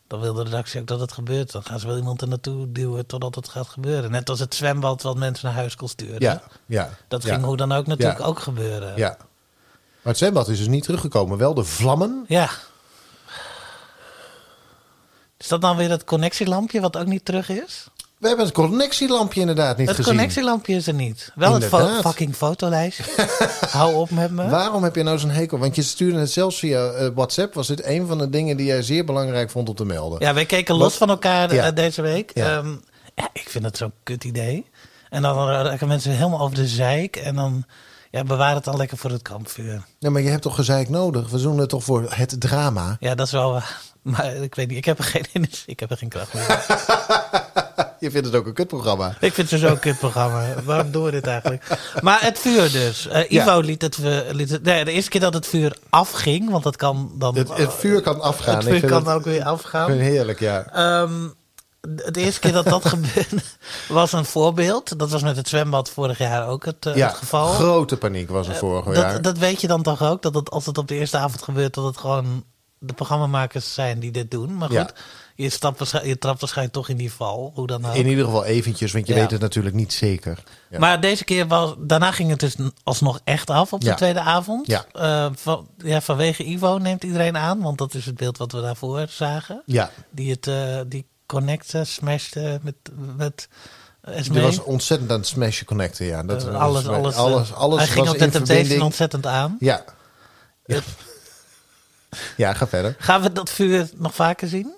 Dan 0.07 0.19
wil 0.19 0.33
de 0.33 0.43
redactie 0.43 0.79
ook 0.79 0.87
dat 0.87 0.99
het 0.99 1.11
gebeurt. 1.11 1.51
Dan 1.51 1.63
gaan 1.63 1.79
ze 1.79 1.87
wel 1.87 1.97
iemand 1.97 2.21
er 2.21 2.27
naartoe 2.27 2.71
duwen 2.71 3.05
totdat 3.05 3.35
het 3.35 3.49
gaat 3.49 3.67
gebeuren. 3.67 4.11
Net 4.11 4.29
als 4.29 4.39
het 4.39 4.55
zwembad 4.55 5.01
wat 5.01 5.17
mensen 5.17 5.45
naar 5.47 5.55
huis 5.55 5.75
kon 5.75 5.87
sturen. 5.87 6.21
Ja, 6.21 6.43
ja. 6.65 6.89
Dat 7.07 7.23
ja, 7.23 7.33
ging 7.33 7.45
hoe 7.45 7.57
dan 7.57 7.71
ook 7.71 7.87
natuurlijk 7.87 8.19
Ja. 8.19 8.25
ook 8.25 8.39
gebeuren. 8.39 8.93
Ja. 8.97 9.17
Maar 10.03 10.13
het 10.13 10.17
zwembad 10.17 10.47
is 10.49 10.57
dus 10.57 10.67
niet 10.67 10.83
teruggekomen. 10.83 11.37
Wel 11.37 11.53
de 11.53 11.63
vlammen. 11.63 12.25
Ja. 12.27 12.49
Is 15.37 15.47
dat 15.47 15.61
dan 15.61 15.77
weer 15.77 15.89
dat 15.89 16.03
connectielampje 16.03 16.81
wat 16.81 16.97
ook 16.97 17.05
niet 17.05 17.25
terug 17.25 17.49
is? 17.49 17.87
We 18.17 18.27
hebben 18.27 18.45
het 18.45 18.55
connectielampje 18.55 19.39
inderdaad 19.39 19.77
niet 19.77 19.87
het 19.87 19.95
gezien. 19.95 20.11
connectielampje 20.13 20.75
is 20.75 20.87
er 20.87 20.93
niet. 20.93 21.31
Wel 21.35 21.53
het 21.53 21.65
fo- 21.65 21.87
fucking 22.01 22.35
fotolijstje. 22.35 23.03
Hou 23.69 23.93
op 23.95 24.09
met 24.09 24.31
me. 24.31 24.49
Waarom 24.49 24.83
heb 24.83 24.95
je 24.95 25.03
nou 25.03 25.17
zo'n 25.19 25.29
hekel? 25.29 25.57
Want 25.57 25.75
je 25.75 25.81
stuurde 25.81 26.19
het 26.19 26.31
zelfs 26.31 26.59
via 26.59 26.89
eh, 26.89 27.09
WhatsApp. 27.15 27.53
Was 27.53 27.67
dit 27.67 27.85
een 27.85 28.07
van 28.07 28.17
de 28.17 28.29
dingen 28.29 28.57
die 28.57 28.65
jij 28.65 28.81
zeer 28.81 29.05
belangrijk 29.05 29.49
vond 29.49 29.69
om 29.69 29.75
te 29.75 29.85
melden? 29.85 30.19
Ja, 30.19 30.33
wij 30.33 30.45
keken 30.45 30.75
los 30.75 30.83
Wat- 30.83 30.93
van 30.97 31.09
elkaar 31.09 31.53
Ja. 31.53 31.65
eh, 31.65 31.75
deze 31.75 32.01
week. 32.01 32.31
Ja. 32.33 32.47
Ja. 32.49 32.63
ja, 33.15 33.29
ik 33.33 33.49
vind 33.49 33.63
het 33.63 33.77
zo'n 33.77 33.93
kut 34.03 34.23
idee. 34.23 34.65
En 35.09 35.21
dan 35.21 35.47
raken 35.49 35.87
mensen 35.87 36.11
helemaal 36.11 36.39
over 36.41 36.55
de 36.55 36.67
zeik. 36.67 37.15
En 37.15 37.35
dan 37.35 37.65
ja, 38.13 38.23
bewaar 38.23 38.55
het 38.55 38.63
dan 38.63 38.77
lekker 38.77 38.97
voor 38.97 39.09
het 39.11 39.21
kampvuur. 39.21 39.83
Nee, 39.99 40.11
maar 40.11 40.21
je 40.21 40.29
hebt 40.29 40.41
toch 40.41 40.55
gezeik 40.55 40.89
nodig? 40.89 41.29
We 41.29 41.41
doen 41.41 41.57
het 41.57 41.69
toch 41.69 41.83
voor 41.83 42.05
het 42.09 42.35
drama? 42.41 42.97
Ja, 42.99 43.15
dat 43.15 43.25
is 43.25 43.31
wel 43.31 43.51
waar. 43.51 43.81
Maar 44.01 44.35
ik 44.35 44.55
weet 44.55 44.67
niet, 44.67 44.77
ik 44.77 44.85
heb 44.85 44.97
er 44.97 45.03
geen, 45.03 45.25
energie- 45.33 45.63
ik 45.65 45.79
heb 45.79 45.91
er 45.91 45.97
geen 45.97 46.09
kracht 46.09 46.33
meer. 46.33 46.65
Je 47.99 48.11
vindt 48.11 48.27
het 48.27 48.35
ook 48.35 48.45
een 48.45 48.53
kutprogramma. 48.53 49.15
ik 49.19 49.33
vind 49.33 49.49
het 49.51 49.59
zo'n 49.59 49.79
kutprogramma. 49.79 50.45
Waarom 50.63 50.91
doen 50.91 51.03
we 51.03 51.11
dit 51.11 51.27
eigenlijk? 51.27 51.63
Maar 52.01 52.21
het 52.21 52.39
vuur 52.39 52.71
dus. 52.71 53.07
Eh, 53.07 53.31
Ivo 53.31 53.51
Ja. 53.51 53.57
liet, 53.57 53.81
het, 53.81 53.97
liet 54.31 54.49
het... 54.49 54.63
Nee, 54.63 54.85
de 54.85 54.91
eerste 54.91 55.09
keer 55.09 55.21
dat 55.21 55.33
het 55.33 55.47
vuur 55.47 55.77
afging, 55.89 56.49
want 56.49 56.63
dat 56.63 56.75
kan 56.75 57.11
dan... 57.15 57.35
Het, 57.37 57.57
het 57.57 57.73
vuur 57.73 58.01
kan 58.01 58.21
afgaan. 58.21 58.55
Het 58.55 58.63
vuur 58.65 58.85
kan 58.85 59.05
het- 59.07 59.15
ook 59.15 59.23
weer 59.23 59.43
afgaan. 59.43 59.91
heerlijk, 59.91 60.39
ja. 60.39 60.65
Ehm, 60.73 61.11
de 61.89 62.19
eerste 62.21 62.39
keer 62.39 62.51
dat 62.51 62.65
dat 62.65 62.85
gebeurde 62.95 63.41
was 63.87 64.11
een 64.11 64.25
voorbeeld. 64.25 64.99
Dat 64.99 65.09
was 65.11 65.21
met 65.21 65.35
het 65.35 65.47
zwembad 65.47 65.89
vorig 65.89 66.17
jaar 66.17 66.47
ook 66.47 66.65
het, 66.65 66.85
eh, 66.85 66.95
ja, 66.95 67.07
het 67.07 67.15
geval. 67.15 67.47
grote 67.53 67.97
paniek 67.97 68.29
was 68.29 68.47
er 68.47 68.55
vorig 68.55 68.95
jaar. 68.95 69.13
Dat, 69.13 69.23
dat 69.23 69.37
weet 69.37 69.61
je 69.61 69.67
dan 69.67 69.81
toch 69.83 70.01
ook? 70.03 70.21
Dat 70.21 70.33
het, 70.35 70.49
als 70.51 70.65
het 70.65 70.77
op 70.77 70.87
de 70.87 70.95
eerste 70.95 71.17
avond 71.17 71.41
gebeurt, 71.43 71.73
dat 71.73 71.85
het 71.85 71.97
gewoon 71.97 72.43
de 72.77 72.93
programmamakers 72.93 73.73
zijn 73.73 73.99
die 73.99 74.11
dit 74.11 74.31
doen. 74.31 74.57
Maar 74.57 74.67
goed, 74.67 74.77
Ja. 74.77 74.89
je, 75.35 75.49
stapt, 75.49 75.79
waarsch- 75.79 76.05
je 76.05 76.17
trapt 76.17 76.39
waarschijnlijk 76.39 76.75
toch 76.77 76.89
in 76.89 76.97
die 76.97 77.13
val. 77.13 77.51
Hoe 77.55 77.67
dan 77.67 77.85
ook. 77.85 77.93
In 77.95 78.07
ieder 78.07 78.25
geval 78.25 78.45
eventjes, 78.45 78.91
want 78.91 79.07
je 79.07 79.13
Ja. 79.13 79.19
weet 79.19 79.31
het 79.31 79.41
natuurlijk 79.41 79.75
niet 79.75 79.93
zeker. 79.93 80.43
Ja. 80.69 80.79
Maar 80.79 81.01
deze 81.01 81.23
keer 81.23 81.47
was, 81.47 81.73
daarna 81.77 82.11
ging 82.11 82.29
het 82.29 82.39
dus 82.39 82.55
alsnog 82.83 83.19
echt 83.23 83.49
af 83.49 83.73
op 83.73 83.81
de 83.81 83.93
tweede 83.93 84.19
avond. 84.19 84.67
Ja. 84.67 84.85
Eh, 84.91 85.29
van, 85.35 85.67
ja, 85.77 86.01
vanwege 86.01 86.43
Ivo 86.43 86.77
neemt 86.77 87.03
iedereen 87.03 87.37
aan, 87.37 87.61
want 87.61 87.77
dat 87.77 87.93
is 87.93 88.05
het 88.05 88.15
beeld 88.17 88.37
wat 88.37 88.51
we 88.51 88.61
daarvoor 88.61 89.05
zagen. 89.09 89.61
Ja, 89.65 89.89
Die 90.11 90.31
het, 90.31 90.47
eh, 90.47 90.79
die 90.87 91.05
connecten, 91.25 91.87
smashte 91.87 92.59
met, 92.61 92.75
met 93.17 93.47
Esmee. 94.01 94.23
die 94.37 94.41
was 94.41 94.59
ontzettend 94.63 95.11
aan 95.11 95.17
het 95.17 95.27
smashen 95.27 95.65
connecten. 95.65 96.05
Ja, 96.05 96.23
dat, 96.23 96.45
Eh, 96.45 96.51
was- 96.51 96.61
alles, 96.61 96.87
alles, 96.87 97.15
alles, 97.15 97.49
eh, 97.49 97.57
alles 97.57 97.77
Hij 97.77 97.87
ging 97.87 98.09
op 98.09 98.17
de 98.17 98.29
Temptation 98.29 98.81
ontzettend 98.81 99.25
aan. 99.25 99.57
Ja. 99.59 99.83
ja. 100.65 100.79
Ja, 102.37 102.53
ga 102.53 102.67
verder. 102.67 102.95
Gaan 102.99 103.21
we 103.21 103.31
dat 103.31 103.49
vuur 103.49 103.89
nog 103.95 104.15
vaker 104.15 104.47
zien? 104.47 104.73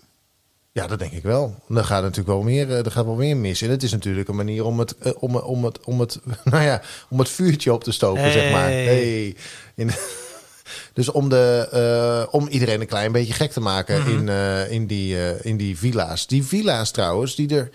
Ja, 0.71 0.87
dat 0.87 0.99
denk 0.99 1.11
ik 1.11 1.23
wel. 1.23 1.55
Er 1.69 1.83
gaat 1.85 2.01
natuurlijk 2.01 2.27
wel 2.27 2.41
meer, 2.41 2.69
eh, 2.71 2.85
er 2.85 2.91
gaat 2.91 3.05
wel 3.05 3.15
meer 3.15 3.37
mis. 3.37 3.61
En 3.61 3.69
het 3.69 3.83
is 3.83 3.91
natuurlijk 3.91 4.27
een 4.27 4.35
manier 4.35 4.65
om 4.65 4.79
het, 4.79 4.95
om, 5.19 5.35
om 5.35 5.65
het, 5.65 5.79
om 5.83 5.99
het, 5.99 6.19
nou 6.43 6.63
ja, 6.63 6.81
om 7.09 7.19
het 7.19 7.29
vuurtje 7.29 7.73
op 7.73 7.83
te 7.83 7.91
stoken, 7.91 8.31
zeg 8.31 8.51
maar. 8.51 8.61
Hey. 8.61 8.83
Hey. 8.85 9.35
In, 9.75 9.91
dus 10.95 11.11
om, 11.11 11.29
de, 11.29 11.67
eh, 12.27 12.33
om 12.33 12.47
iedereen 12.47 12.81
een 12.81 12.87
klein 12.87 13.11
beetje 13.11 13.33
gek 13.33 13.51
te 13.51 13.59
maken 13.59 13.99
Mhm. 14.01 14.09
in, 14.09 14.29
eh, 14.29 14.71
in, 14.71 14.87
die, 14.87 15.17
eh, 15.17 15.45
in 15.45 15.57
die 15.57 15.77
villa's. 15.77 16.27
Die 16.27 16.43
villa's 16.43 16.91
trouwens, 16.91 17.35
die 17.35 17.55
er 17.55 17.69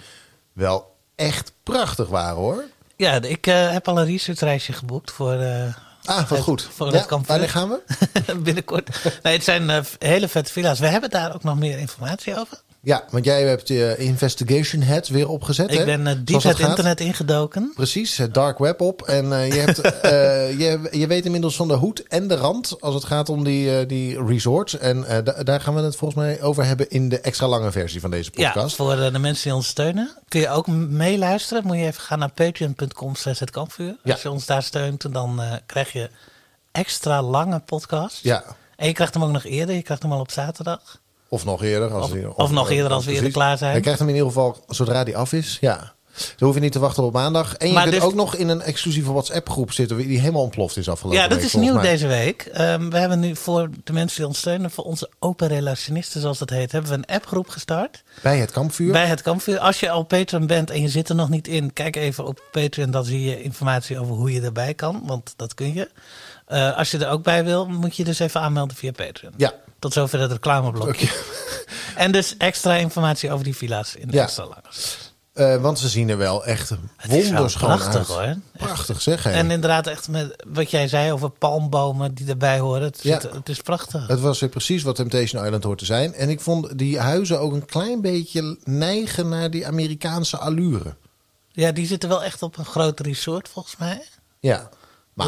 wel 0.53 0.95
echt 1.17 1.53
prachtig 1.63 2.09
waren 2.09 2.37
hoor. 2.37 2.65
Ja, 2.97 3.23
ik 3.23 3.45
heb 3.45 3.89
al 3.89 3.99
een 3.99 4.07
researchreisje 4.07 4.73
geboekt 4.73 5.11
voor, 5.11 5.33
eh, 5.33 5.75
Ah, 6.05 6.17
wat 6.19 6.29
Het- 6.29 6.41
goed. 6.41 6.69
voor 6.75 6.93
ja, 6.93 7.07
wanneer 7.27 7.49
gaan 7.51 7.69
we? 7.69 7.81
binnenkort. 8.45 8.89
Nee, 9.23 9.33
het 9.33 9.45
zijn 9.45 9.85
hele 9.99 10.29
vette 10.29 10.53
villa's. 10.53 10.79
We 10.79 10.87
hebben 10.87 11.11
daar 11.11 11.35
ook 11.35 11.43
nog 11.43 11.59
meer 11.59 11.79
informatie 11.79 12.39
over. 12.39 12.61
Ja, 12.83 13.05
want 13.11 13.25
jij 13.25 13.43
hebt 13.43 13.69
je 13.69 13.95
Investigation 13.99 14.83
Head 14.83 15.09
weer 15.09 15.29
opgezet. 15.29 15.73
Ik 15.73 15.79
hè? 15.79 15.85
ben 15.85 16.07
eh, 16.07 16.15
diep 16.25 16.43
het 16.43 16.57
gaat. 16.57 16.69
internet 16.69 17.01
ingedoken. 17.01 17.73
Precies, 17.75 18.17
het 18.17 18.35
dark 18.35 18.59
web 18.59 18.81
op. 18.81 19.03
En 19.03 19.33
eh, 19.33 19.53
je, 19.53 19.59
hebt, 19.59 19.81
eh, 20.01 20.59
je, 20.59 20.89
je 20.91 21.07
weet 21.07 21.25
inmiddels 21.25 21.57
van 21.57 21.69
de 21.69 21.75
hoed 21.75 22.03
en 22.09 22.29
de 22.29 22.35
rand 22.37 22.77
als 22.81 22.95
het 22.95 23.05
gaat 23.05 23.29
om 23.29 23.45
die, 23.45 23.87
die 23.87 24.25
resorts. 24.25 24.79
En 24.79 25.01
da- 25.25 25.43
daar 25.43 25.61
gaan 25.61 25.75
we 25.75 25.81
het 25.81 25.97
volgens 25.97 26.21
mij 26.25 26.43
over 26.43 26.65
hebben 26.65 26.91
in 26.91 27.09
de 27.09 27.21
extra 27.21 27.47
lange 27.49 27.71
versie 27.71 28.01
van 28.01 28.11
deze 28.11 28.31
Ja, 28.35 28.51
podcast. 28.53 28.77
voor 28.77 28.99
eh, 28.99 29.13
de 29.13 29.19
mensen 29.19 29.45
die 29.45 29.55
ons 29.55 29.67
steunen. 29.69 30.11
Kun 30.29 30.41
je 30.41 30.49
ook 30.49 30.67
meeluisteren. 30.67 31.67
Moet 31.67 31.77
je 31.77 31.83
even 31.87 32.03
gaan 32.03 32.19
naar 32.19 32.33
patreon.com 32.33 33.15
slash 33.15 33.39
het 33.39 33.51
kampvuur. 33.51 33.97
Ja. 34.03 34.13
Als 34.13 34.23
je 34.23 34.31
ons 34.31 34.47
daar 34.47 34.63
steunt, 34.63 35.13
dan 35.13 35.41
krijg 35.67 35.93
je 35.93 36.11
extra 36.73 37.23
lange 37.23 37.59
podcast. 37.61 38.23
Ja, 38.23 38.45
En 38.77 38.87
je 38.87 38.93
krijgt 38.93 39.15
hem 39.15 39.25
ook 39.25 39.33
nog 39.33 39.45
eerder. 39.45 39.75
Je 39.75 39.83
krijgt 39.83 40.03
hem 40.03 40.13
al 40.13 40.21
op 40.21 40.31
zaterdag. 40.31 41.01
Of 41.31 41.45
nog 41.45 41.63
eerder. 41.63 41.91
Als 41.93 42.05
Of- 42.07 42.13
die- 42.13 42.37
of 42.37 42.51
nog 42.51 42.71
eerder 42.71 42.93
als 42.93 43.05
we 43.05 43.13
eerder 43.13 43.31
klaar 43.31 43.59
zijn. 43.59 43.75
Je 43.75 43.81
krijgt 43.81 43.99
hem 43.99 44.09
in 44.09 44.15
ieder 44.15 44.29
geval 44.29 44.65
zodra 44.69 45.05
die 45.05 45.17
af 45.17 45.33
is. 45.33 45.59
Ja. 45.61 45.93
Dan 46.37 46.47
hoef 46.49 46.55
je 46.55 46.61
niet 46.61 46.73
te 46.73 46.79
wachten 46.79 47.03
op 47.03 47.13
maandag. 47.13 47.55
En 47.57 47.67
je 47.69 47.73
Maar 47.73 47.83
kunt 47.83 47.95
dus- 47.95 48.05
ook 48.05 48.15
nog 48.15 48.35
in 48.35 48.49
een 48.49 48.61
exclusieve 48.63 49.13
WhatsApp 49.13 49.49
groep 49.49 49.73
zitten 49.73 49.97
die 49.97 50.19
helemaal 50.19 50.43
ontploft 50.43 50.77
is 50.77 50.89
afgelopen 50.89 51.21
Ja, 51.21 51.29
dat 51.29 51.37
week, 51.39 51.47
is 51.47 51.55
nieuw 51.55 51.75
mij. 51.75 51.83
deze 51.83 52.07
week. 52.07 52.43
Ehm, 52.53 52.89
we 52.91 52.99
hebben 52.99 53.21
nu 53.21 53.37
voor 53.37 53.69
de 53.85 53.93
mensen 53.93 54.17
die 54.17 54.27
ons 54.27 54.39
steunen, 54.39 54.71
voor 54.71 54.85
onze 54.85 55.11
open 55.19 55.49
relationisten, 55.49 56.21
zoals 56.21 56.39
dat 56.39 56.51
heet, 56.51 56.73
hebben 56.73 56.91
we 56.91 56.97
een 56.97 57.15
appgroep 57.17 57.49
gestart. 57.49 58.03
Bij 58.23 58.39
het 58.39 58.51
kampvuur. 58.51 58.93
Bij 58.93 59.07
het 59.07 59.23
kampvuur. 59.23 59.59
Als 59.59 59.81
je 59.81 59.91
al 59.91 60.03
Patreon 60.03 60.47
bent 60.47 60.71
en 60.71 60.81
je 60.83 60.89
zit 60.89 61.09
er 61.09 61.15
nog 61.15 61.29
niet 61.29 61.49
in, 61.49 61.73
kijk 61.73 61.97
even 61.97 62.25
op 62.27 62.43
Patreon. 62.53 62.91
Dan 62.91 63.05
zie 63.05 63.23
je 63.23 63.43
informatie 63.43 63.99
over 63.99 64.15
hoe 64.15 64.33
je 64.33 64.41
erbij 64.41 64.75
kan, 64.75 65.03
want 65.07 65.33
dat 65.37 65.55
kun 65.55 65.75
je. 65.75 65.91
Eh, 66.47 66.77
als 66.77 66.91
je 66.91 66.99
er 66.99 67.09
ook 67.11 67.23
bij 67.23 67.45
wil, 67.45 67.67
moet 67.67 67.97
je 67.97 68.05
dus 68.05 68.19
even 68.19 68.41
aanmelden 68.41 68.77
via 68.77 68.93
Patreon. 68.93 69.33
Ja, 69.37 69.53
Tot 69.81 69.93
zover 69.93 70.21
het 70.21 70.33
reclameblokje. 70.33 71.09
En 71.97 72.13
dus 72.13 72.37
extra 72.37 72.75
informatie 72.75 73.33
over 73.33 73.45
die 73.45 73.57
villa's 73.57 73.95
in 73.95 74.09
de 74.09 74.13
Ja. 74.17 74.29
Eh, 75.33 75.57
want 75.57 75.79
ze 75.79 75.89
zien 75.89 76.09
er 76.09 76.17
wel 76.19 76.45
echt 76.45 76.73
wonderschoon 77.09 77.69
prachtig 77.69 77.95
uit. 77.95 78.07
hoor. 78.07 78.37
Prachtig 78.67 79.01
zeg. 79.03 79.27
En 79.27 79.51
inderdaad, 79.51 79.87
echt 79.87 80.09
met 80.09 80.45
wat 80.49 80.71
jij 80.71 80.89
zei 80.89 81.13
over 81.13 81.31
palmbomen 81.31 82.15
die 82.15 82.29
erbij 82.29 82.59
horen. 82.59 82.83
Het, 82.83 82.99
Ja. 83.03 83.21
zit- 83.21 83.33
het 83.33 83.49
is 83.49 83.61
prachtig. 83.61 84.07
Het 84.07 84.21
was 84.21 84.41
weer 84.41 84.49
precies 84.49 84.83
wat 84.83 84.95
Temptation 84.97 85.45
Island 85.45 85.65
hoort 85.65 85.79
te 85.79 85.85
zijn. 85.85 86.15
En 86.15 86.29
ik 86.29 86.41
vond 86.41 86.79
die 86.79 86.99
huizen 86.99 87.41
ook 87.41 87.53
een 87.53 87.65
klein 87.67 88.01
beetje 88.01 88.59
neigen 88.65 89.29
naar 89.29 89.51
die 89.51 89.67
Amerikaanse 89.67 90.37
allure. 90.39 90.95
Ja, 91.53 91.73
die 91.73 91.87
zitten 91.87 92.09
wel 92.09 92.23
echt 92.25 92.43
op 92.43 92.59
een 92.59 92.65
groot 92.65 93.01
resort 93.01 93.49
volgens 93.49 93.77
mij. 93.77 94.03
Ja. 94.41 94.69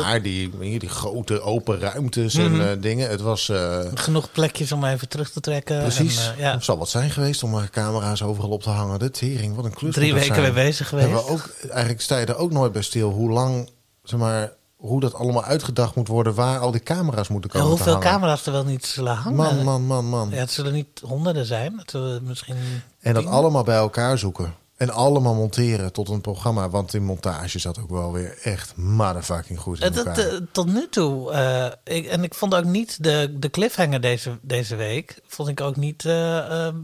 Maar 0.00 0.22
die, 0.22 0.78
die 0.78 0.88
grote 0.88 1.40
open 1.40 1.78
ruimtes 1.80 2.34
en 2.34 2.52
Mhm. 2.52 2.60
eh, 2.60 2.68
dingen. 2.80 3.08
Het 3.10 3.20
was 3.20 3.48
eh, 3.48 3.78
Genoeg 3.94 4.32
plekjes 4.32 4.72
om 4.72 4.84
even 4.84 5.08
terug 5.08 5.30
te 5.30 5.40
trekken. 5.40 5.80
precies. 5.80 6.26
En, 6.26 6.32
eh, 6.32 6.38
ja, 6.38 6.52
Het 6.52 6.64
zal 6.64 6.78
wat 6.78 6.88
zijn 6.88 7.10
geweest 7.10 7.42
om 7.42 7.50
maar 7.50 7.70
camera's 7.70 8.22
overal 8.22 8.50
op 8.50 8.62
te 8.62 8.70
hangen. 8.70 8.98
De 8.98 9.10
tering, 9.10 9.54
wat 9.56 9.64
een 9.64 9.74
klus. 9.74 9.94
drie 9.94 10.14
weken 10.14 10.32
mee 10.32 10.40
zijn. 10.42 10.54
bezig 10.54 10.88
geweest. 10.88 11.06
Hebben 11.08 11.26
we 11.26 11.30
ook, 11.32 11.48
eigenlijk 11.70 12.00
sta 12.00 12.18
je 12.18 12.26
er 12.26 12.36
ook 12.36 12.52
nooit 12.52 12.72
bij 12.72 12.82
stil 12.82 13.10
hoe 13.10 13.30
lang, 13.30 13.70
zeg 14.02 14.18
maar, 14.20 14.52
hoe 14.76 15.00
dat 15.00 15.14
allemaal 15.14 15.44
uitgedacht 15.44 15.94
moet 15.94 16.08
worden. 16.08 16.34
Waar 16.34 16.58
al 16.58 16.70
die 16.70 16.82
camera's 16.82 17.28
moeten 17.28 17.50
En 17.50 17.56
komen 17.60 17.76
hoeveel 17.76 17.98
camera's 17.98 18.46
er 18.46 18.52
wel 18.52 18.64
niet 18.64 18.86
zullen 18.86 19.14
hangen. 19.14 19.36
Man, 19.36 19.64
man, 19.64 19.82
man, 19.82 20.04
man. 20.04 20.28
Ja, 20.30 20.36
het 20.36 20.50
zullen 20.50 20.72
niet 20.72 21.00
honderden 21.04 21.46
zijn. 21.46 21.78
Het 21.78 21.90
zullen 21.90 22.22
misschien 22.24 22.56
En 23.00 23.14
dat 23.14 23.22
tien. 23.22 23.32
allemaal 23.32 23.62
bij 23.64 23.76
elkaar 23.76 24.18
zoeken. 24.18 24.54
En 24.82 24.90
allemaal 24.90 25.34
monteren 25.34 25.92
tot 25.92 26.08
een 26.08 26.20
programma. 26.20 26.68
Want 26.70 26.90
die 26.90 27.00
montage 27.00 27.58
zat 27.58 27.78
ook 27.80 27.90
wel 27.90 28.12
weer 28.12 28.38
echt 28.42 28.76
motherfucking 28.76 29.58
goed 29.58 29.80
in 29.80 29.94
elkaar. 29.94 30.18
eh, 30.18 30.40
tot 30.52 30.66
nu 30.66 30.88
toe. 30.90 31.30
eh, 31.32 31.96
ik, 31.96 32.06
en 32.06 32.22
ik 32.24 32.34
vond 32.34 32.54
ook 32.54 32.64
niet 32.64 33.02
de, 33.04 33.36
de 33.38 33.50
cliffhanger 33.50 34.00
deze, 34.00 34.38
deze 34.42 34.76
week. 34.76 35.20
Vond 35.26 35.48
ik 35.48 35.60
ook 35.60 35.76
niet. 35.76 36.04
eh, 36.04 36.66
eh, 36.66 36.74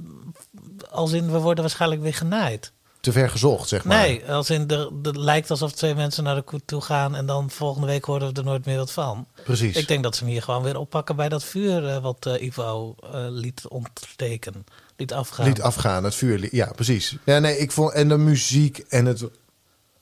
als 0.91 1.13
in 1.13 1.31
we 1.31 1.39
worden 1.39 1.63
waarschijnlijk 1.65 2.03
weer 2.03 2.15
genaaid. 2.15 2.73
Te 3.01 3.13
ver 3.13 3.31
gezocht, 3.31 3.69
zeg 3.69 3.85
maar. 3.85 3.99
Nee, 3.99 4.33
als 4.33 4.51
in 4.51 4.67
de, 4.67 4.91
de 5.03 5.19
lijkt 5.21 5.51
alsof 5.51 5.73
twee 5.73 5.95
mensen 5.95 6.25
naar 6.25 6.35
de 6.35 6.43
koet 6.43 6.63
toe 6.67 6.81
gaan. 6.81 7.15
En 7.15 7.27
dan 7.27 7.51
volgende 7.51 7.87
week 7.87 8.05
horen 8.05 8.29
we 8.33 8.39
er 8.39 8.45
nooit 8.45 8.65
meer 8.65 8.77
wat 8.79 8.93
van. 8.93 9.27
Precies. 9.45 9.77
Ik 9.77 9.89
denk 9.89 10.03
dat 10.03 10.17
ze 10.17 10.23
hem 10.25 10.33
hier 10.33 10.43
gewoon 10.43 10.63
weer 10.63 10.79
oppakken 10.79 11.17
bij 11.17 11.29
dat 11.29 11.45
vuur. 11.45 12.01
wat 12.01 12.29
Ivo 12.41 12.95
liet 13.29 13.69
ontsteken. 13.69 14.65
Liet 14.99 15.13
afgaan. 15.13 15.47
Liet 15.47 15.61
afgaan, 15.63 16.05
het 16.05 16.15
vuur. 16.15 16.55
Ja, 16.55 16.67
precies. 16.75 17.17
Ja, 17.25 17.39
nee, 17.39 17.59
ik 17.59 17.73
vond... 17.73 17.93
En 17.93 18.09
de 18.09 18.17
muziek 18.19 18.79
en 18.79 19.07
het... 19.07 19.25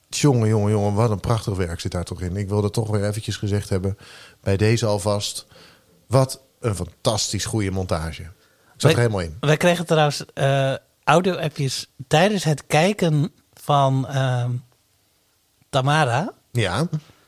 Jongen, 0.09 0.47
jongen, 0.47 0.71
jongen, 0.71 0.93
wat 0.93 1.09
een 1.09 1.19
prachtig 1.19 1.55
werk 1.55 1.79
zit 1.79 1.91
daar 1.91 2.03
toch 2.03 2.21
in. 2.21 2.35
Ik 2.35 2.49
wilde 2.49 2.69
toch 2.69 2.89
weer 2.89 3.05
eventjes 3.07 3.37
gezegd 3.37 3.69
hebben, 3.69 3.97
bij 4.41 4.57
deze 4.57 4.85
alvast... 4.85 5.45
Wat 6.07 6.41
een 6.59 6.75
fantastisch 6.75 7.45
goede 7.45 7.71
montage. 7.71 8.21
Ik 8.21 8.29
zat 8.67 8.81
Wij- 8.81 8.91
er 8.91 8.97
helemaal 8.97 9.19
in. 9.19 9.37
Wij 9.39 9.57
kregen 9.57 9.85
trouwens 9.85 10.25
eh, 10.33 10.73
audio-appjes 11.03 11.89
tijdens 12.07 12.43
het 12.43 12.63
kijken 12.67 13.31
van 13.53 14.07
ehm, 14.07 14.51
Tamara. 15.69 16.33
Ja, 16.51 16.87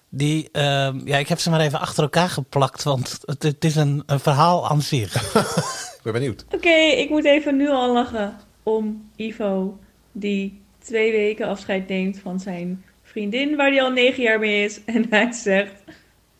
Die, 0.09 0.49
ehm, 0.51 0.99
ja, 1.07 1.17
ik 1.17 1.27
heb 1.27 1.39
ze 1.39 1.49
maar 1.49 1.59
even 1.59 1.79
achter 1.79 2.03
elkaar 2.03 2.29
geplakt, 2.29 2.83
want 2.83 3.19
het, 3.25 3.43
het 3.43 3.65
is 3.65 3.75
een, 3.75 4.03
een 4.05 4.19
verhaal 4.19 4.69
aan 4.69 4.81
zich. 4.81 5.13
ik 5.99 6.05
ben 6.05 6.13
benieuwd. 6.13 6.45
Oké, 6.51 6.75
ik 6.75 7.09
moet 7.09 7.25
even 7.25 7.55
nu 7.57 7.69
al 7.69 7.93
lachen 7.93 8.37
om 8.63 9.09
Ivo, 9.15 9.79
die 10.11 10.61
twee 10.79 11.11
weken 11.11 11.47
afscheid 11.47 11.87
neemt 11.87 12.19
van 12.19 12.39
zijn 12.39 12.83
vriendin, 13.03 13.55
waar 13.55 13.69
hij 13.71 13.81
al 13.81 13.91
negen 13.91 14.23
jaar 14.23 14.39
mee 14.39 14.63
is. 14.63 14.83
En 14.85 15.05
hij 15.09 15.31
zegt 15.31 15.83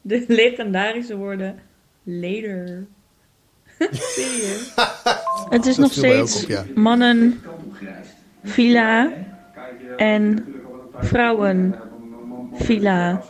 de 0.01 0.23
legendarische 0.27 1.15
woorden 1.17 1.59
later. 2.03 2.85
Serieus. 3.91 4.73
Het 5.49 5.65
is 5.65 5.75
Dat 5.75 5.83
nog 5.85 5.91
steeds 5.93 6.43
op, 6.43 6.49
ja. 6.49 6.65
mannen, 6.75 7.41
villa 8.43 9.11
en 9.97 10.45
vrouwen, 10.99 11.75
villa. 12.53 13.23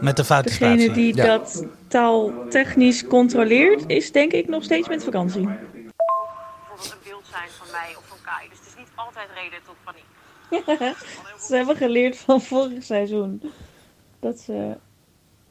Met 0.00 0.16
de 0.16 0.22
Degene 0.22 0.50
spatie. 0.50 0.90
die 0.90 1.16
Ja. 1.16 1.24
dat 1.24 1.66
taaltechnisch 1.94 3.06
controleert, 3.06 3.84
is 3.86 4.12
denk 4.12 4.32
ik 4.32 4.48
nog 4.48 4.62
steeds 4.62 4.88
met 4.88 5.04
vakantie. 5.04 5.46
bijvoorbeeld 5.46 6.92
een 6.92 6.98
beeld 7.04 7.26
zijn 7.26 7.48
van 7.48 7.66
mij 7.70 7.94
of 7.96 8.06
van 8.06 8.16
Kai. 8.22 8.48
Dus 8.48 8.58
het 8.58 8.66
is 8.66 8.74
niet 8.76 8.88
altijd 8.94 9.28
reden 9.34 9.58
tot 9.64 9.76
paniek. 9.84 10.96
Ze 11.46 11.56
hebben 11.56 11.76
geleerd 11.76 12.16
van 12.16 12.40
vorig 12.40 12.82
seizoen. 12.82 13.42
Dat, 14.20 14.38
ze, 14.40 14.76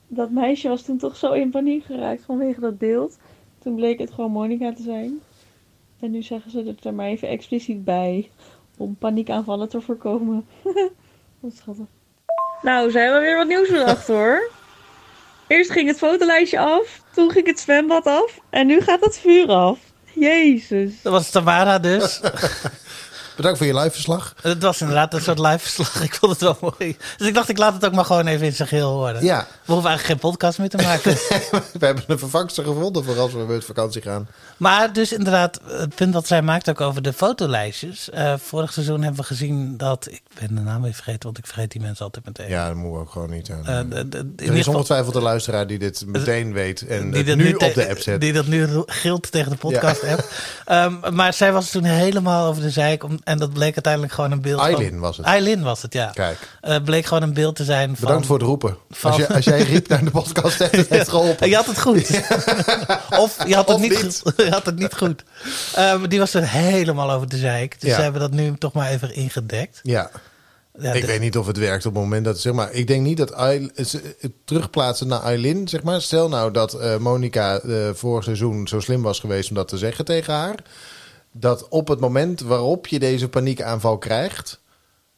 dat 0.08 0.32
meisje 0.32 0.70
was 0.70 0.84
toen 0.84 0.98
toch 0.98 1.16
zo 1.16 1.32
in 1.32 1.50
paniek 1.50 1.86
geraakt 1.86 2.24
vanwege 2.26 2.60
dat 2.60 2.78
beeld. 2.78 3.18
Toen 3.60 3.76
bleek 3.76 4.00
het 4.00 4.12
gewoon 4.12 4.32
Monica 4.32 4.74
te 4.74 4.82
zijn. 4.82 5.22
En 6.00 6.12
nu 6.12 6.22
zeggen 6.22 6.52
ze 6.52 6.64
het 6.64 6.86
er 6.86 6.94
maar 6.94 7.08
even 7.08 7.28
expliciet 7.28 7.84
bij. 7.84 8.32
Om 8.78 8.96
paniekaanvallen 8.96 9.70
te 9.70 9.82
voorkomen. 9.82 10.46
wat 11.40 11.54
schattig. 11.56 11.86
Nou, 12.62 12.92
ze 12.92 13.00
hebben 13.00 13.22
weer 13.22 13.38
wat 13.38 13.48
nieuws 13.48 13.70
bedacht 13.70 14.08
hoor. 14.08 14.62
Eerst 15.54 15.72
ging 15.72 15.88
het 15.88 15.98
fotolijstje 15.98 16.60
af. 16.60 17.02
Toen 17.12 17.32
ging 17.32 17.48
het 17.48 17.60
zwembad 17.60 18.06
af. 18.06 18.40
En 18.50 18.68
nu 18.68 18.82
gaat 18.82 19.00
het 19.00 19.20
vuur 19.20 19.48
af. 19.48 19.80
Jezus. 20.14 21.02
Dat 21.02 21.12
was 21.12 21.30
Tamara 21.30 21.80
dus. 21.80 22.20
Bedankt 23.36 23.58
voor 23.58 23.68
je 23.68 23.76
live 23.76 23.92
verslag. 23.92 24.34
Het 24.42 24.62
was 24.62 24.82
inderdaad 24.82 25.14
een 25.14 25.22
soort 25.22 25.40
live 25.40 25.60
verslag. 25.60 26.04
Ik 26.04 26.16
vond 26.16 26.32
het 26.32 26.42
wel 26.42 26.58
mooi. 26.62 26.98
Dus 27.18 27.28
ik 27.28 27.34
dacht, 27.34 27.50
ik 27.50 27.58
laat 27.58 27.74
het 27.74 27.86
ook 27.86 27.94
maar 27.94 28.06
gewoon 28.06 28.28
even 28.28 28.46
in 28.46 28.54
zijn 28.54 28.68
geheel 28.68 28.92
horen. 28.92 29.24
Ja. 29.24 29.48
We 29.66 29.72
hoeven 29.74 29.90
eigenlijk 29.90 30.22
geen 30.22 30.32
podcast 30.32 30.60
meer 30.60 30.70
te 30.70 30.78
maken. 30.78 31.12
We 31.80 31.86
hebben 31.86 32.04
een 32.08 32.20
vervangster 32.20 32.64
gevonden 32.64 33.04
voor 33.04 33.20
als 33.20 33.34
we 33.34 33.40
met 33.40 33.66
vakantie 33.66 34.02
gaan. 34.02 34.28
maar 34.58 34.94
dus 34.94 35.12
inderdaad, 35.12 35.60
het 35.66 35.96
punt 35.96 36.14
dat 36.14 36.28
zij 36.28 36.42
maakt 36.42 36.70
ook 36.70 36.82
over 36.82 37.02
de 37.02 37.14
fotolijstjes. 37.14 38.10
Eh, 38.10 38.34
vorig 38.38 38.74
seizoen 38.74 39.02
hebben 39.02 39.22
we 39.22 39.28
gezien 39.28 39.78
dat... 39.78 40.08
Ik 40.12 40.22
ben 40.40 40.56
de 40.56 40.62
naam 40.62 40.84
even 40.84 40.96
vergeten, 40.96 41.24
want 41.24 41.38
ik 41.38 41.46
vergeet 41.46 41.72
die 41.72 41.82
mensen 41.82 42.06
altijd 42.06 42.26
meteen. 42.26 42.50
Ja, 42.50 42.68
dat 42.68 42.76
moeten 42.76 42.94
we 42.94 43.00
ook 43.00 43.12
gewoon 43.12 43.30
niet. 43.30 43.50
in 43.50 43.66
er 44.38 44.56
is 44.56 44.68
ongetwijfeld 44.68 45.16
een 45.16 45.22
luisteraar 45.22 45.68
die 45.68 45.80
dit 45.80 46.04
meteen 46.08 46.54
weet 46.54 46.88
en 46.88 47.12
die 47.12 47.24
dat 47.24 47.38
nu 47.38 47.54
op 47.54 47.74
de 47.74 47.90
app 47.90 48.00
zet. 48.00 48.22
Die 48.22 48.34
dat 48.34 48.46
nu 48.46 48.68
gilt 48.86 49.32
tegen 49.32 49.52
de 49.52 49.58
podcast-app. 49.58 50.22
Ehm, 50.66 51.16
maar 51.16 51.34
zij 51.34 51.52
was 51.52 51.70
toen 51.70 51.84
helemaal 51.84 52.48
over 52.48 52.62
de 52.62 52.70
zeik. 52.70 53.04
Om, 53.04 53.20
en 53.24 53.38
dat 53.38 53.54
bleek 53.54 53.74
uiteindelijk 53.74 54.14
gewoon 54.14 54.32
een 54.32 54.42
beeld 54.42 54.60
van... 54.60 54.70
Eileen 54.70 55.00
was 55.00 55.18
het. 55.18 55.26
Eileen 55.26 55.62
was 55.64 55.82
het, 55.82 55.94
ja. 55.94 56.12
Kijk, 56.14 56.38
Eh, 56.62 56.76
bleek 56.84 57.06
gewoon 57.06 57.24
een 57.24 57.34
beeld 57.34 57.56
te 57.56 57.64
zijn 57.64 57.88
van... 57.96 58.06
bedankt 58.08 58.26
voor 58.26 58.38
het 58.38 58.46
roepen. 58.48 58.78
van- 58.90 59.12
Als, 59.12 59.20
je, 59.20 59.34
als 59.34 59.46
jij 59.46 59.62
riep 59.64 59.88
naar 59.88 60.04
de 60.04 60.12
podcast, 60.12 60.58
heeft 60.58 60.90
het 60.90 61.10
geholpen. 61.16 61.50
Je 61.50 61.56
had 61.56 61.66
het 61.66 61.82
goed. 61.82 62.10
of 63.24 63.48
je 63.48 63.56
had 63.56 63.68
het 63.68 63.76
Of 63.76 63.82
niet, 63.82 64.02
niet. 64.04 64.22
goed. 64.24 64.34
je 64.46 64.50
had 64.52 64.66
het 64.66 64.76
niet 64.80 64.94
goed. 64.94 65.24
Die 66.10 66.20
was 66.20 66.34
er 66.34 66.48
helemaal 66.50 67.12
over 67.12 67.30
de 67.30 67.38
zeik. 67.38 67.82
Dus 67.82 67.90
Ja. 67.90 67.96
ze 67.96 68.02
hebben 68.02 68.22
dat 68.22 68.32
nu 68.32 68.54
toch 68.58 68.74
maar 68.74 68.90
even 68.90 69.16
ingedekt. 69.16 69.80
Ja, 69.84 70.10
Ja, 70.80 70.92
ik 70.94 71.02
de- 71.02 71.08
weet 71.08 71.20
niet 71.20 71.38
of 71.38 71.48
het 71.48 71.58
werkt 71.58 71.86
op 71.86 71.94
het 71.94 72.02
moment 72.04 72.26
dat, 72.26 72.40
zeg 72.40 72.54
maar, 72.54 72.72
ik 72.72 72.88
denk 72.88 73.02
niet 73.06 73.18
dat 73.18 73.34
het 73.76 74.32
terugplaatsen 74.46 75.08
naar 75.08 75.24
Eileen, 75.24 75.68
zeg 75.68 75.84
maar. 75.84 76.02
Stel 76.02 76.30
nou 76.30 76.52
dat 76.52 76.74
eh 76.74 76.98
Monica 76.98 77.60
eh, 77.60 77.76
vorig 77.94 78.24
seizoen 78.24 78.68
zo 78.68 78.80
slim 78.80 79.02
was 79.02 79.20
geweest 79.20 79.50
om 79.50 79.56
dat 79.56 79.68
te 79.68 79.78
zeggen 79.78 80.06
tegen 80.06 80.34
haar. 80.34 80.56
Dat 81.34 81.68
op 81.70 81.88
het 81.88 82.00
moment 82.00 82.42
waarop 82.42 82.88
je 82.88 83.00
deze 83.00 83.30
paniekaanval 83.30 83.98
krijgt, 83.98 84.62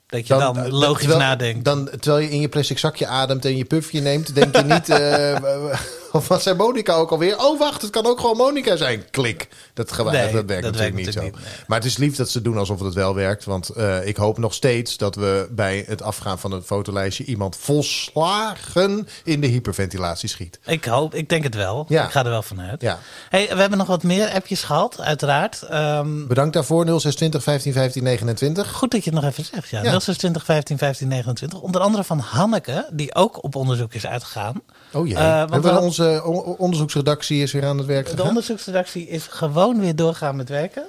dat 0.08 0.28
je 0.28 0.34
dan, 0.34 0.58
eh, 0.58 0.72
logisch 0.72 1.00
terwijl- 1.00 1.20
nadenkt. 1.20 1.66
Dan, 1.66 1.90
terwijl 2.00 2.24
je 2.24 2.32
in 2.32 2.42
je 2.42 2.50
plastic 2.50 2.78
zakje 2.78 3.08
ademt 3.08 3.46
en 3.46 3.58
je 3.58 3.66
puffje 3.66 4.02
neemt, 4.02 4.36
denk 4.36 4.56
je 4.56 4.64
niet. 4.64 4.90
eh, 5.00 5.36
of 5.44 6.05
wat 6.28 6.42
zei 6.42 6.56
Monica 6.56 6.94
ook 6.94 7.12
alweer? 7.12 7.40
Oh, 7.40 7.60
wacht, 7.60 7.82
het 7.82 7.92
kan 7.92 8.06
ook 8.06 8.20
gewoon 8.20 8.38
Monica 8.38 8.76
zijn. 8.76 9.04
Klik. 9.12 9.48
Dat, 9.74 9.98
Nee, 9.98 10.04
dat 10.06 10.14
werkt 10.14 10.48
dat 10.48 10.48
natuurlijk 10.48 10.78
werkt 10.78 10.96
niet 10.96 11.14
zo. 11.14 11.22
niet, 11.22 11.36
nee. 11.36 11.44
Maar 11.68 11.78
het 11.78 11.88
is 11.88 11.98
lief 11.98 12.16
dat 12.16 12.30
ze 12.30 12.42
doen 12.42 12.58
alsof 12.58 12.80
het 12.80 12.94
wel 12.94 13.16
werkt. 13.16 13.46
Want 13.46 13.70
eh, 13.70 14.08
ik 14.08 14.18
hoop 14.18 14.38
nog 14.38 14.54
steeds 14.54 14.98
dat 14.98 15.16
we 15.16 15.48
bij 15.52 15.84
het 15.88 16.02
afgaan 16.02 16.40
van 16.40 16.52
het 16.52 16.66
fotolijstje 16.66 17.24
iemand 17.24 17.58
volslagen 17.60 19.08
in 19.24 19.42
de 19.42 19.48
hyperventilatie 19.48 20.30
schiet. 20.30 20.60
Ik 20.66 20.86
hoop, 20.86 21.14
ik 21.14 21.30
denk 21.30 21.44
het 21.44 21.56
wel. 21.56 21.86
Ja. 21.88 22.04
Ik 22.06 22.12
ga 22.12 22.24
er 22.24 22.30
wel 22.30 22.42
vanuit. 22.42 22.82
Ja. 22.82 23.00
Hey, 23.30 23.48
we 23.48 23.60
hebben 23.60 23.78
nog 23.78 23.88
wat 23.88 24.04
meer 24.04 24.30
appjes 24.30 24.64
gehad, 24.64 25.00
uiteraard. 25.02 25.62
Ehm, 25.62 26.28
Bedankt 26.28 26.54
daarvoor 26.54 26.86
0620 26.86 27.44
15 27.44 27.74
15 27.74 28.04
29. 28.04 28.72
goed 28.72 28.92
dat 28.92 29.04
je 29.04 29.10
het 29.12 29.22
nog 29.22 29.30
even 29.30 29.46
zegt. 29.46 29.70
Ja. 29.70 29.78
Ja. 29.78 29.90
0620 29.90 30.46
15 30.46 30.78
15 30.78 31.08
29. 31.08 31.60
Onder 31.60 31.82
andere 31.82 32.04
van 32.04 32.20
Hanneke, 32.20 32.88
die 32.92 33.16
ook 33.16 33.44
op 33.44 33.56
onderzoek 33.56 33.94
is 33.94 34.06
uitgegaan. 34.06 34.62
Oh 34.94 35.08
jee. 35.08 35.16
Want 35.16 35.52
Hebben 35.52 35.74
we 35.74 35.80
onze 35.80 36.05
o- 36.24 36.56
onderzoeksredactie 36.58 37.42
is 37.42 37.52
weer 37.52 37.66
aan 37.66 37.78
het 37.78 37.88
werk 37.88 38.16
De 38.16 38.24
onderzoeksredactie 38.24 39.08
is 39.08 39.28
gewoon 39.28 39.80
weer 39.80 39.96
doorgaan 39.96 40.36
met 40.36 40.50
werken. 40.50 40.86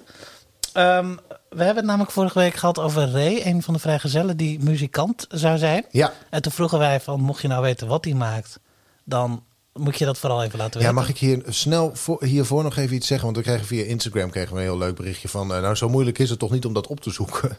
Ehm, 0.72 1.11
we 1.48 1.57
hebben 1.64 1.76
het 1.76 1.85
namelijk 1.85 2.11
vorige 2.11 2.38
week 2.38 2.55
gehad 2.55 2.79
over 2.79 3.11
Ray, 3.11 3.40
een 3.44 3.62
van 3.62 3.74
de 3.74 3.81
vrijgezellen 3.81 4.37
die 4.37 4.59
muzikant 4.62 5.26
zou 5.29 5.59
zijn. 5.59 5.85
Ja. 5.90 6.12
En 6.31 6.42
toen 6.42 6.52
vroegen 6.52 6.79
wij 6.79 7.00
van, 7.00 7.20
mocht 7.20 7.42
je 7.42 7.48
nou 7.48 7.62
weten 7.62 7.87
wat 7.87 8.05
hij 8.05 8.14
maakt, 8.14 8.59
dan 9.05 9.42
moet 9.72 9.98
je 9.98 10.05
dat 10.05 10.18
vooral 10.18 10.42
even 10.42 10.59
laten 10.59 10.72
Ja, 10.81 10.87
weten. 10.87 10.94
mag 10.94 11.09
ik 11.09 11.18
hier 11.18 11.42
snel 11.48 11.90
voor, 11.94 12.24
hiervoor 12.24 12.62
nog 12.62 12.76
even 12.76 12.96
iets 12.96 13.07
zeggen? 13.07 13.24
Want 13.26 13.37
we 13.38 13.42
kregen 13.42 13.66
via 13.66 13.85
Instagram 13.85 14.31
kregen 14.31 14.52
we 14.52 14.59
een 14.59 14.64
heel 14.66 14.79
leuk 14.79 14.96
berichtje 14.96 15.29
van... 15.29 15.55
eh, 15.55 15.61
nou, 15.61 15.74
zo 15.74 15.88
moeilijk 15.88 16.18
is 16.18 16.31
het 16.31 16.38
toch 16.38 16.50
niet 16.50 16.64
om 16.64 16.72
dat 16.72 16.87
op 16.87 17.00
te 17.00 17.11
zoeken? 17.11 17.57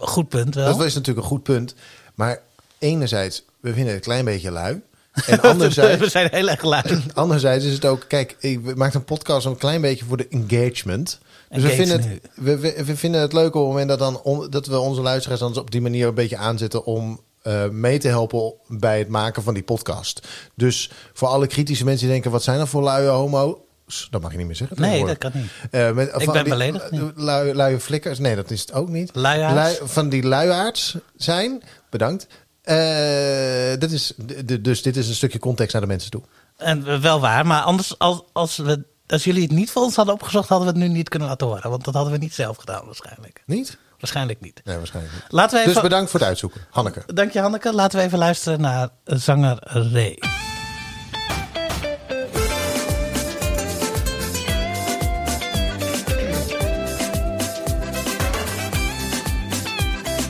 Goed 0.00 0.28
punt 0.28 0.54
wel. 0.54 0.76
Dat 0.76 0.86
is 0.86 0.94
natuurlijk 0.94 1.22
een 1.24 1.30
goed 1.32 1.42
punt. 1.42 1.74
Maar 2.14 2.40
enerzijds, 2.78 3.44
we 3.60 3.68
vinden 3.72 3.86
het 3.86 3.94
een 3.94 4.00
klein 4.10 4.24
beetje 4.24 4.50
lui. 4.50 4.82
En 5.26 5.40
anderzijds, 5.50 6.00
we 6.00 6.08
zijn 6.08 6.28
heel 6.30 6.48
erg 6.48 6.62
anderzijds 7.14 7.64
is 7.64 7.72
het 7.72 7.84
ook... 7.84 8.04
Kijk, 8.08 8.36
ik 8.38 8.76
maken 8.76 8.98
een 8.98 9.04
podcast 9.04 9.46
een 9.46 9.56
klein 9.56 9.80
beetje 9.80 10.04
voor 10.04 10.16
de 10.16 10.28
engagement. 10.28 11.18
Dus 11.50 11.62
we 11.62 11.68
vinden, 11.68 12.00
het, 12.02 12.86
we, 12.86 12.96
vinden 12.96 13.20
het 13.20 13.32
leuk 13.32 13.54
op 13.54 13.60
het 13.60 13.68
moment 13.70 13.88
dat, 13.88 13.98
dan 13.98 14.20
on- 14.22 14.50
dat 14.50 14.66
we 14.66 14.78
onze 14.78 15.00
luisteraars 15.00 15.40
dan 15.40 15.56
op 15.58 15.70
die 15.70 15.80
manier 15.80 16.06
een 16.08 16.14
beetje 16.14 16.36
aanzetten 16.36 16.84
om 16.84 17.20
eh, 17.42 17.68
mee 17.68 17.98
te 17.98 18.08
helpen 18.08 18.54
bij 18.68 18.98
het 18.98 19.08
maken 19.08 19.42
van 19.42 19.54
die 19.54 19.62
podcast. 19.62 20.28
Dus 20.54 20.90
voor 21.12 21.28
alle 21.28 21.46
kritische 21.46 21.84
mensen 21.84 22.04
die 22.04 22.12
denken, 22.12 22.30
wat 22.30 22.42
zijn 22.42 22.60
er 22.60 22.68
voor 22.68 22.82
luie 22.82 23.08
homo's? 23.08 24.08
Dat 24.10 24.20
mag 24.22 24.30
je 24.30 24.36
niet 24.36 24.46
meer 24.46 24.56
zeggen. 24.56 24.80
Nee, 24.80 25.04
dat 25.06 25.18
kan 25.18 25.30
niet. 25.34 25.50
Eh, 25.70 25.90
met, 25.92 26.08
Ik 26.08 26.22
van 26.22 26.32
ben 26.32 26.44
die 26.44 26.52
beledigd. 26.52 26.90
Lui, 27.16 27.54
luie 27.54 27.80
flikkers. 27.80 28.18
Nee, 28.18 28.36
dat 28.36 28.50
is 28.50 28.60
het 28.60 28.72
ook 28.72 28.88
niet. 28.88 29.10
Luiaards? 29.14 29.54
Lui- 29.78 29.88
van 29.90 30.08
die 30.08 30.22
luiaards 30.22 30.96
zijn. 31.16 31.62
Bedankt. 31.90 32.26
Eh, 32.62 33.78
dit 33.78 33.92
is, 33.92 34.12
dus 34.60 34.82
dit 34.82 34.96
is 34.96 35.08
een 35.08 35.14
stukje 35.14 35.38
context 35.38 35.72
naar 35.72 35.82
de 35.82 35.88
mensen 35.88 36.10
toe. 36.10 36.22
En 36.56 36.86
eh, 36.86 37.00
wel 37.00 37.20
waar, 37.20 37.46
maar 37.46 37.62
anders 37.62 37.98
als, 37.98 38.22
als, 38.32 38.56
we, 38.56 38.84
als 39.06 39.24
jullie 39.24 39.42
het 39.42 39.50
niet 39.50 39.70
voor 39.70 39.82
ons 39.82 39.96
hadden 39.96 40.14
opgezocht, 40.14 40.48
hadden 40.48 40.66
we 40.68 40.78
het 40.78 40.88
nu 40.88 40.94
niet 40.94 41.08
kunnen 41.08 41.28
laten 41.28 41.46
horen. 41.46 41.70
Want 41.70 41.84
dat 41.84 41.94
hadden 41.94 42.12
we 42.12 42.18
niet 42.18 42.34
zelf 42.34 42.56
gedaan 42.56 42.84
waarschijnlijk. 42.84 43.42
Niet? 43.46 43.78
Waarschijnlijk 43.98 44.40
niet. 44.40 44.60
Nee, 44.64 44.76
waarschijnlijk 44.76 45.14
niet. 45.14 45.24
Laten 45.28 45.54
we 45.54 45.60
even... 45.60 45.72
Dus 45.72 45.82
bedankt 45.82 46.10
voor 46.10 46.20
het 46.20 46.28
uitzoeken. 46.28 46.60
Hanneke. 46.70 47.02
Dank 47.14 47.32
je 47.32 47.40
Hanneke. 47.40 47.74
Laten 47.74 47.98
we 47.98 48.04
even 48.04 48.18
luisteren 48.18 48.60
naar 48.60 48.88
zanger 49.04 49.58
Ray. 49.62 50.18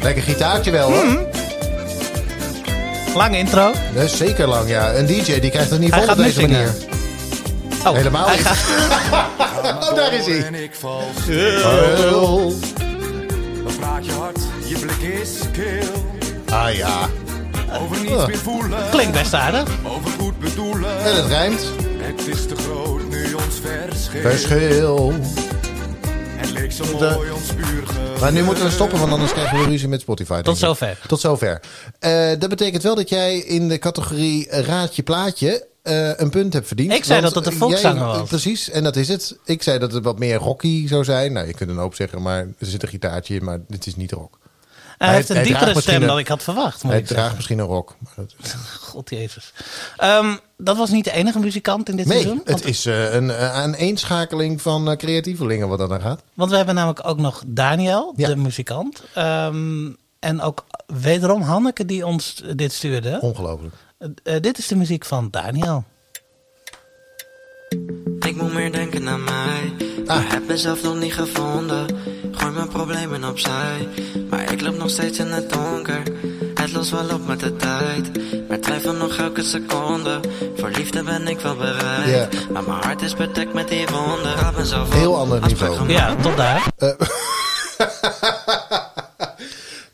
Lekker 0.02 0.22
gitaartje 0.22 0.70
wel, 0.70 0.92
hoor. 0.92 1.04
Mhm. 1.04 1.41
Lange 3.14 3.38
intro. 3.38 3.72
Dat 3.94 4.02
is 4.02 4.16
zeker 4.16 4.46
lang, 4.48 4.68
ja. 4.68 4.94
Een 4.94 5.06
DJ 5.06 5.40
die 5.40 5.50
krijgt 5.50 5.70
het 5.70 5.80
niet 5.80 5.94
vol 5.94 6.08
op 6.08 6.16
deze 6.16 6.30
zingen. 6.32 6.50
manier. 6.50 6.72
Oh, 7.86 7.92
Helemaal 7.92 8.28
niet. 8.30 8.40
gaat- 8.40 9.30
Oh, 9.90 9.94
daar 9.94 10.12
is 10.12 10.26
hij. 10.26 10.44
En 10.44 10.54
ik 10.54 10.74
val 10.74 11.02
Oh. 12.14 12.52
Dan 13.64 13.76
praat 13.80 14.06
je 14.06 14.12
hard, 14.12 14.38
je 14.66 14.78
blik 14.78 15.20
is 15.20 15.30
kil. 15.52 16.04
Ah 16.48 16.74
ja. 16.74 17.08
Over 17.82 18.00
niets 18.00 18.12
Ah. 18.12 18.26
meer 18.26 18.36
voelen. 18.38 18.78
Klinkt 18.90 19.12
best 19.12 19.34
aardig. 19.34 19.62
Over 19.84 20.10
goed 20.18 20.38
bedoelen. 20.38 21.04
En 21.04 21.16
het 21.16 21.26
rijmt. 21.26 21.60
Het 21.98 22.26
is 22.28 22.46
te 22.46 22.54
groot 22.56 23.08
nu 23.10 23.34
ons 23.34 23.44
verschil. 23.62 24.20
Verschil. 24.30 25.12
Zo 26.84 26.98
mooi 26.98 27.30
ons 27.30 27.48
ge- 27.48 28.16
Maar 28.20 28.32
nu 28.32 28.42
moeten 28.42 28.64
we 28.64 28.70
stoppen, 28.70 28.98
want 28.98 29.12
anders 29.12 29.32
krijgen 29.32 29.58
we 29.58 29.64
ruzie 29.64 29.88
met 29.88 30.00
Spotify. 30.00 30.40
Tot 30.40 30.58
zover. 30.58 30.98
Tot 31.06 31.20
zover. 31.20 31.60
Eh, 31.98 32.28
dat 32.38 32.48
betekent 32.48 32.82
wel 32.82 32.94
dat 32.94 33.08
jij 33.08 33.36
in 33.38 33.68
de 33.68 33.78
categorie 33.78 34.46
Raadje 34.50 35.02
Plaatje 35.02 35.66
eh, 35.82 36.08
een 36.18 36.30
punt 36.30 36.52
hebt 36.52 36.66
verdiend. 36.66 36.92
Ik 36.92 37.04
zei 37.04 37.20
Want 37.20 37.34
dat 37.34 37.44
het 37.44 37.52
een 37.52 37.58
volkszanger 37.60 38.06
was. 38.06 38.28
Precies, 38.28 38.70
en 38.70 38.82
dat 38.82 38.96
is 38.96 39.08
het. 39.08 39.36
Ik 39.44 39.62
zei 39.62 39.78
dat 39.78 39.92
het 39.92 40.04
wat 40.04 40.18
meer 40.18 40.36
rocky 40.36 40.88
zou 40.88 41.04
zijn. 41.04 41.32
Nou, 41.32 41.46
je 41.46 41.54
kunt 41.54 41.70
een 41.70 41.76
hoop 41.76 41.94
zeggen, 41.94 42.22
maar 42.22 42.38
er 42.40 42.66
zit 42.66 42.82
een 42.82 42.88
gitaartje 42.88 43.34
in, 43.34 43.44
maar 43.44 43.58
dit 43.68 43.86
is 43.86 43.96
niet 43.96 44.12
rock. 44.12 44.38
Hij, 45.02 45.10
Hij- 45.10 45.16
heeft 45.20 45.30
een 45.30 45.36
hij 45.36 45.44
diepere 45.44 45.80
stem 45.80 46.02
een- 46.02 46.08
dan 46.08 46.18
ik 46.18 46.28
had 46.28 46.42
verwacht. 46.42 46.82
Moet 46.82 46.92
Hij 46.92 47.00
ik 47.00 47.06
draagt 47.06 47.20
zeggen. 47.20 47.36
misschien 47.36 47.58
een 47.58 47.66
rock. 47.66 47.94
Maar 47.98 48.12
dat... 48.16 48.34
God 48.90 49.10
Jezus. 49.10 49.52
Ehm, 49.96 50.36
dat 50.56 50.76
was 50.76 50.90
niet 50.90 51.04
de 51.04 51.12
enige 51.12 51.38
muzikant 51.38 51.88
in 51.88 51.96
dit 51.96 52.06
Nee, 52.06 52.14
seizoen. 52.20 52.42
Want, 52.44 52.58
het 52.58 52.68
is 52.68 52.86
eh, 52.86 53.14
een 53.14 53.32
aaneenschakeling 53.32 54.62
van 54.62 54.90
eh, 54.90 54.96
creatievelingen 54.96 55.68
wat 55.68 55.78
dat 55.78 55.90
aan 55.90 56.00
gaat. 56.00 56.22
want 56.34 56.50
we 56.50 56.56
hebben 56.56 56.74
namelijk 56.74 57.06
ook 57.08 57.18
nog 57.18 57.42
Daniel, 57.46 58.12
Ja. 58.16 58.28
de 58.28 58.36
muzikant. 58.36 59.02
Ehm, 59.14 59.90
en 60.18 60.40
ook 60.40 60.64
wederom 60.86 61.42
Hanneke 61.42 61.84
die 61.86 62.06
ons 62.06 62.42
dit 62.56 62.72
stuurde. 62.72 63.18
Ongelooflijk. 63.20 63.74
Eh, 64.22 64.40
dit 64.40 64.58
is 64.58 64.66
de 64.66 64.76
muziek 64.76 65.04
van 65.04 65.28
Daniel. 65.30 65.84
Ik 68.20 68.36
moet 68.36 68.52
meer 68.52 68.72
denken 68.72 69.08
aan 69.08 69.24
mij. 69.24 69.72
Maar 70.06 70.32
heb 70.32 70.46
mezelf 70.46 70.82
nog 70.82 70.96
niet 70.98 71.14
gevonden. 71.14 71.86
Gooi 72.42 72.54
mijn 72.54 72.68
problemen 72.68 73.24
opzij. 73.24 73.88
Maar 74.30 74.52
ik 74.52 74.60
loop 74.60 74.76
nog 74.76 74.90
steeds 74.90 75.18
in 75.18 75.26
het 75.26 75.50
donker. 75.50 76.02
Het 76.54 76.72
lost 76.72 76.90
wel 76.90 77.08
op 77.08 77.26
met 77.26 77.40
de 77.40 77.56
tijd. 77.56 78.10
Maar 78.48 78.60
twijfel 78.60 78.92
nog 78.92 79.16
elke 79.16 79.42
seconde. 79.42 80.20
Voor 80.56 80.68
liefde 80.68 81.02
ben 81.02 81.28
ik 81.28 81.40
wel 81.40 81.56
bereid. 81.56 82.50
Maar 82.50 82.62
mijn 82.62 82.82
hart 82.82 83.02
is 83.02 83.14
bedekt 83.14 83.52
met 83.52 83.68
die 83.68 83.86
wonden. 83.86 84.34
Raad 84.34 84.56
mezelf 84.56 84.86
op. 84.86 84.92
Heel 84.92 85.16
ander 85.16 85.40
niveau. 85.46 85.88
Ja, 85.88 86.14
tot 86.14 86.36
daar. 86.36 86.64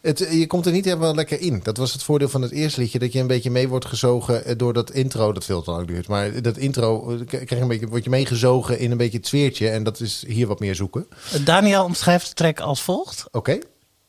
Het, 0.09 0.29
je 0.31 0.47
komt 0.47 0.67
er 0.67 0.73
niet 0.73 0.85
helemaal 0.85 1.15
lekker 1.15 1.41
in. 1.41 1.61
Dat 1.63 1.77
was 1.77 1.93
het 1.93 2.03
voordeel 2.03 2.29
van 2.29 2.43
het 2.43 2.51
eerste 2.51 2.81
liedje. 2.81 2.99
Dat 2.99 3.13
je 3.13 3.21
een 3.21 3.27
beetje 3.27 3.51
mee 3.51 3.69
wordt 3.69 3.85
gezogen 3.85 4.45
eh, 4.45 4.55
door 4.57 4.73
dat 4.73 4.91
intro. 4.91 5.33
Dat 5.33 5.45
veel 5.45 5.63
te 5.63 5.71
lang 5.71 5.87
duurt. 5.87 6.09
Maar 6.09 6.43
dat 6.43 6.57
intro 6.57 7.11
eh, 7.11 7.27
krijg 7.27 7.49
je 7.49 7.57
een 7.57 7.69
beetje, 7.69 7.87
word 7.87 8.05
je 8.05 8.11
meegezogen 8.11 8.79
in 8.79 8.91
een 8.91 8.97
beetje 8.97 9.19
het 9.19 9.27
sfeertje. 9.27 9.69
En 9.69 9.83
dat 9.83 10.01
is 10.01 10.25
hier 10.27 10.47
wat 10.47 10.61
meer 10.61 10.75
zoeken. 10.75 11.07
Daniel 11.45 11.85
omschrijft 11.85 12.29
de 12.29 12.35
track 12.35 12.61
als 12.61 12.83
volgt. 12.83 13.25
Oké. 13.31 13.59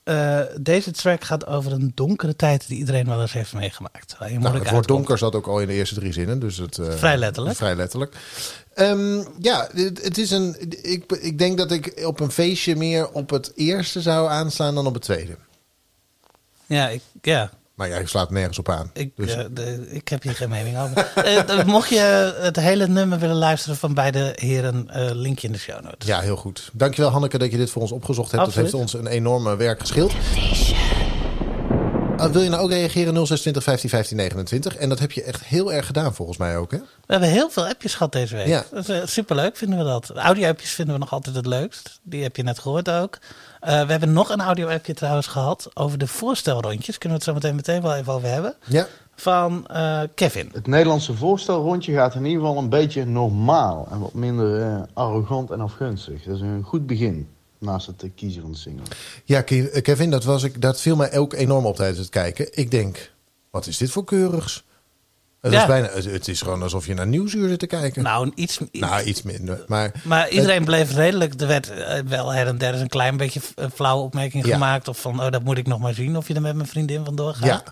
eh, 0.04 0.40
deze 0.62 0.92
track 0.92 1.24
gaat 1.24 1.48
over 1.48 1.72
een 1.72 1.92
donkere 1.96 2.36
tijd 2.36 2.68
die 2.68 2.78
iedereen 2.78 3.06
wel 3.06 3.22
eens 3.22 3.34
heeft 3.34 3.54
meegemaakt. 3.54 4.16
Waar 4.20 4.32
je 4.32 4.40
Nou, 4.40 4.60
het 4.60 4.70
woord 4.70 4.88
donker 4.88 5.18
zat 5.18 5.36
ook 5.36 5.48
al 5.48 5.60
in 5.60 5.68
de 5.68 5.74
eerste 5.74 5.96
drie 5.96 6.14
zinnen. 6.14 6.40
Dus 6.40 6.58
het, 6.58 6.80
Vrij 6.90 7.18
letterlijk. 7.18 7.56
Vrij 7.56 7.76
letterlijk. 7.76 8.16
Ehm, 8.74 9.24
ja, 9.40 9.70
het, 9.74 10.04
het 10.04 10.18
is 10.18 10.32
een. 10.32 10.56
Ik, 10.82 11.12
ik 11.12 11.38
denk 11.38 11.58
dat 11.58 11.72
ik 11.72 12.02
op 12.06 12.20
een 12.20 12.32
feestje 12.32 12.76
meer 12.76 13.12
op 13.12 13.30
het 13.30 13.52
eerste 13.56 14.02
zou 14.02 14.30
aanslaan 14.30 14.76
dan 14.76 14.88
op 14.88 14.94
het 14.94 15.04
tweede. 15.04 15.36
Ja, 16.70 16.88
ik, 16.90 17.02
ja. 17.22 17.50
Maar 17.76 17.88
jij 17.88 18.06
slaat 18.06 18.30
nergens 18.32 18.60
op 18.60 18.70
aan. 18.70 18.90
Ik, 18.94 19.12
Dus- 19.16 19.36
eh, 19.36 19.46
de- 19.52 19.88
ik 19.90 20.08
heb 20.08 20.24
hier 20.24 20.36
geen 20.36 20.50
mening 20.50 20.78
over. 20.80 21.12
Eh, 21.26 21.64
mocht 21.66 21.90
je 21.90 22.36
het 22.40 22.56
hele 22.56 22.88
nummer 22.88 23.20
willen 23.20 23.36
luisteren 23.36 23.78
van 23.78 23.94
beide 23.94 24.34
heren, 24.36 24.90
eh, 24.90 25.10
linkje 25.14 25.48
in 25.48 25.54
de 25.54 25.60
show 25.60 25.82
notes. 25.84 26.08
Ja, 26.08 26.20
heel 26.20 26.36
goed. 26.36 26.70
Dankjewel 26.74 27.12
Hanneke 27.12 27.38
dat 27.38 27.52
je 27.52 27.58
dit 27.58 27.70
voor 27.70 27.82
ons 27.82 27.92
opgezocht 27.92 28.32
hebt. 28.32 28.44
Absoluut. 28.44 28.72
Dat 28.72 28.80
heeft 28.82 28.94
ons 28.94 29.04
een 29.06 29.12
enorme 29.12 29.56
werk 29.56 29.80
geschild. 29.80 30.14
Ah, 32.18 32.32
wil 32.32 32.42
je 32.42 32.50
nou 32.50 32.64
ook 32.64 32.70
reageren 32.72 33.14
0620 33.14 33.64
15 33.64 33.90
15 33.90 34.18
29? 34.18 34.76
En 34.76 34.90
dat 34.90 35.00
heb 35.00 35.12
je 35.12 35.24
echt 35.24 35.44
heel 35.44 35.74
erg 35.74 35.86
gedaan 35.86 36.16
volgens 36.16 36.38
mij 36.38 36.58
ook, 36.58 36.72
hè? 36.72 36.78
We 36.78 36.84
hebben 37.08 37.30
heel 37.30 37.50
veel 37.50 37.68
appjes 37.68 37.94
gehad 37.96 38.12
deze 38.12 38.36
week. 38.36 38.48
Ja. 38.48 38.64
Dat 38.72 38.90
is, 38.90 39.14
superleuk 39.14 39.58
vinden 39.58 39.78
we 39.78 39.84
dat. 39.84 40.10
Audio-appjes 40.16 40.72
vinden 40.72 40.94
we 40.94 41.00
nog 41.00 41.12
altijd 41.12 41.36
het 41.36 41.46
leukst. 41.46 42.00
Die 42.04 42.24
heb 42.24 42.36
je 42.36 42.44
net 42.44 42.60
gehoord 42.60 42.90
ook. 42.90 43.18
Eh, 43.60 43.86
we 43.86 43.92
hebben 43.92 44.14
nog 44.14 44.30
een 44.30 44.42
audio-appje 44.42 44.94
trouwens 44.94 45.28
gehad 45.28 45.70
over 45.74 45.98
de 45.98 46.08
voorstelrondjes. 46.08 46.98
Kunnen 46.98 47.20
we 47.20 47.26
het 47.26 47.36
zo 47.36 47.42
meteen 47.42 47.56
meteen 47.56 47.82
wel 47.82 47.96
even 47.96 48.14
over 48.14 48.30
hebben. 48.30 48.56
Ja. 48.66 48.88
Van 49.16 49.68
eh, 49.68 50.02
Kevin. 50.16 50.50
Het 50.54 50.68
Nederlandse 50.68 51.14
voorstelrondje 51.14 51.94
gaat 51.94 52.16
in 52.16 52.26
ieder 52.26 52.42
geval 52.42 52.58
een 52.58 52.70
beetje 52.70 53.06
normaal 53.06 53.88
en 53.92 54.00
wat 54.00 54.14
minder 54.14 54.62
eh, 54.62 54.82
arrogant 54.94 55.52
en 55.52 55.62
afgunstig. 55.62 56.24
Dat 56.24 56.36
is 56.36 56.42
een 56.42 56.64
goed 56.64 56.88
begin 56.88 57.28
naast 57.58 57.88
het 57.88 58.04
uh, 58.04 58.10
kiezen 58.16 58.42
van 58.42 58.52
de 58.52 58.58
single. 58.58 58.84
Ja, 59.26 59.42
Ke- 59.42 59.82
Kevin, 59.82 60.10
dat, 60.10 60.24
was 60.24 60.44
ik, 60.44 60.62
dat 60.62 60.82
viel 60.82 60.96
mij 60.96 61.18
ook 61.18 61.34
enorm 61.34 61.66
op 61.66 61.76
tijdens 61.76 62.00
het 62.00 62.10
kijken. 62.10 62.48
Ik 62.52 62.72
denk, 62.72 63.12
wat 63.50 63.68
is 63.68 63.78
dit 63.78 63.92
voor 63.92 64.04
keurigs? 64.04 64.64
Het, 65.42 65.52
Ja. 65.52 65.62
is 65.62 65.68
bijna, 65.68 65.88
het, 66.12 66.28
is 66.28 66.42
gewoon 66.42 66.64
alsof 66.64 66.86
je 66.86 66.94
naar 66.94 67.08
Nieuwsuur 67.08 67.50
zit 67.50 67.60
te 67.60 67.68
kijken. 67.68 68.04
Nou, 68.04 68.32
iets, 68.36 68.60
iets- 68.72 68.80
Nou, 68.80 69.04
iets 69.04 69.22
minder. 69.22 69.64
Maar, 69.68 69.92
Maar 70.04 70.30
iedereen 70.30 70.66
bleef 70.66 70.94
redelijk. 70.96 71.42
Er 71.42 71.48
werd 71.48 71.70
eh, 71.70 72.00
wel 72.08 72.34
her 72.34 72.48
en 72.48 72.58
der 72.58 72.74
een 72.76 72.88
klein 72.90 73.18
beetje 73.18 73.40
een 73.56 73.72
flauwe 73.72 74.04
opmerking 74.04 74.46
Ja. 74.46 74.54
gemaakt. 74.54 74.88
Of 74.88 75.00
van, 75.02 75.22
oh, 75.24 75.32
dat 75.32 75.44
moet 75.44 75.58
ik 75.58 75.68
nog 75.68 75.80
maar 75.80 75.94
zien 75.94 76.18
of 76.18 76.28
je 76.28 76.34
er 76.34 76.42
met 76.42 76.56
mijn 76.56 76.68
vriendin 76.68 77.06
vandoor 77.06 77.34
gaat. 77.34 77.46
Ja. 77.46 77.64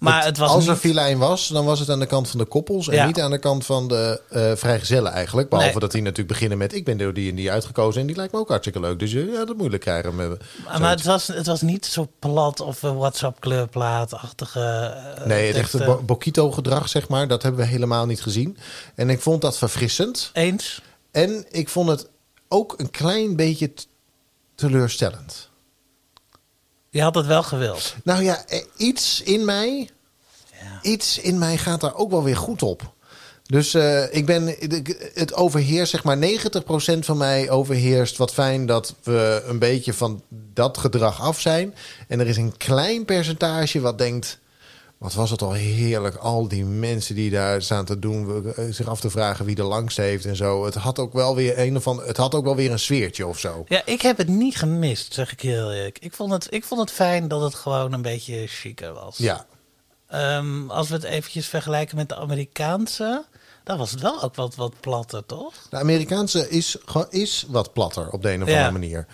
Maar 0.00 0.24
het, 0.24 0.38
was 0.38 0.50
als 0.50 0.64
er 0.66 0.70
niet- 0.72 0.80
filijn 0.80 1.18
was, 1.18 1.48
dan 1.48 1.64
was 1.64 1.78
het 1.80 1.88
aan 1.90 1.98
de 1.98 2.06
kant 2.06 2.28
van 2.28 2.38
de 2.38 2.44
koppels 2.44 2.88
en 2.88 2.94
Ja. 2.94 3.06
niet 3.06 3.20
aan 3.20 3.30
de 3.30 3.38
kant 3.38 3.66
van 3.66 3.88
de 3.88 4.20
eh 4.28 4.52
vrijgezellen 4.56 5.12
eigenlijk. 5.12 5.48
Behalve 5.48 5.70
Nee. 5.70 5.80
dat 5.80 5.92
die 5.92 6.02
natuurlijk 6.02 6.28
beginnen 6.28 6.58
met 6.58 6.74
ik 6.74 6.84
ben 6.84 6.98
door 6.98 7.12
die 7.14 7.30
en 7.30 7.36
die 7.36 7.50
uitgekozen 7.50 8.00
en 8.00 8.06
die 8.06 8.16
lijkt 8.16 8.32
me 8.32 8.38
ook 8.38 8.48
hartstikke 8.48 8.80
leuk. 8.80 8.98
Dus 8.98 9.12
je 9.12 9.30
ja, 9.32 9.44
dat 9.44 9.56
moeilijk 9.56 9.82
krijgen 9.82 10.14
met 10.16 10.28
Maar, 10.64 10.80
maar 10.80 10.90
het, 10.90 11.04
was, 11.04 11.26
het 11.26 11.46
was 11.46 11.60
niet 11.62 11.86
zo 11.86 12.08
plat 12.18 12.60
of 12.60 12.82
een 12.82 12.96
WhatsApp-kleurplaatachtige. 12.96 14.60
eh, 14.60 15.26
Nee, 15.26 15.46
het 15.46 15.56
echte 15.56 15.76
teksten. 15.76 15.84
Bo- 15.96 16.02
Bokito-gedrag, 16.02 16.88
zeg 16.88 17.08
maar, 17.08 17.28
dat 17.28 17.42
hebben 17.42 17.60
we 17.60 17.66
helemaal 17.66 18.06
niet 18.06 18.22
gezien. 18.22 18.56
En 18.94 19.10
ik 19.10 19.20
vond 19.20 19.40
dat 19.42 19.58
verfrissend. 19.58 20.30
Eens. 20.32 20.82
En 21.10 21.44
ik 21.50 21.68
vond 21.68 21.88
het 21.88 22.08
ook 22.48 22.74
een 22.76 22.90
klein 22.90 23.36
beetje 23.36 23.72
teleurstellend. 24.54 25.49
Je 26.90 27.02
had 27.02 27.14
het 27.14 27.26
wel 27.26 27.42
gewild. 27.42 27.94
Nou 28.04 28.22
ja, 28.22 28.44
eh, 28.46 28.60
iets 28.76 29.22
in 29.22 29.44
mij, 29.44 29.90
iets 30.82 31.18
in 31.18 31.38
mij 31.38 31.56
gaat 31.56 31.80
daar 31.80 31.94
ook 31.94 32.10
wel 32.10 32.22
weer 32.22 32.36
goed 32.36 32.62
op. 32.62 32.92
Dus 33.46 33.74
eh, 33.74 34.14
ik 34.14 34.26
ben, 34.26 34.54
het 35.14 35.34
overheerst, 35.34 35.90
zeg 35.90 36.04
maar 36.04 36.18
90% 36.18 36.98
van 36.98 37.16
mij 37.16 37.50
overheerst. 37.50 38.16
Wat 38.16 38.32
fijn 38.32 38.66
dat 38.66 38.94
we 39.02 39.42
een 39.46 39.58
beetje 39.58 39.92
van 39.92 40.22
dat 40.30 40.78
gedrag 40.78 41.20
af 41.20 41.40
zijn. 41.40 41.74
En 42.08 42.20
er 42.20 42.26
is 42.26 42.36
een 42.36 42.56
klein 42.56 43.04
percentage 43.04 43.80
wat 43.80 43.98
denkt... 43.98 44.38
Wat 45.00 45.14
was 45.14 45.30
het 45.30 45.42
al 45.42 45.52
heerlijk, 45.52 46.16
al 46.16 46.48
die 46.48 46.64
mensen 46.64 47.14
die 47.14 47.30
daar 47.30 47.62
staan 47.62 47.84
te 47.84 47.98
doen, 47.98 48.52
eh, 48.54 48.64
zich 48.70 48.86
af 48.88 49.00
te 49.00 49.10
vragen 49.10 49.44
wie 49.44 49.54
de 49.54 49.62
langste 49.62 50.02
heeft 50.02 50.24
en 50.24 50.36
zo. 50.36 50.64
Het 50.64 50.74
had 50.74 50.98
ook 50.98 51.12
wel 51.12 51.34
weer 51.34 51.58
een 51.58 51.76
of 51.76 51.86
ander, 51.86 52.06
het 52.06 52.16
had 52.16 52.34
ook 52.34 52.44
wel 52.44 52.56
weer 52.56 52.70
een 52.70 52.78
sfeertje 52.78 53.26
of 53.26 53.38
zo. 53.38 53.64
Ja, 53.68 53.82
ik 53.84 54.02
heb 54.02 54.16
het 54.16 54.28
niet 54.28 54.56
gemist, 54.56 55.14
zeg 55.14 55.32
ik 55.32 55.40
heel 55.40 55.72
eerlijk. 55.72 55.98
Ik 55.98 56.14
vond 56.14 56.32
het, 56.32 56.46
ik 56.50 56.64
vond 56.64 56.80
het 56.80 56.90
fijn 56.90 57.28
dat 57.28 57.40
het 57.40 57.54
gewoon 57.54 57.92
een 57.92 58.02
beetje 58.02 58.46
chiquer 58.46 58.92
was. 58.92 59.16
Ja, 59.18 59.46
Ehm, 60.06 60.70
als 60.70 60.88
we 60.88 60.94
het 60.94 61.04
eventjes 61.04 61.46
vergelijken 61.46 61.96
met 61.96 62.08
de 62.08 62.16
Amerikaanse, 62.16 63.24
dan 63.64 63.78
was 63.78 63.90
het 63.90 64.00
wel 64.00 64.22
ook 64.22 64.34
wat, 64.34 64.54
wat 64.54 64.72
platter, 64.80 65.26
toch? 65.26 65.54
De 65.70 65.76
Amerikaanse 65.76 66.48
is, 66.48 66.76
is 67.10 67.46
wat 67.48 67.72
platter 67.72 68.10
op 68.10 68.22
de 68.22 68.30
een 68.32 68.42
of 68.42 68.48
Ja. 68.48 68.54
andere 68.54 68.72
manier 68.72 69.06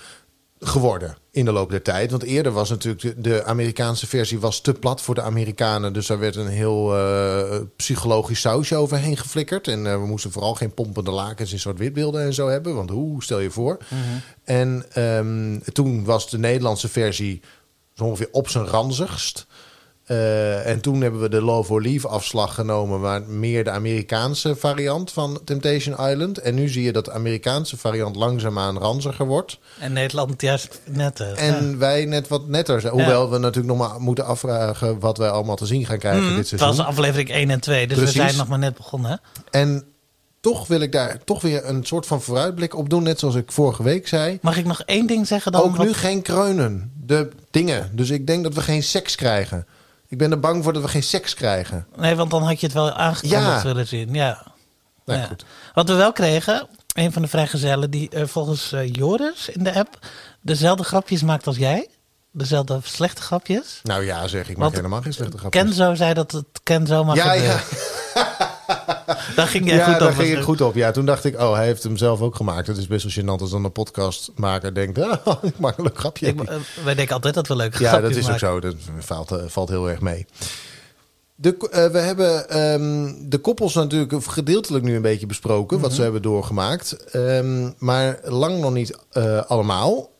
geworden 0.61 1.16
in 1.31 1.45
de 1.45 1.53
loop 1.53 1.71
der 1.71 1.83
tijd. 1.83 2.11
Want 2.11 2.23
eerder 2.23 2.53
was 2.53 2.71
natuurlijk 2.71 3.25
de, 3.25 3.45
Amerikaanse 3.45 4.07
versie 4.07 4.40
was 4.40 4.61
te 4.61 4.73
plat 4.73 5.01
voor 5.01 5.14
de 5.14 5.23
Amerikanen. 5.23 5.92
Dus 5.92 6.07
daar 6.07 6.19
werd 6.19 6.37
een 6.37 6.47
heel 6.47 6.97
eh, 6.97 7.61
psychologisch 7.77 8.40
sausje 8.40 8.77
overheen 8.77 9.16
geflikkerd. 9.16 9.69
En 9.69 9.87
eh, 9.87 9.92
we 9.92 10.07
moesten 10.07 10.33
vooral 10.33 10.55
geen 10.55 10.75
pompende 10.75 11.11
lakens 11.11 11.53
in 11.53 11.59
zwart-wit 11.59 11.92
beelden 11.92 12.23
en 12.23 12.35
zo 12.35 12.49
hebben. 12.49 12.75
Want 12.75 12.90
hoe 12.90 13.23
stel 13.23 13.40
je 13.40 13.51
voor? 13.51 13.79
En 14.45 14.85
ehm, 14.92 15.59
toen 15.73 16.05
was 16.05 16.31
de 16.31 16.38
Nederlandse 16.38 16.88
versie 16.88 17.40
zo 17.95 18.05
ongeveer 18.05 18.29
op 18.31 18.49
zijn 18.49 18.66
ranzigst. 18.66 19.47
Eh, 20.07 20.66
en 20.66 20.81
toen 20.81 21.01
hebben 21.01 21.21
we 21.21 21.29
de 21.29 21.42
Love 21.42 21.73
or 21.73 21.83
Leave 21.83 22.09
afslag 22.09 22.55
genomen, 22.55 23.01
maar 23.01 23.23
meer 23.23 23.64
de 23.64 23.71
Amerikaanse 23.71 24.57
variant 24.57 25.12
van 25.12 25.40
Temptation 25.45 26.09
Island. 26.11 26.38
En 26.38 26.55
nu 26.55 26.69
zie 26.69 26.83
je 26.83 26.92
dat 26.92 27.05
de 27.05 27.12
Amerikaanse 27.12 27.77
variant 27.77 28.16
langzaamaan 28.16 28.79
ranziger 28.79 29.27
wordt. 29.27 29.59
En 29.79 29.92
Nederland 29.92 30.40
juist 30.42 30.81
netter. 30.85 31.33
En 31.33 31.79
wij 31.79 32.05
net 32.05 32.29
wat 32.29 32.49
netter 32.49 32.81
zijn. 32.81 32.92
Hoewel 32.92 33.31
we 33.31 33.38
natuurlijk 33.38 33.77
nog 33.79 33.88
maar 33.88 34.01
moeten 34.01 34.25
afvragen 34.27 34.99
wat 35.01 35.19
wij 35.19 35.29
allemaal 35.29 35.57
te 35.57 35.66
zien 35.66 35.87
gaan 35.87 35.99
krijgen 35.99 36.21
Mhm, 36.23 36.29
dit 36.37 36.38
het 36.38 36.49
seizoen. 36.61 36.77
was 36.77 36.87
aflevering 36.87 37.31
1 37.31 37.51
en 37.51 37.61
2, 37.61 37.87
dus 37.87 37.97
Precies. 37.97 38.14
we 38.16 38.23
zijn 38.23 38.37
nog 38.37 38.49
maar 38.49 38.59
net 38.59 38.77
begonnen. 38.77 39.11
hè? 39.11 39.16
En 39.61 39.85
toch 40.40 40.66
wil 40.66 40.81
ik 40.81 40.92
daar 40.92 41.19
toch 41.25 41.42
weer 41.42 41.64
een 41.69 41.85
soort 41.85 42.07
van 42.07 42.23
vooruitblik 42.23 42.77
op 42.77 42.90
doen. 42.90 43.03
Net 43.03 43.19
zoals 43.19 43.35
ik 43.35 43.53
vorige 43.53 43.83
week 43.83 44.09
zei. 44.09 44.38
Mag 44.42 44.57
ik 44.59 44.64
nog 44.64 44.81
één 44.83 45.07
ding 45.07 45.27
zeggen 45.27 45.53
dan? 45.53 45.62
Ook 45.62 45.77
Wat- 45.77 45.87
nu 45.87 45.92
geen 45.92 46.23
kreunen. 46.23 46.92
De 47.05 47.29
dingen. 47.51 47.90
Dus 47.92 48.11
ik 48.11 48.27
denk 48.27 48.42
dat 48.42 48.55
we 48.55 48.61
geen 48.61 48.83
seks 48.83 49.14
krijgen. 49.14 49.66
Ik 50.09 50.19
ben 50.19 50.31
er 50.31 50.40
bang 50.40 50.64
voor 50.64 50.73
dat 50.73 50.83
we 50.83 50.88
geen 50.88 51.03
seks 51.03 51.35
krijgen. 51.35 51.87
Nee, 51.97 52.14
want 52.14 52.31
dan 52.31 52.42
had 52.42 52.61
je 52.61 52.66
het 52.66 52.75
wel 52.75 52.92
aangekondigd 52.92 53.42
Ja. 53.42 53.62
willen 53.62 53.87
zien. 53.87 54.14
Ja. 54.14 54.42
Nou, 55.05 55.21
Ja. 55.21 55.27
goed. 55.27 55.45
Wat 55.75 55.88
we 55.88 55.95
wel 55.95 56.12
kregen, 56.12 56.66
een 56.95 57.12
van 57.12 57.23
de 57.23 57.29
vrijgezellen 57.29 57.90
die 57.90 58.09
eh, 58.11 58.27
volgens 58.27 58.73
eh, 58.73 58.92
Joris 58.92 59.49
in 59.49 59.64
de 59.64 59.75
app 59.75 59.99
dezelfde 60.40 60.85
grapjes 60.85 61.23
maakt 61.23 61.47
als 61.47 61.57
jij. 61.57 61.88
Dezelfde 62.33 62.79
slechte 62.83 63.23
grapjes. 63.23 63.81
Nou 63.83 64.05
ja, 64.05 64.27
zeg 64.29 64.42
ik. 64.42 64.49
maak 64.55 64.59
Want 64.59 64.75
helemaal 64.75 65.03
geen 65.03 65.12
slechte 65.12 65.38
grapjes. 65.38 65.62
Kenzo 65.62 65.95
zei 65.95 66.14
dat 66.14 66.33
het 66.33 66.47
Kenzo 66.62 67.05
mag 67.05 67.16
Ja, 67.16 67.29
gebeuren. 67.33 67.61
ja. 68.14 68.55
Daar 69.37 69.46
ging 69.46 69.66
jij 69.66 69.76
ja, 69.76 69.85
goed 69.85 69.98
daar 69.98 70.09
op. 70.09 70.14
ging 70.14 70.37
ik 70.37 70.42
goed 70.42 70.61
op. 70.61 70.74
Ja, 70.74 70.90
toen 70.90 71.07
dacht 71.07 71.24
ik, 71.24 71.40
oh, 71.40 71.55
hij 71.55 71.66
heeft 71.66 71.83
hem 71.83 71.96
zelf 71.96 72.20
ook 72.20 72.37
gemaakt. 72.37 72.66
Het 72.66 72.76
is 72.76 72.87
best 72.87 73.14
wel 73.14 73.24
gênant 73.24 73.40
als 73.40 73.50
dan 73.50 73.64
een 73.64 73.72
podcastmaker 73.72 74.74
denkt, 74.74 74.98
ah, 74.98 75.44
ik 75.44 75.59
maak 75.59 75.79
een 75.79 75.85
leuk 75.85 75.98
grapje. 75.98 76.26
Ik, 76.26 76.42
eh, 76.42 76.57
wij 76.85 76.94
denken 76.94 77.14
altijd 77.14 77.35
dat 77.35 77.48
we 77.48 77.57
leuke 77.57 77.83
ja, 77.83 77.88
grapjes 77.88 78.14
dat 78.14 78.24
is 78.24 78.31
ook 78.31 78.38
zo. 78.38 78.61
Dat 78.61 78.74
valt, 78.98 79.31
eh, 79.31 79.38
valt 79.46 79.68
heel 79.68 79.90
erg 79.90 80.00
mee. 80.00 80.26
De, 81.35 81.57
eh, 81.70 81.87
we 81.87 81.98
hebben 81.98 82.48
ehm, 82.48 83.12
de 83.29 83.38
koppels 83.38 83.74
natuurlijk 83.74 84.24
gedeeltelijk 84.24 84.85
nu 84.85 84.96
een 84.96 85.02
beetje 85.02 85.26
besproken, 85.26 85.81
wat 85.81 85.92
ze 85.92 86.02
hebben 86.02 86.22
doorgemaakt. 86.22 86.92
Ehm, 87.11 87.70
maar 87.79 88.18
lang 88.24 88.61
nog 88.61 88.72
niet 88.72 88.98
allemaal. 89.46 90.11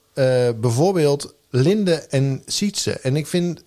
Bijvoorbeeld 0.57 1.35
Linde 1.51 1.95
en 1.95 2.43
Sietse. 2.47 2.93
En 2.93 3.17
ik 3.17 3.27
vind, 3.27 3.63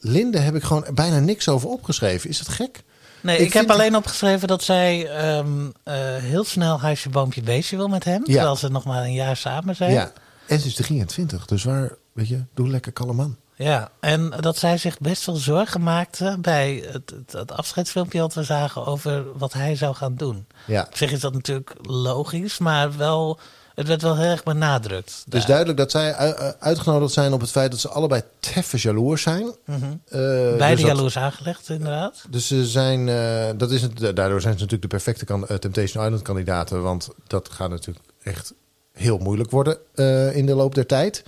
Linde 0.00 0.38
heb 0.38 0.54
ik 0.54 0.62
gewoon 0.62 0.86
bijna 0.94 1.18
niks 1.18 1.48
over 1.48 1.68
opgeschreven. 1.68 2.30
Is 2.30 2.38
dat 2.38 2.48
gek? 2.48 2.82
Nee, 3.24 3.38
Ik 3.38 3.46
ik, 3.46 3.52
heb 3.52 3.70
alleen 3.70 3.96
opgeschreven 3.96 4.48
dat 4.48 4.62
zij 4.62 5.08
ehm, 5.08 5.70
eh, 5.82 5.94
heel 6.16 6.44
snel 6.44 6.80
huisje, 6.80 7.08
boompje, 7.08 7.42
beestje 7.42 7.76
wil 7.76 7.88
met 7.88 8.04
hem. 8.04 8.22
Ja. 8.24 8.32
Terwijl 8.32 8.56
ze 8.56 8.70
nog 8.70 8.84
maar 8.84 9.02
een 9.02 9.12
jaar 9.12 9.36
samen 9.36 9.76
zijn. 9.76 9.92
Ja. 9.92 10.12
En 10.46 10.60
ze 10.60 10.66
is 10.66 10.74
23, 10.74 11.46
dus 11.46 11.64
waar, 11.64 11.92
weet 12.12 12.28
je, 12.28 12.44
doe 12.54 12.68
lekker 12.68 12.92
kalm 12.92 13.16
man. 13.16 13.36
Ja, 13.54 13.90
en 14.00 14.32
dat 14.40 14.58
zij 14.58 14.78
zich 14.78 14.98
best 14.98 15.26
wel 15.26 15.36
zorgen 15.36 15.82
maakte 15.82 16.36
bij 16.40 16.84
het, 16.86 17.10
het, 17.10 17.32
het 17.32 17.52
afscheidsfilmpje 17.52 18.18
dat 18.18 18.34
we 18.34 18.42
zagen 18.42 18.86
over 18.86 19.38
wat 19.38 19.52
hij 19.52 19.76
zou 19.76 19.94
gaan 19.94 20.14
doen. 20.14 20.46
Ja. 20.66 20.86
Op 20.86 20.96
zich 20.96 21.12
is 21.12 21.20
dat 21.20 21.32
natuurlijk 21.32 21.74
logisch, 21.82 22.58
maar 22.58 22.96
wel, 22.96 23.38
het 23.74 23.86
werd 23.88 24.02
wel 24.02 24.16
heel 24.16 24.30
erg 24.30 24.42
benadrukt. 24.42 25.22
Het 25.24 25.34
is 25.34 25.44
duidelijk 25.46 25.78
dat 25.78 25.90
zij 25.90 26.14
uitgenodigd 26.58 27.12
zijn 27.12 27.32
op 27.32 27.40
het 27.40 27.50
feit 27.50 27.70
dat 27.70 27.80
ze 27.80 27.88
allebei 27.88 28.22
teffen 28.40 28.78
jaloers 28.78 29.22
zijn. 29.22 29.52
Mhm. 29.64 29.74
Eh, 29.84 29.90
Beide 30.08 30.56
dus 30.58 30.80
dat- 30.80 30.90
jaloers 30.96 31.16
aangelegd, 31.16 31.68
inderdaad. 31.68 32.24
Dus 32.30 32.46
ze 32.46 32.66
zijn, 32.66 33.08
eh, 33.08 33.48
dat 33.56 33.70
is 33.70 33.82
het, 33.82 33.98
daardoor 33.98 34.40
zijn 34.40 34.54
ze 34.54 34.64
natuurlijk 34.64 34.82
de 34.82 34.88
perfecte 34.88 35.24
kan, 35.24 35.46
eh, 35.48 35.56
Temptation 35.56 36.04
Island 36.04 36.22
kandidaten. 36.22 36.82
Want 36.82 37.08
dat 37.26 37.48
gaat 37.48 37.70
natuurlijk 37.70 38.06
echt 38.22 38.54
heel 38.92 39.18
moeilijk 39.18 39.50
worden 39.50 39.78
eh, 39.94 40.36
in 40.36 40.46
de 40.46 40.54
loop 40.54 40.74
der 40.74 40.86
tijd. 40.86 41.22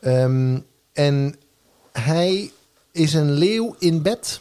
Ehm, 0.00 0.58
en 0.92 1.36
hij 1.92 2.52
is 2.92 3.14
een 3.14 3.32
leeuw 3.32 3.76
in 3.78 4.02
bed. 4.02 4.40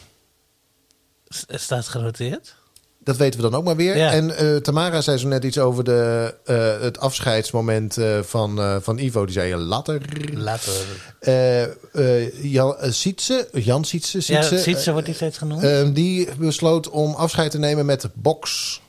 S- 1.28 1.46
Staat 1.48 1.88
genoteerd. 1.88 2.56
Dat 3.04 3.18
weten 3.18 3.42
we 3.42 3.50
dan 3.50 3.60
ook 3.60 3.66
maar 3.66 3.76
weer. 3.76 3.98
Ja. 3.98 4.12
En 4.12 4.38
eh, 4.38 4.56
Tamara 4.56 5.02
zei 5.02 5.18
zo 5.18 5.28
net 5.28 5.44
iets 5.44 5.58
over 5.58 5.84
de, 5.84 6.34
eh, 6.46 6.80
het 6.82 7.00
afscheidsmoment 7.00 7.98
eh, 7.98 8.20
van, 8.22 8.82
van 8.84 8.98
Ivo. 8.98 9.26
Die 9.26 9.34
zei 9.34 9.56
later. 9.56 10.02
Later. 10.34 10.74
Eh, 11.20 12.44
Jan 12.44 12.76
Sietse, 12.80 13.48
Jan 13.54 13.86
Sietse, 13.86 14.18
Ja, 14.18 14.42
Sietse, 14.42 14.58
Sietse 14.64 14.92
wordt 14.92 15.06
die 15.06 15.16
steeds 15.16 15.38
genoemd. 15.38 15.96
die 15.96 16.30
besloot 16.38 16.90
om 16.90 17.14
afscheid 17.14 17.52
te 17.52 17.58
nemen 17.60 17.86
met 17.86 18.08
box. 18.14 18.82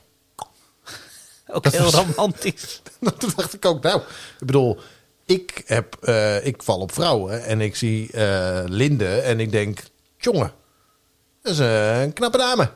Ook 1.47 1.63
dat 1.63 1.73
heel 1.73 1.83
was- 1.83 1.93
romantisch. 1.93 2.81
Toen 3.19 3.31
dacht 3.35 3.53
ik 3.53 3.65
ook, 3.65 3.83
nou, 3.83 3.99
ik 4.39 4.45
bedoel, 4.45 4.77
ik, 5.25 5.63
heb, 5.65 5.95
ik 6.43 6.63
val 6.63 6.79
op 6.79 6.91
vrouwen 6.91 7.43
en 7.45 7.61
ik 7.61 7.75
zie 7.75 8.09
Linde 8.65 9.07
en 9.07 9.39
ik 9.39 9.51
denk, 9.51 9.79
jongen, 10.17 10.51
dat 11.45 11.53
is 11.53 11.59
eh, 11.59 12.01
een 12.01 12.13
knappe 12.13 12.37
dame. 12.37 12.63
En 12.63 12.71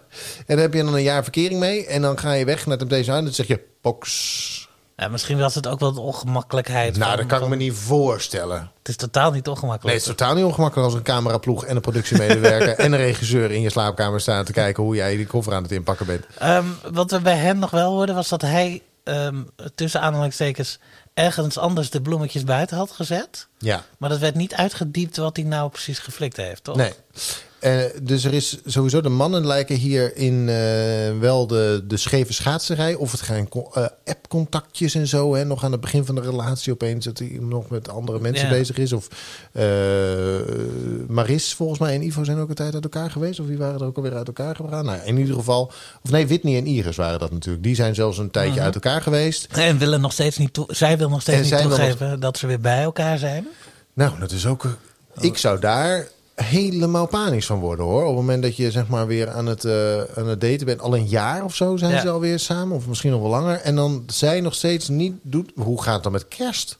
dan 0.46 0.58
heb 0.58 0.74
je 0.74 0.84
dan 0.84 0.94
een 0.94 1.02
jaar 1.04 1.24
verkering 1.24 1.60
mee 1.60 1.86
en 1.86 2.02
dan 2.02 2.20
ga 2.20 2.32
je 2.34 2.46
weg 2.46 2.66
naar 2.66 2.78
Temptation 2.78 3.02
Island 3.02 3.20
en 3.20 3.26
dan 3.26 3.34
zeg 3.34 3.48
je, 3.48 3.62
box. 3.82 4.68
Ja, 4.96 5.08
misschien 5.08 5.38
was 5.40 5.56
het 5.56 5.68
ook 5.68 5.80
wel 5.80 5.94
de 5.94 6.00
ongemakkelijkheid. 6.00 6.98
Nou, 6.98 7.10
van- 7.10 7.18
dat 7.20 7.28
kan 7.28 7.42
ik 7.44 7.50
me 7.50 7.56
niet 7.56 7.74
voorstellen. 7.74 8.72
Het 8.78 8.88
is 8.88 8.96
totaal 8.96 9.32
niet 9.32 9.48
ongemakkelijk. 9.48 9.84
Nee, 9.84 9.94
het 9.94 10.04
is 10.04 10.16
totaal 10.16 10.36
niet 10.36 10.44
ongemakkelijk 10.44 10.88
als 10.88 10.98
een 10.98 11.04
cameraploeg 11.04 11.66
en 11.66 11.76
een 11.76 11.82
productiemedewerker 11.82 12.76
en 12.86 12.92
een 12.92 13.00
regisseur 13.00 13.52
in 13.52 13.62
je 13.62 13.70
slaapkamer 13.70 14.22
staan 14.22 14.46
te 14.46 14.52
kijken 14.52 14.84
hoe 14.84 14.96
jij 14.96 15.16
die 15.16 15.28
koffer 15.28 15.54
aan 15.54 15.64
het 15.64 15.72
inpakken 15.72 16.06
bent. 16.06 16.26
Ehm, 16.38 16.66
wat 16.92 17.12
we 17.12 17.20
bij 17.20 17.36
hem 17.38 17.60
nog 17.60 17.70
wel 17.72 17.92
hoorden, 17.92 18.16
was 18.16 18.30
dat 18.30 18.42
hij 18.42 18.82
ehm, 19.04 19.42
tussen 19.76 20.02
aanhalingstekens 20.02 20.80
ergens 21.14 21.58
anders 21.58 21.90
de 21.90 22.02
bloemetjes 22.02 22.44
buiten 22.44 22.78
had 22.78 22.92
gezet. 22.92 23.48
Ja. 23.58 23.84
Maar 23.98 24.10
dat 24.10 24.20
werd 24.20 24.36
niet 24.36 24.54
uitgediept 24.54 25.18
wat 25.18 25.36
hij 25.36 25.46
nou 25.46 25.70
precies 25.70 26.00
geflikt 26.00 26.38
heeft, 26.38 26.64
toch? 26.64 26.76
Nee. 26.76 26.94
Eh, 27.60 27.80
dus 28.04 28.24
er 28.24 28.34
is 28.34 28.58
sowieso, 28.66 29.02
de 29.02 29.10
mannen 29.10 29.46
lijken 29.48 29.76
hierin 29.76 30.50
eh 30.50 31.20
wel 31.20 31.48
de, 31.48 31.84
de 31.88 31.98
scheve 31.98 32.34
schaatserij. 32.34 32.96
Of 32.96 33.12
het 33.12 33.22
gaan 33.22 33.48
eh, 33.74 33.86
appcontactjes 34.06 34.96
en 34.96 35.08
zo. 35.08 35.36
Hè, 35.36 35.46
nog 35.46 35.64
aan 35.64 35.72
het 35.72 35.82
begin 35.82 36.06
van 36.06 36.16
de 36.16 36.22
relatie 36.22 36.74
opeens 36.74 37.06
dat 37.06 37.18
hij 37.18 37.38
nog 37.42 37.70
met 37.70 37.90
andere 37.90 38.20
mensen 38.20 38.48
Ja. 38.48 38.54
bezig 38.54 38.78
is. 38.78 38.94
Of 38.94 39.08
Maris 41.08 41.54
volgens 41.54 41.80
mij 41.80 41.94
en 41.96 42.02
Ivo 42.06 42.24
zijn 42.24 42.38
ook 42.38 42.50
een 42.50 42.56
tijd 42.56 42.74
uit 42.74 42.84
elkaar 42.84 43.12
geweest. 43.12 43.40
Of 43.40 43.46
die 43.48 43.58
waren 43.58 43.80
er 43.80 43.86
ook 43.86 43.96
alweer 43.98 44.16
uit 44.16 44.28
elkaar 44.28 44.56
gegaan. 44.56 44.86
Nou, 44.86 45.00
in 45.06 45.18
ieder 45.18 45.36
geval. 45.36 45.72
Of 46.04 46.12
nee, 46.12 46.28
Whitney 46.28 46.58
en 46.58 46.66
Iris 46.66 46.96
waren 46.96 47.20
dat 47.20 47.32
natuurlijk. 47.32 47.64
Die 47.64 47.76
zijn 47.76 47.96
zelfs 47.96 48.18
een 48.18 48.32
tijdje 48.32 48.54
Mhm. 48.56 48.64
uit 48.64 48.74
elkaar 48.76 49.02
geweest. 49.02 49.48
En 49.52 49.78
willen 49.78 50.02
nog 50.02 50.12
steeds 50.12 50.38
niet 50.38 50.60
zij 50.68 50.98
wil 50.98 51.10
nog 51.10 51.22
steeds 51.22 51.52
En 51.52 51.58
niet 51.58 51.68
toegeven 51.68 52.20
dat 52.20 52.38
ze 52.38 52.48
weer 52.48 52.60
bij 52.60 52.82
elkaar 52.84 53.18
zijn. 53.18 53.48
Nou, 53.94 54.20
dat 54.20 54.32
is 54.32 54.46
ook. 54.46 54.78
Ik 55.20 55.38
zou 55.38 55.60
daar 55.60 56.08
helemaal 56.44 57.06
panisch 57.08 57.46
van 57.46 57.60
worden 57.60 57.86
hoor. 57.86 58.02
Op 58.02 58.08
het 58.08 58.16
moment 58.16 58.44
dat 58.44 58.56
je 58.56 58.72
zeg 58.72 58.88
maar 58.88 59.08
weer 59.08 59.30
aan 59.30 59.46
het, 59.46 59.66
eh, 59.66 60.02
aan 60.02 60.28
het 60.28 60.42
daten 60.42 60.66
bent. 60.66 60.82
Al 60.82 60.96
een 60.96 61.08
jaar 61.08 61.44
of 61.44 61.56
zo 61.56 61.78
zijn 61.78 61.92
Ja. 61.92 62.02
ze 62.02 62.10
alweer 62.10 62.40
samen. 62.40 62.76
Of 62.76 62.88
misschien 62.88 63.12
nog 63.12 63.22
wel 63.22 63.30
langer. 63.30 63.56
En 63.62 63.76
dan 63.76 64.04
zij 64.08 64.42
nog 64.42 64.54
steeds 64.56 64.88
niet 64.88 65.14
doet. 65.22 65.52
Hoe 65.56 65.82
gaat 65.84 65.94
het 65.94 66.04
dan 66.04 66.12
met 66.12 66.28
kerst? 66.28 66.78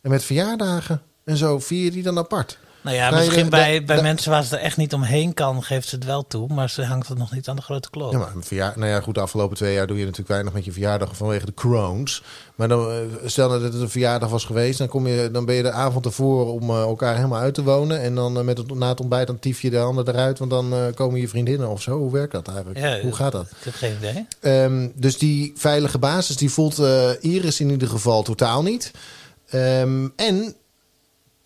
En 0.00 0.10
met 0.10 0.24
verjaardagen? 0.24 1.02
En 1.24 1.36
zo 1.36 1.58
vier 1.58 1.84
je 1.84 1.90
die 1.90 2.02
dan 2.02 2.18
apart? 2.18 2.58
Nou 2.86 2.98
ja, 2.98 3.10
misschien 3.10 3.44
de- 3.44 3.50
bij, 3.50 3.78
de- 3.78 3.84
bij 3.84 3.96
de- 3.96 4.02
mensen 4.02 4.30
waar 4.30 4.44
ze 4.44 4.56
er 4.56 4.62
echt 4.62 4.76
niet 4.76 4.94
omheen 4.94 5.34
kan, 5.34 5.62
geeft 5.62 5.88
ze 5.88 5.94
het 5.94 6.04
wel 6.04 6.26
toe. 6.26 6.48
Maar 6.54 6.70
ze 6.70 6.84
hangt 6.84 7.08
het 7.08 7.18
nog 7.18 7.32
niet 7.32 7.48
aan 7.48 7.56
de 7.56 7.62
grote 7.62 7.90
klok. 7.90 8.12
Ja, 8.12 8.18
maar 8.18 8.32
verjaar, 8.40 8.72
nou 8.76 8.90
ja, 8.90 9.00
goed, 9.00 9.14
de 9.14 9.20
afgelopen 9.20 9.56
twee 9.56 9.74
jaar 9.74 9.86
doe 9.86 9.96
je 9.96 10.02
natuurlijk 10.02 10.30
weinig 10.30 10.52
met 10.52 10.64
je 10.64 10.72
verjaardag 10.72 11.16
vanwege 11.16 11.46
de 11.46 11.54
crones. 11.54 12.22
Maar 12.54 12.68
dan, 12.68 12.90
eh, 12.90 12.96
stel 13.24 13.48
nou 13.48 13.62
dat 13.62 13.72
het 13.72 13.82
een 13.82 13.88
verjaardag 13.90 14.28
was 14.30 14.44
geweest, 14.44 14.78
dan, 14.78 14.88
kom 14.88 15.06
je, 15.06 15.30
dan 15.32 15.44
ben 15.44 15.54
je 15.54 15.62
de 15.62 15.70
avond 15.70 16.04
ervoor 16.04 16.52
om 16.52 16.70
eh, 16.70 16.80
elkaar 16.80 17.14
helemaal 17.16 17.40
uit 17.40 17.54
te 17.54 17.62
wonen. 17.62 18.00
En 18.00 18.14
dan 18.14 18.38
eh, 18.38 18.44
met 18.44 18.58
het, 18.58 18.74
na 18.74 18.88
het 18.88 19.00
ontbijt 19.00 19.26
dan 19.26 19.38
tief 19.38 19.60
je 19.62 19.70
de 19.70 19.76
handen 19.76 20.08
eruit, 20.08 20.38
want 20.38 20.50
dan 20.50 20.74
komen 20.94 21.20
je 21.20 21.28
vriendinnen 21.28 21.68
of 21.68 21.82
zo. 21.82 21.98
Hoe 21.98 22.12
werkt 22.12 22.32
dat 22.32 22.48
eigenlijk? 22.48 22.78
Ja, 22.78 23.00
Hoe 23.00 23.12
gaat 23.14 23.32
dat? 23.32 23.46
Ik 23.58 23.64
heb 23.64 23.74
geen 23.74 23.96
idee. 23.96 24.26
Ehm, 24.40 24.88
dus 24.94 25.18
die 25.18 25.52
veilige 25.56 25.98
basis, 25.98 26.36
die 26.36 26.50
voelt 26.50 26.78
Iris 27.20 27.60
in 27.60 27.70
ieder 27.70 27.88
geval 27.88 28.22
totaal 28.22 28.62
niet. 28.62 28.90
Ehm, 29.50 30.08
en 30.16 30.54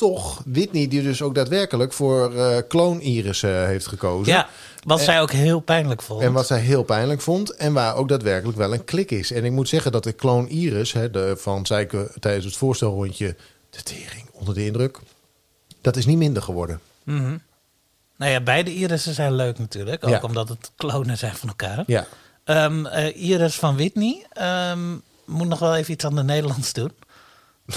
toch 0.00 0.42
Whitney, 0.46 0.88
die 0.88 1.02
dus 1.02 1.22
ook 1.22 1.34
daadwerkelijk 1.34 1.92
voor 1.92 2.34
eh 2.34 2.56
kloon 2.68 3.00
Iris 3.00 3.42
eh, 3.42 3.64
heeft 3.64 3.86
gekozen. 3.86 4.32
Ja, 4.32 4.48
wat 4.84 4.98
En- 4.98 5.04
zij 5.04 5.20
ook 5.20 5.30
heel 5.30 5.60
pijnlijk 5.60 6.02
vond. 6.02 6.22
en 6.22 6.32
wat 6.32 6.46
zij 6.46 6.60
heel 6.60 6.82
pijnlijk 6.82 7.20
vond. 7.20 7.56
En 7.56 7.72
waar 7.72 7.96
ook 7.96 8.08
daadwerkelijk 8.08 8.58
wel 8.58 8.72
een 8.72 8.84
klik 8.84 9.10
is. 9.10 9.32
En 9.32 9.44
ik 9.44 9.52
moet 9.52 9.68
zeggen 9.68 9.92
dat 9.92 10.04
de 10.04 10.12
kloon 10.12 10.48
Iris, 10.48 10.92
hè, 10.92 11.10
de, 11.10 11.34
van 11.38 11.66
Zijke 11.66 12.10
tijdens 12.20 12.44
het 12.44 12.56
voorstelrondje, 12.56 13.36
de 13.70 13.82
tering 13.82 14.24
onder 14.32 14.54
de 14.54 14.64
indruk. 14.64 14.98
Dat 15.80 15.96
is 15.96 16.06
niet 16.06 16.18
minder 16.18 16.42
geworden. 16.42 16.80
Mhm. 17.04 17.36
Nou 18.16 18.32
ja, 18.32 18.40
beide 18.40 18.74
Irissen 18.74 19.14
zijn 19.14 19.34
leuk 19.34 19.58
natuurlijk. 19.58 20.04
Ook 20.04 20.10
Ja. 20.10 20.20
omdat 20.22 20.48
het 20.48 20.70
klonen 20.76 21.18
zijn 21.18 21.34
van 21.36 21.48
elkaar. 21.48 21.84
Ja. 21.86 22.06
Ehm, 22.44 22.86
eh, 22.86 23.22
Iris 23.28 23.54
van 23.54 23.76
Whitney 23.76 24.26
ehm, 24.32 24.92
moet 25.26 25.48
nog 25.48 25.58
wel 25.58 25.76
even 25.76 25.92
iets 25.92 26.04
aan 26.04 26.14
de 26.14 26.22
Nederlands 26.22 26.72
doen. 26.72 26.92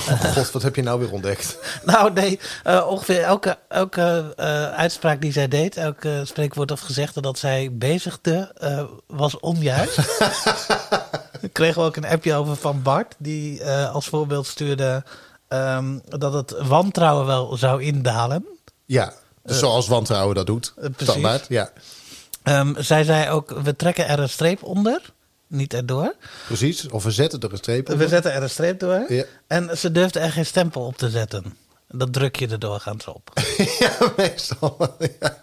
Oh 0.10 0.21
god, 0.34 0.51
wat 0.51 0.62
heb 0.62 0.75
je 0.75 0.82
nou 0.82 0.99
weer 0.99 1.12
ontdekt? 1.12 1.58
Nou 1.86 2.13
nee, 2.13 2.39
eh, 2.63 2.86
ongeveer 2.88 3.21
elke, 3.21 3.58
elke 3.69 4.34
eh, 4.36 4.71
uitspraak 4.71 5.21
die 5.21 5.32
zij 5.32 5.47
deed, 5.47 5.77
elke 5.77 6.21
spreekwoord 6.25 6.71
of 6.71 6.79
gezegde 6.79 7.21
dat 7.21 7.39
zij 7.39 7.69
bezigde, 7.71 8.51
eh, 8.58 8.84
was 9.08 9.39
onjuist. 9.39 9.97
Kregen 11.51 11.82
we 11.82 11.88
ook 11.88 11.95
een 11.95 12.06
appje 12.08 12.34
over 12.36 12.56
van 12.56 12.82
Bart, 12.82 13.15
die 13.17 13.65
als 13.65 14.08
voorbeeld 14.08 14.47
stuurde 14.47 15.03
ehm, 15.47 15.99
dat 16.06 16.34
het 16.34 16.56
wantrouwen 16.67 17.25
wel 17.25 17.58
zou 17.58 17.84
indalen. 17.84 18.45
Ja, 18.86 19.13
Eh, 19.43 19.56
zoals 19.56 19.88
wantrouwen 19.88 20.36
dat 20.36 20.45
doet. 20.45 20.73
precies. 20.75 20.97
Standaard, 21.01 21.45
ja. 21.49 21.69
Ehm, 22.43 22.73
zij 22.82 23.03
zei 23.03 23.29
ook, 23.29 23.49
we 23.63 23.75
trekken 23.75 24.08
er 24.08 24.19
een 24.19 24.29
streep 24.29 24.63
onder, 24.63 25.12
niet 25.53 25.73
erdoor. 25.73 26.15
Precies. 26.45 26.87
Of 26.89 27.03
we 27.03 27.11
zetten 27.11 27.39
er 27.39 27.51
een 27.51 27.57
streep 27.57 27.89
op. 27.89 27.97
We 27.97 28.07
zetten 28.07 28.33
er 28.33 28.43
een 28.43 28.49
streep 28.49 28.79
door. 28.79 29.05
Ja. 29.07 29.23
En 29.47 29.77
ze 29.77 29.91
durfde 29.91 30.19
er 30.19 30.31
geen 30.31 30.45
stempel 30.45 30.85
op 30.85 30.97
te 30.97 31.09
zetten. 31.09 31.57
Dat 31.87 32.13
druk 32.13 32.35
je 32.35 32.47
er 32.47 32.59
doorgaans 32.59 33.07
op. 33.07 33.31
ja, 33.79 34.13
meestal. 34.17 34.77
Ja. 35.19 35.37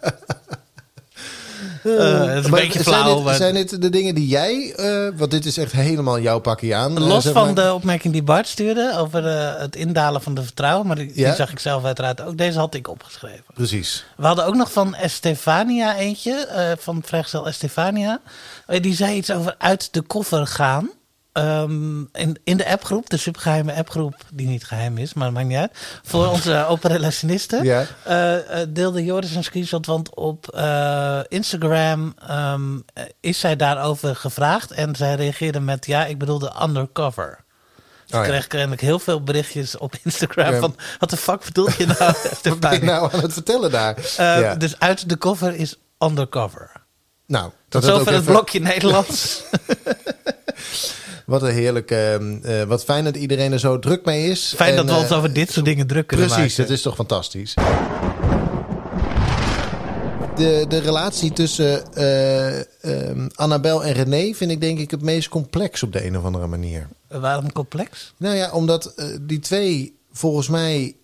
Eh, 1.83 1.91
het 1.91 2.37
is 2.37 2.43
een 2.45 2.51
Maar 2.51 2.59
beetje 2.61 2.83
zijn 2.83 2.95
flauw. 2.95 3.15
Dit, 3.15 3.23
maar- 3.23 3.35
Zijn 3.35 3.53
dit 3.53 3.81
de 3.81 3.89
dingen 3.89 4.15
die 4.15 4.27
jij... 4.27 4.73
eh, 4.75 5.07
want 5.15 5.31
dit 5.31 5.45
is 5.45 5.57
echt 5.57 5.71
helemaal 5.71 6.19
jouw 6.19 6.39
pakje 6.39 6.75
aan. 6.75 6.97
eh, 6.97 7.07
Los 7.07 7.25
van 7.27 7.45
maar. 7.53 7.65
de 7.65 7.73
opmerking 7.73 8.13
die 8.13 8.23
Bart 8.23 8.47
stuurde 8.47 8.93
over 8.97 9.27
eh, 9.27 9.59
het 9.59 9.75
indalen 9.75 10.21
van 10.21 10.33
de 10.33 10.43
vertrouwen, 10.43 10.87
maar 10.87 10.95
die, 10.95 11.11
Ja. 11.15 11.25
die 11.27 11.35
zag 11.35 11.51
ik 11.51 11.59
zelf 11.59 11.83
uiteraard 11.85 12.21
ook. 12.21 12.37
Deze 12.37 12.59
had 12.59 12.73
ik 12.73 12.87
opgeschreven. 12.87 13.43
Precies. 13.53 14.05
We 14.17 14.25
hadden 14.25 14.45
ook 14.45 14.55
nog 14.55 14.71
van 14.71 14.95
Estefania 14.95 15.95
eentje, 15.97 16.33
eh, 16.45 16.71
van 16.79 17.01
vrijgezel 17.05 17.47
Estefania. 17.47 18.19
Eh, 18.67 18.81
die 18.81 18.95
zei 18.95 19.15
iets 19.15 19.31
over 19.31 19.55
uit 19.57 19.87
de 19.93 20.01
koffer 20.01 20.47
gaan. 20.47 20.89
Ehm, 21.33 21.99
in, 22.01 22.37
in 22.43 22.57
de 22.57 22.67
appgroep, 22.69 23.09
de 23.09 23.17
supergeheime 23.17 23.73
appgroep, 23.73 24.15
die 24.33 24.47
niet 24.47 24.63
geheim 24.65 24.97
is, 24.97 25.13
maar 25.13 25.31
maakt 25.31 25.47
niet 25.47 25.57
uit. 25.57 25.71
Voor 26.03 26.27
onze 26.35 26.65
open 26.67 26.91
relationisten. 26.91 27.63
Ja. 27.63 27.85
eh, 28.03 28.61
eh, 28.61 28.67
deelde 28.69 29.03
Joris 29.03 29.35
een 29.35 29.43
screenshot, 29.43 29.85
want 29.85 30.15
op 30.15 30.49
eh, 30.49 31.19
Instagram 31.27 32.13
ehm, 32.27 32.75
eh, 32.93 33.03
is 33.19 33.39
zij 33.39 33.55
daarover 33.55 34.15
gevraagd. 34.15 34.71
En 34.71 34.95
zij 34.95 35.15
reageerde 35.15 35.59
met, 35.59 35.85
ja, 35.85 36.05
ik 36.05 36.17
bedoelde 36.17 36.51
undercover. 36.63 37.43
Dus 38.05 38.19
Oh, 38.19 38.19
ik 38.19 38.25
ja. 38.25 38.31
kreeg 38.37 38.47
kennelijk 38.47 38.81
heel 38.81 38.99
veel 38.99 39.23
berichtjes 39.23 39.77
op 39.77 39.93
Instagram 40.03 40.53
Ja. 40.53 40.59
van... 40.59 40.75
wat 40.99 41.09
de 41.09 41.17
fuck 41.17 41.43
bedoel 41.45 41.69
je 41.77 41.85
nou, 41.85 42.13
Wat 42.43 42.59
ben 42.59 42.71
je 42.73 42.79
nou 42.83 43.13
aan 43.13 43.19
het 43.21 43.33
vertellen 43.33 43.71
daar? 43.71 43.95
Dus 44.57 44.79
uit 44.79 45.09
de 45.09 45.17
cover 45.17 45.55
is 45.55 45.75
undercover. 45.99 46.71
Nou, 47.27 47.49
Tot 47.49 47.53
dat 47.69 47.83
het 47.83 47.91
zover 47.91 47.99
ook 48.07 48.13
het 48.13 48.21
even- 48.21 48.31
blokje 48.33 48.59
Nederlands. 48.59 49.41
Wat 51.31 51.41
een 51.41 51.51
heerlijk. 51.53 51.91
ehm, 51.91 52.37
eh, 52.43 52.63
wat 52.63 52.83
fijn 52.83 53.03
dat 53.03 53.15
iedereen 53.15 53.51
er 53.51 53.59
zo 53.59 53.79
druk 53.79 54.05
mee 54.05 54.29
is. 54.29 54.53
Fijn 54.55 54.75
dat 54.75 54.85
we 54.85 54.95
ons 54.95 55.09
eh, 55.09 55.17
over 55.17 55.33
dit 55.33 55.51
soort 55.51 55.65
dingen 55.65 55.87
druk 55.87 56.07
kunnen 56.07 56.27
Precies, 56.27 56.49
maken. 56.49 56.63
dat 56.63 56.77
is 56.77 56.81
toch 56.81 56.95
fantastisch. 56.95 57.53
De, 60.35 60.65
de 60.67 60.77
relatie 60.77 61.31
tussen 61.31 61.93
ehm, 61.93 63.27
Annabel 63.35 63.83
en 63.83 63.93
René 63.93 64.33
vind 64.33 64.51
ik 64.51 64.61
denk 64.61 64.79
ik 64.79 64.91
het 64.91 65.01
meest 65.01 65.29
complex 65.29 65.83
op 65.83 65.93
de 65.93 66.05
een 66.05 66.17
of 66.17 66.23
andere 66.23 66.47
manier. 66.47 66.87
Waarom 67.07 67.51
complex? 67.51 68.13
Nou 68.17 68.35
ja, 68.35 68.51
omdat 68.51 68.93
die 69.21 69.39
twee 69.39 69.99
volgens 70.11 70.47
mij, 70.47 70.95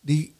die, 0.00 0.36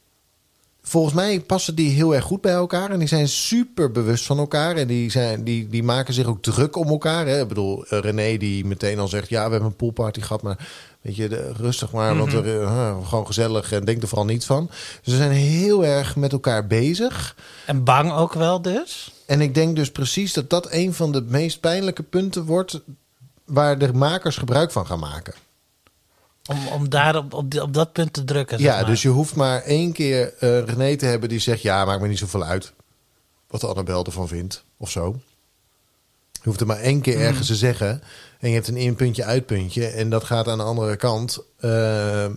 volgens 0.89 1.15
mij 1.15 1.41
passen 1.41 1.75
die 1.75 1.91
heel 1.91 2.15
erg 2.15 2.25
goed 2.25 2.41
bij 2.41 2.53
elkaar. 2.53 2.91
En 2.91 2.99
die 2.99 3.09
zijn 3.09 3.29
super 3.29 3.91
bewust 3.93 4.25
van 4.27 4.39
elkaar. 4.39 4.77
En 4.77 4.87
die, 4.87 5.11
zijn, 5.11 5.45
die, 5.45 5.69
die 5.69 5.83
maken 5.83 6.15
zich 6.15 6.27
ook 6.27 6.43
druk 6.43 6.77
om 6.77 6.89
elkaar. 6.89 7.27
Hè. 7.27 7.41
Ik 7.41 7.49
bedoel, 7.49 7.85
eh, 7.87 7.99
René 7.99 8.37
die 8.37 8.65
meteen 8.65 8.99
al 8.99 9.09
zegt, 9.09 9.29
ja, 9.29 9.45
we 9.45 9.51
hebben 9.51 9.71
een 9.71 9.77
poolparty 9.77 10.21
gehad, 10.21 10.43
maar 10.43 10.69
weet 11.01 11.17
je, 11.17 11.29
de- 11.29 11.53
rustig 11.57 11.93
maar, 11.93 12.17
want 12.17 12.33
Mhm. 12.33 12.45
er, 12.47 12.63
eh, 12.63 12.97
gewoon 13.09 13.27
gezellig 13.27 13.73
en 13.73 13.85
denk 13.85 14.03
er 14.03 14.09
vooral 14.09 14.27
niet 14.27 14.45
van. 14.45 14.67
Dus 15.03 15.13
ze 15.15 15.17
zijn 15.17 15.31
heel 15.31 15.85
erg 15.85 16.17
met 16.17 16.33
elkaar 16.33 16.67
bezig. 16.67 17.37
En 17.67 17.85
bang 17.85 18.13
ook 18.13 18.33
wel 18.33 18.63
dus. 18.63 19.13
En 19.27 19.41
ik 19.41 19.55
denk 19.55 19.77
dus 19.77 19.91
precies 19.91 20.33
dat 20.33 20.51
dat 20.51 20.73
een 20.73 20.95
van 20.95 21.13
de 21.13 21.25
meest 21.29 21.61
pijnlijke 21.61 22.03
punten 22.03 22.45
wordt 22.45 22.81
waar 23.45 23.79
de 23.79 23.93
makers 23.93 24.37
gebruik 24.37 24.71
van 24.73 24.87
gaan 24.87 24.99
maken. 24.99 25.35
Om, 26.49 26.67
om 26.69 26.89
daar 26.89 27.17
op, 27.17 27.33
op, 27.35 27.51
die- 27.51 27.63
op 27.63 27.73
dat 27.75 27.93
punt 27.93 28.13
te 28.13 28.25
drukken. 28.25 28.59
zeg 28.59 28.67
Ja, 28.67 28.77
maar. 28.77 28.87
dus 28.87 29.03
je 29.03 29.09
hoeft 29.09 29.35
maar 29.35 29.63
één 29.63 29.93
keer 29.93 30.35
eh 30.39 30.61
René 30.65 30.97
te 30.97 31.07
hebben 31.07 31.29
die 31.29 31.39
zegt... 31.39 31.63
ja, 31.63 31.85
maakt 31.85 32.01
me 32.01 32.09
niet 32.09 32.19
zoveel 32.19 32.45
uit 32.45 32.73
wat 33.47 33.65
Annabel 33.65 34.05
ervan 34.05 34.29
vindt, 34.29 34.65
of 34.77 34.91
zo. 34.91 35.21
Je 36.33 36.41
hoeft 36.45 36.59
het 36.59 36.69
maar 36.69 36.79
één 36.81 37.01
keer 37.01 37.17
Mhm. 37.17 37.25
ergens 37.25 37.47
te 37.47 37.57
zeggen. 37.57 38.03
En 38.39 38.49
je 38.49 38.55
hebt 38.55 38.69
een 38.69 38.77
inpuntje, 38.77 39.25
uitpuntje. 39.25 39.87
En 39.87 40.11
dat 40.11 40.25
gaat 40.25 40.49
aan 40.49 40.59
de 40.59 40.65
andere 40.65 40.97
kant 40.97 41.39
eh, 41.61 42.25
eh, 42.25 42.31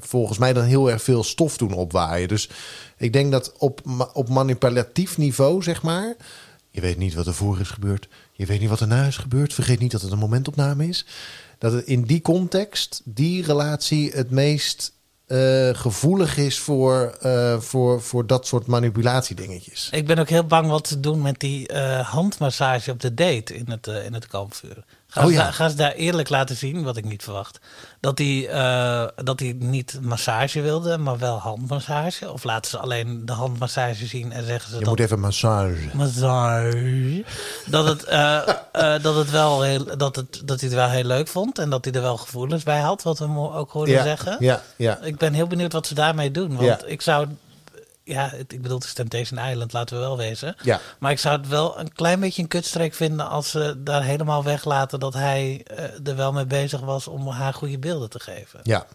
volgens 0.00 0.38
mij 0.38 0.52
dan 0.52 0.64
heel 0.64 0.90
erg 0.90 1.02
veel 1.02 1.24
stof 1.24 1.56
doen 1.56 1.72
opwaaien. 1.72 2.28
Dus 2.28 2.50
ik 2.96 3.12
denk 3.12 3.32
dat 3.32 3.52
op, 3.58 3.80
op 4.12 4.28
manipulatief 4.28 5.18
niveau, 5.18 5.62
zeg 5.62 5.82
maar. 5.82 6.14
Je 6.70 6.80
weet 6.80 6.98
niet 6.98 7.14
wat 7.14 7.26
er 7.26 7.34
voor 7.34 7.60
is 7.60 7.70
gebeurd. 7.70 8.08
Je 8.32 8.46
weet 8.46 8.60
niet 8.60 8.68
wat 8.68 8.80
er 8.80 8.86
na 8.86 9.06
is 9.06 9.16
gebeurd. 9.16 9.54
Vergeet 9.54 9.78
niet 9.78 9.90
dat 9.90 10.02
het 10.02 10.12
een 10.12 10.18
momentopname 10.18 10.88
is. 10.88 11.06
Dat 11.58 11.72
het 11.72 11.86
in 11.86 12.02
die 12.02 12.20
context, 12.20 13.00
die 13.04 13.44
relatie, 13.44 14.10
het 14.10 14.30
meest 14.30 14.92
eh, 15.26 15.68
gevoelig 15.72 16.36
is 16.36 16.58
voor, 16.58 17.16
eh, 17.20 17.60
voor, 17.60 18.02
voor 18.02 18.26
dat 18.26 18.46
soort 18.46 18.66
manipulatiedingetjes. 18.66 19.88
Ik 19.92 20.06
ben 20.06 20.18
ook 20.18 20.28
heel 20.28 20.44
bang 20.44 20.68
wat 20.68 20.88
te 20.88 21.00
doen 21.00 21.22
met 21.22 21.40
die 21.40 21.68
eh, 21.68 22.08
handmassage 22.08 22.90
op 22.90 23.00
de 23.00 23.14
date 23.14 23.54
in 23.54 23.70
het, 23.70 23.86
in 23.86 24.14
het 24.14 24.26
kampvuur. 24.26 24.84
Ga, 25.10 25.20
Oh 25.22 25.26
ze 25.26 25.32
ja. 25.32 25.50
ga 25.50 25.68
ze 25.68 25.76
daar 25.76 25.92
eerlijk 25.92 26.28
laten 26.28 26.56
zien, 26.56 26.82
wat 26.82 26.96
ik 26.96 27.04
niet 27.04 27.22
verwacht. 27.22 27.58
Dat 28.00 28.18
hij, 28.18 28.48
eh, 28.48 29.06
dat 29.24 29.40
hij 29.40 29.54
niet 29.58 29.98
massage 30.02 30.60
wilde, 30.60 30.98
maar 30.98 31.18
wel 31.18 31.38
handmassage. 31.38 32.32
Of 32.32 32.44
laten 32.44 32.70
ze 32.70 32.78
alleen 32.78 33.22
de 33.26 33.32
handmassage 33.32 34.06
zien 34.06 34.32
en 34.32 34.44
zeggen 34.46 34.68
ze 34.70 34.74
Je 34.74 34.80
dat... 34.80 34.88
moet 34.88 35.00
even 35.00 35.20
massage. 35.20 35.88
Massage. 35.94 37.24
Dat 37.66 37.86
het, 37.86 38.04
eh, 38.04 38.36
eh, 38.72 39.02
dat, 39.02 39.14
het 39.14 39.30
wel 39.30 39.62
heel, 39.62 39.96
dat, 39.96 40.16
het, 40.16 40.42
dat 40.44 40.60
hij 40.60 40.68
het 40.68 40.78
wel 40.78 40.88
heel 40.88 41.04
leuk 41.04 41.28
vond. 41.28 41.58
En 41.58 41.70
dat 41.70 41.84
hij 41.84 41.94
er 41.94 42.02
wel 42.02 42.16
gevoelens 42.16 42.62
bij 42.62 42.80
had, 42.80 43.02
wat 43.02 43.18
we 43.18 43.24
hem 43.24 43.38
ook 43.38 43.70
hoorden 43.70 43.94
Ja, 43.94 44.02
zeggen. 44.02 44.36
ja, 44.38 44.62
ja. 44.76 44.98
Ik 45.02 45.16
ben 45.16 45.32
heel 45.32 45.46
benieuwd 45.46 45.72
wat 45.72 45.86
ze 45.86 45.94
daarmee 45.94 46.30
doen. 46.30 46.48
Want 46.48 46.60
Ja. 46.66 46.78
ik 46.86 47.02
zou... 47.02 47.26
Ja, 48.08 48.28
het- 48.34 48.52
ik 48.52 48.62
bedoel, 48.62 48.76
het 48.78 48.86
is 48.86 48.92
Temptation 48.92 49.38
Island, 49.50 49.72
laten 49.72 49.96
we 49.96 50.02
wel 50.02 50.16
wezen. 50.16 50.56
Ja. 50.62 50.80
Maar 50.98 51.10
ik 51.10 51.18
zou 51.18 51.38
het 51.38 51.48
wel 51.48 51.78
een 51.80 51.92
klein 51.92 52.20
beetje 52.20 52.42
een 52.42 52.48
kutstreek 52.48 52.94
vinden... 52.94 53.28
als 53.28 53.50
ze 53.50 53.74
daar 53.82 54.02
helemaal 54.04 54.44
weglaten 54.44 55.00
dat 55.00 55.14
hij 55.14 55.62
eh, 55.66 55.84
er 56.08 56.16
wel 56.16 56.32
mee 56.32 56.46
bezig 56.46 56.80
was... 56.80 57.08
om 57.08 57.28
haar 57.28 57.54
goede 57.54 57.78
beelden 57.78 58.10
te 58.10 58.20
geven. 58.20 58.60
Ja, 58.62 58.86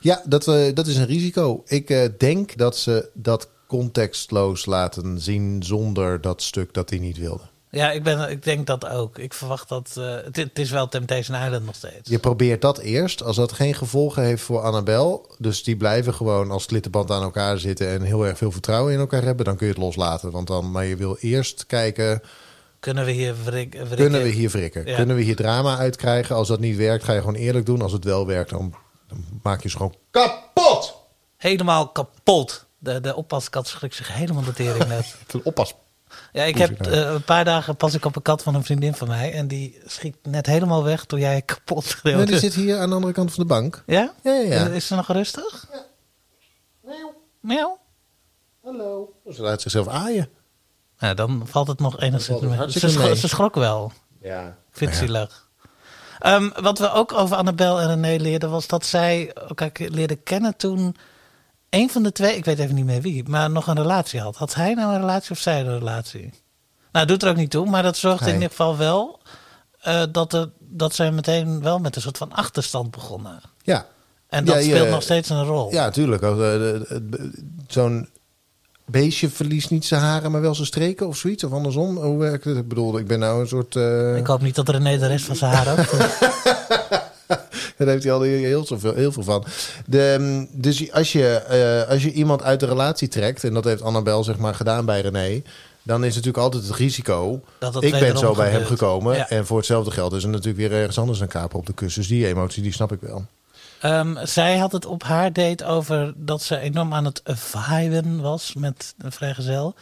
ja 0.00 0.22
dat, 0.24 0.48
eh, 0.48 0.74
dat 0.74 0.86
is 0.86 0.96
een 0.96 1.06
risico. 1.06 1.62
Ik 1.66 1.90
eh, 1.90 2.08
denk 2.18 2.56
dat 2.56 2.76
ze 2.76 3.10
dat 3.14 3.48
contextloos 3.66 4.66
laten 4.66 5.20
zien 5.20 5.62
zonder 5.62 6.20
dat 6.20 6.42
stuk 6.42 6.74
dat 6.74 6.90
hij 6.90 6.98
niet 6.98 7.18
wilde. 7.18 7.42
Ja, 7.70 7.90
ik, 7.90 8.02
ben, 8.02 8.30
ik 8.30 8.42
denk 8.44 8.66
dat 8.66 8.88
ook. 8.88 9.18
Ik 9.18 9.34
verwacht 9.34 9.68
dat... 9.68 9.94
eh, 9.98 10.14
het, 10.24 10.36
het 10.36 10.58
is 10.58 10.70
wel 10.70 10.88
Temptation 10.88 11.42
Island 11.44 11.64
nog 11.66 11.74
steeds. 11.74 12.10
Je 12.10 12.18
probeert 12.18 12.60
dat 12.62 12.78
eerst. 12.78 13.22
Als 13.22 13.36
dat 13.36 13.52
geen 13.52 13.74
gevolgen 13.74 14.22
heeft 14.22 14.42
voor 14.42 14.60
Annabel, 14.60 15.34
dus 15.38 15.62
die 15.62 15.76
blijven 15.76 16.14
gewoon 16.14 16.50
als 16.50 16.66
klittenband 16.66 17.10
aan 17.10 17.22
elkaar 17.22 17.58
zitten 17.58 17.88
en 17.88 18.02
heel 18.02 18.26
erg 18.26 18.38
veel 18.38 18.50
vertrouwen 18.50 18.92
in 18.92 18.98
elkaar 18.98 19.22
hebben, 19.22 19.44
dan 19.44 19.56
kun 19.56 19.66
je 19.66 19.72
het 19.72 19.82
loslaten. 19.82 20.30
Want 20.30 20.46
dan, 20.46 20.70
maar 20.70 20.84
je 20.84 20.96
wil 20.96 21.16
eerst 21.20 21.66
kijken, 21.66 22.22
Kunnen 22.80 23.04
we 23.04 23.10
hier 23.10 23.34
wrik, 23.44 23.72
wrikken? 23.72 23.96
kunnen 23.96 24.22
we 24.22 24.28
hier 24.28 24.50
wrikken? 24.50 24.86
Ja. 24.86 24.94
Kunnen 24.96 25.16
we 25.16 25.22
hier 25.22 25.36
drama 25.36 25.76
uitkrijgen? 25.76 26.36
Als 26.36 26.48
dat 26.48 26.60
niet 26.60 26.76
werkt, 26.76 27.04
ga 27.04 27.12
je 27.12 27.20
gewoon 27.20 27.34
eerlijk 27.34 27.66
doen. 27.66 27.82
Als 27.82 27.92
het 27.92 28.04
wel 28.04 28.26
werkt, 28.26 28.50
dan, 28.50 28.74
dan 29.08 29.24
maak 29.42 29.62
je 29.62 29.68
ze 29.68 29.76
gewoon 29.76 29.94
kapot. 30.10 30.94
Helemaal 31.36 31.88
kapot. 31.88 32.66
De, 32.78 33.00
de 33.00 33.16
oppaskat 33.16 33.66
schrikt 33.66 33.94
zich 33.94 34.12
helemaal 34.14 34.44
de 34.44 34.52
tering 34.52 34.86
net. 34.88 35.16
Een 35.32 35.40
oppas. 35.44 35.74
Ja, 36.32 36.42
ik 36.44 36.58
heb 36.58 36.78
nou. 36.80 36.92
eh, 36.94 37.12
een 37.12 37.22
paar 37.24 37.44
dagen 37.44 37.76
pas 37.76 37.94
ik 37.94 38.04
op 38.04 38.16
een 38.16 38.22
kat 38.22 38.42
van 38.42 38.54
een 38.54 38.64
vriendin 38.64 38.94
van 38.94 39.08
mij. 39.08 39.32
En 39.32 39.48
die 39.48 39.78
schiet 39.86 40.16
net 40.22 40.46
helemaal 40.46 40.84
weg 40.84 41.04
toen 41.04 41.18
jij 41.20 41.42
kapot 41.52 41.84
schreeuwde. 41.84 42.18
Nee, 42.18 42.26
die 42.30 42.38
zit 42.38 42.54
hier 42.54 42.78
aan 42.78 42.88
de 42.88 42.94
andere 42.94 43.12
kant 43.12 43.32
van 43.32 43.42
de 43.42 43.48
bank. 43.48 43.82
Ja? 43.86 44.12
Ja, 44.22 44.32
ja, 44.32 44.40
ja. 44.54 44.66
Is- 44.66 44.74
Is 44.74 44.86
ze 44.86 44.94
nog 44.94 45.06
rustig? 45.12 45.66
Miauw. 47.40 47.78
Hallo. 48.64 49.12
Ze 49.32 49.42
laat 49.42 49.60
zichzelf 49.60 49.88
aaien. 49.88 50.28
Nou, 50.98 51.14
dan 51.14 51.42
valt 51.46 51.66
het 51.68 51.80
nog 51.80 52.00
enigszins 52.00 52.40
mee. 52.40 52.70
Ze, 52.70 52.88
schro- 52.88 53.14
ze 53.14 53.28
schrok 53.28 53.54
wel. 53.54 53.92
Ja. 54.22 54.46
Ik 54.46 54.54
vind 54.76 54.90
het 54.90 55.00
Ja. 55.00 55.06
zielig. 55.06 55.48
Ehm, 56.18 56.48
wat 56.62 56.78
we 56.78 56.92
ook 56.92 57.12
over 57.12 57.36
Annabel 57.36 57.80
en 57.80 57.88
René 57.88 58.22
leerden, 58.22 58.50
was 58.50 58.66
dat 58.66 58.86
zij 58.86 59.32
elkaar 59.32 59.70
leerden 59.74 60.22
kennen 60.22 60.56
toen 60.56 60.96
een 61.70 61.90
van 61.90 62.02
de 62.02 62.12
twee, 62.12 62.36
ik 62.36 62.44
weet 62.44 62.58
even 62.58 62.74
niet 62.74 62.84
meer 62.84 63.00
wie, 63.00 63.28
maar 63.28 63.50
nog 63.50 63.66
een 63.66 63.76
relatie 63.76 64.20
had. 64.20 64.36
Had 64.36 64.54
hij 64.54 64.74
nou 64.74 64.92
een 64.94 65.00
relatie 65.00 65.30
of 65.30 65.38
zij 65.38 65.60
een 65.60 65.78
relatie? 65.78 66.30
Nou, 66.92 67.06
doet 67.06 67.22
er 67.22 67.28
ook 67.30 67.36
niet 67.36 67.50
toe, 67.50 67.66
maar 67.66 67.82
dat 67.82 67.96
zorgde 67.96 68.26
in 68.28 68.34
ieder 68.34 68.48
geval 68.48 68.76
wel 68.76 69.20
eh, 69.80 70.02
dat, 70.12 70.32
er, 70.32 70.50
dat 70.58 70.94
zij 70.94 71.10
meteen 71.12 71.62
wel 71.62 71.78
met 71.78 71.96
een 71.96 72.02
soort 72.02 72.18
van 72.18 72.32
achterstand 72.32 72.90
begonnen. 72.90 73.40
Ja. 73.62 73.86
En 74.28 74.44
dat 74.44 74.54
Ja, 74.64 74.70
speelt 74.76 74.90
nog 74.90 75.02
steeds 75.02 75.28
een 75.28 75.44
rol. 75.44 75.72
Ja, 75.72 75.90
tuurlijk. 75.90 76.22
Eh, 76.22 76.98
Zo'n 77.66 78.08
beestje 78.86 79.30
verliest 79.30 79.70
niet 79.70 79.84
zijn 79.86 80.00
haren, 80.00 80.30
maar 80.30 80.40
wel 80.40 80.54
zijn 80.54 80.66
streken 80.66 81.06
of 81.06 81.16
zoiets. 81.16 81.44
Of 81.44 81.52
andersom. 81.52 81.96
Hoe 81.96 82.18
werkt 82.18 82.44
het? 82.44 82.56
Ik 82.56 82.68
bedoel, 82.68 82.98
ik 82.98 83.06
ben 83.06 83.18
nou 83.18 83.40
een 83.40 83.48
soort... 83.48 83.76
eh, 83.76 84.16
Ik 84.16 84.26
hoop 84.26 84.40
niet 84.42 84.54
dat 84.54 84.68
René 84.68 84.98
de 84.98 85.06
rest 85.06 85.24
van 85.24 85.36
zijn 85.36 85.52
haar 85.52 85.78
ook. 85.78 85.86
Daar 87.84 87.88
heeft 87.88 88.04
hij 88.04 88.12
al 88.12 88.20
heel, 88.20 88.66
zoveel, 88.66 88.94
heel 88.94 89.12
veel 89.12 89.22
van. 89.22 89.44
De, 89.86 90.16
mm, 90.20 90.48
dus 90.52 90.92
als 90.92 91.12
je, 91.12 91.34
eh, 91.34 91.90
als 91.90 92.02
je 92.02 92.12
iemand 92.12 92.42
uit 92.42 92.60
de 92.60 92.66
relatie 92.66 93.08
trekt... 93.08 93.44
en 93.44 93.54
dat 93.54 93.64
heeft 93.64 93.82
Annabel 93.82 94.24
zeg 94.24 94.38
maar 94.38 94.54
gedaan 94.54 94.84
bij 94.84 95.00
René... 95.00 95.42
dan 95.82 96.04
is 96.04 96.14
natuurlijk 96.14 96.44
altijd 96.44 96.62
het 96.62 96.76
risico... 96.76 97.40
Dat 97.58 97.74
het 97.74 97.84
ik 97.84 97.98
ben 97.98 98.18
zo 98.18 98.34
bij 98.34 98.50
hem 98.50 98.64
gekomen... 98.64 99.16
Ja. 99.16 99.28
en 99.28 99.46
voor 99.46 99.56
hetzelfde 99.56 99.90
geld 99.90 100.12
is 100.12 100.22
er 100.22 100.28
natuurlijk 100.28 100.68
weer 100.68 100.78
ergens 100.78 100.98
anders 100.98 101.20
een 101.20 101.28
kaper 101.28 101.58
op 101.58 101.66
de 101.66 101.72
kus. 101.72 101.94
Dus 101.94 102.08
die 102.08 102.26
emotie, 102.26 102.62
die 102.62 102.72
snap 102.72 102.92
ik 102.92 103.00
wel. 103.00 103.24
Ehm, 103.80 104.26
zij 104.26 104.56
had 104.56 104.72
het 104.72 104.86
op 104.86 105.02
haar 105.02 105.32
date 105.32 105.64
over 105.64 106.12
dat 106.16 106.42
ze 106.42 106.58
enorm 106.58 106.94
aan 106.94 107.04
het 107.04 107.22
viben 107.24 108.20
was 108.20 108.54
met 108.54 108.94
een 108.98 109.12
vrijgezel. 109.12 109.74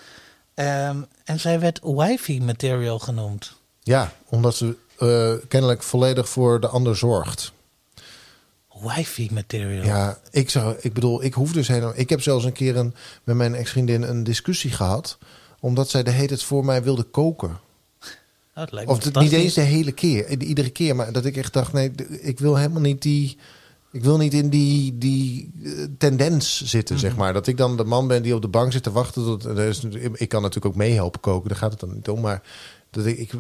Ehm, 0.55 0.96
en 1.24 1.40
zij 1.40 1.61
werd 1.61 1.80
wifey 1.82 2.40
material 2.40 2.99
genoemd. 2.99 3.53
Ja, 3.82 4.12
omdat 4.28 4.55
ze 4.55 4.76
eh, 4.99 5.49
kennelijk 5.49 5.82
volledig 5.82 6.28
voor 6.28 6.61
de 6.61 6.68
ander 6.68 6.96
zorgt. 6.96 7.53
Wifey 8.82 9.28
material. 9.32 9.84
Ja, 9.84 10.18
ik 10.30 10.50
zou, 10.50 10.76
ik 10.80 10.92
bedoel, 10.92 11.24
ik 11.24 11.34
hoef 11.34 11.52
dus 11.52 11.68
helemaal. 11.68 11.92
Ik 11.96 12.08
heb 12.10 12.20
zelfs 12.22 12.44
een 12.44 12.52
keer 12.52 12.76
een, 12.76 12.94
met 13.24 13.36
mijn 13.36 13.54
ex-vriendin 13.54 14.02
een 14.02 14.24
discussie 14.24 14.70
gehad. 14.70 15.18
Omdat 15.60 15.90
zij 15.90 16.02
de 16.02 16.10
hele 16.10 16.26
tijd 16.28 16.42
voor 16.42 16.64
mij 16.64 16.82
wilde 16.82 17.02
koken. 17.02 17.58
Oh, 18.54 18.64
Of 18.86 18.98
de- 18.98 19.20
niet 19.20 19.32
eens 19.32 19.54
de 19.54 19.60
hele 19.60 19.92
keer, 19.92 20.40
iedere 20.42 20.70
keer. 20.70 20.96
Maar 20.96 21.12
dat 21.12 21.24
ik 21.24 21.36
echt 21.36 21.52
dacht, 21.52 21.72
nee, 21.72 21.90
ik 22.20 22.38
wil 22.38 22.56
helemaal 22.56 22.80
niet 22.80 23.02
die... 23.02 23.36
Ik 23.92 24.04
wil 24.04 24.16
niet 24.18 24.34
in 24.34 24.48
die, 24.48 24.98
die 24.98 25.50
eh, 25.64 25.70
tendens 25.98 26.62
zitten, 26.64 26.94
Mhm. 26.94 27.04
zeg 27.04 27.16
maar. 27.16 27.32
Dat 27.32 27.46
ik 27.46 27.56
dan 27.56 27.76
de 27.76 27.84
man 27.84 28.06
ben 28.08 28.22
die 28.22 28.34
op 28.34 28.42
de 28.42 28.48
bank 28.48 28.72
zit 28.72 28.82
te 28.82 28.92
wachten. 28.92 29.24
Tot, 29.24 29.44
er 29.44 29.58
is, 29.58 29.84
ik 30.14 30.28
kan 30.28 30.42
natuurlijk 30.42 30.66
ook 30.74 30.80
meehelpen 30.80 31.20
koken, 31.20 31.48
daar 31.48 31.58
gaat 31.58 31.70
het 31.70 31.80
dan 31.80 31.94
niet 31.94 32.08
om. 32.08 32.20
Maar 32.20 32.42
dat 32.91 33.07
ik, 33.07 33.18
ik 33.18 33.30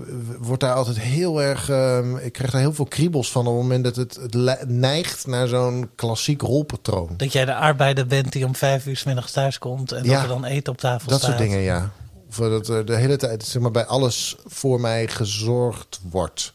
word 0.40 0.60
daar 0.60 0.74
altijd 0.74 0.98
heel 0.98 1.42
erg... 1.42 1.68
ehm, 1.70 2.16
ik 2.16 2.32
krijg 2.32 2.50
daar 2.50 2.60
heel 2.60 2.72
veel 2.74 2.84
kriebels 2.84 3.30
van 3.32 3.46
op 3.46 3.52
het 3.52 3.62
moment 3.62 3.84
dat 3.84 3.96
het, 3.96 4.18
neigt 4.68 5.26
naar 5.26 5.48
zo'n 5.48 5.90
klassiek 5.94 6.40
rolpatroon. 6.42 7.14
Dat 7.16 7.32
jij 7.32 7.44
de 7.44 7.54
arbeider 7.54 8.06
bent 8.06 8.32
die 8.32 8.44
om 8.46 8.54
vijf 8.56 8.86
uur 8.86 8.96
's 8.96 9.04
middags 9.04 9.32
thuis 9.32 9.58
komt 9.58 9.92
en 9.92 10.04
Ja. 10.04 10.12
dat 10.12 10.22
er 10.22 10.28
dan 10.28 10.44
eten 10.44 10.72
op 10.72 10.78
tafel 10.78 11.08
Dat 11.10 11.18
staat. 11.18 11.30
soort 11.30 11.42
dingen, 11.42 11.60
ja. 11.60 11.90
Of 12.28 12.40
eh, 12.40 12.48
dat 12.50 12.68
er 12.68 12.84
de 12.86 12.96
hele 12.96 13.16
tijd 13.16 13.44
zeg 13.44 13.62
maar, 13.62 13.70
bij 13.70 13.86
alles 13.86 14.36
voor 14.46 14.80
mij 14.80 15.08
gezorgd 15.08 16.00
wordt. 16.10 16.52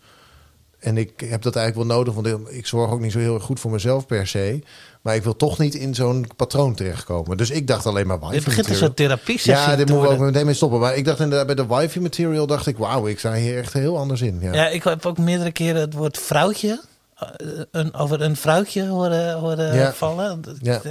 En 0.84 0.98
ik 0.98 1.12
heb 1.26 1.42
dat 1.42 1.56
eigenlijk 1.56 1.88
wel 1.88 1.98
nodig, 1.98 2.14
want 2.14 2.50
ik- 2.50 2.68
zorg 2.68 2.92
ook 2.92 3.00
niet 3.00 3.12
zo 3.12 3.20
heel 3.20 3.34
erg 3.34 3.44
goed 3.44 3.60
voor 3.60 3.72
mezelf 3.72 4.06
per 4.06 4.28
se. 4.28 4.60
Maar 5.02 5.16
ik 5.16 5.24
wil 5.24 5.36
toch 5.36 5.58
niet 5.58 5.74
in 5.76 5.96
zo'n 5.96 6.28
patroon 6.36 6.76
terechtkomen. 6.76 7.38
Dus 7.38 7.50
ik 7.50 7.68
dacht 7.68 7.86
alleen 7.86 8.08
maar 8.08 8.20
wifi 8.20 8.32
Dit 8.32 8.44
begint 8.44 8.66
een 8.66 8.72
material. 8.72 8.88
soort 8.88 8.96
therapie-sessie 8.98 9.70
Ja, 9.72 9.76
dit 9.76 9.88
te 9.88 9.94
moeten 9.94 10.12
we 10.12 10.16
ook 10.18 10.22
meteen 10.22 10.46
mee 10.46 10.54
stoppen. 10.56 10.80
Maar 10.80 10.96
ik 10.96 11.06
dacht 11.06 11.20
inderdaad 11.20 11.46
bij 11.46 11.56
de 11.56 11.68
wifi 11.76 12.00
material 12.00 12.48
dacht 12.48 12.68
ik, 12.68 12.78
wauw, 12.78 13.08
ik 13.08 13.20
sta 13.20 13.34
hier 13.34 13.58
echt 13.58 13.74
heel 13.74 13.98
anders 13.98 14.22
in. 14.22 14.38
Ja. 14.42 14.54
Ja, 14.54 14.68
ik 14.68 14.84
heb 14.84 15.06
ook 15.06 15.18
meerdere 15.18 15.52
keren 15.52 15.82
het 15.82 15.94
woord 15.94 16.18
vrouwtje 16.18 16.82
eh, 17.18 17.28
een, 17.72 17.94
over 17.94 18.22
een 18.22 18.36
vrouwtje 18.36 18.88
horen, 18.88 19.34
horen 19.40 19.76
Ja. 19.76 19.94
vallen. 19.94 20.42
Ja. 20.62 20.82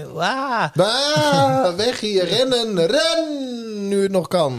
Ah, 0.77 1.75
weg 1.77 2.01
hier, 2.01 2.25
rennen, 2.29 2.87
ren, 2.87 3.89
nu 3.89 4.03
het 4.03 4.13
nog 4.13 4.29
kan. 4.29 4.59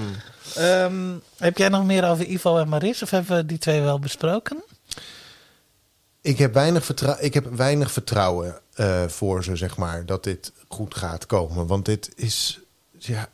Ehm, 0.55 0.93
heb 1.37 1.57
jij 1.57 1.69
nog 1.69 1.85
meer 1.85 2.09
over 2.09 2.25
Ivo 2.25 2.57
en 2.57 2.69
Maris? 2.69 3.03
Of 3.03 3.09
hebben 3.09 3.35
we 3.37 3.45
die 3.45 3.57
twee 3.57 3.81
wel 3.81 3.99
besproken? 3.99 4.63
Ik 6.23 6.37
heb 6.37 6.53
weinig, 6.53 6.85
vertrou- 6.85 7.17
ik 7.19 7.33
heb 7.33 7.45
weinig 7.55 7.91
vertrouwen 7.91 8.59
eh, 8.73 9.03
voor 9.07 9.43
ze, 9.43 9.55
zeg 9.55 9.77
maar, 9.77 10.05
dat 10.05 10.23
dit 10.23 10.51
goed 10.67 10.95
gaat 10.95 11.25
komen. 11.25 11.67
Want 11.67 11.85
dit 11.85 12.11
is, 12.15 12.59
ja, 12.97 13.27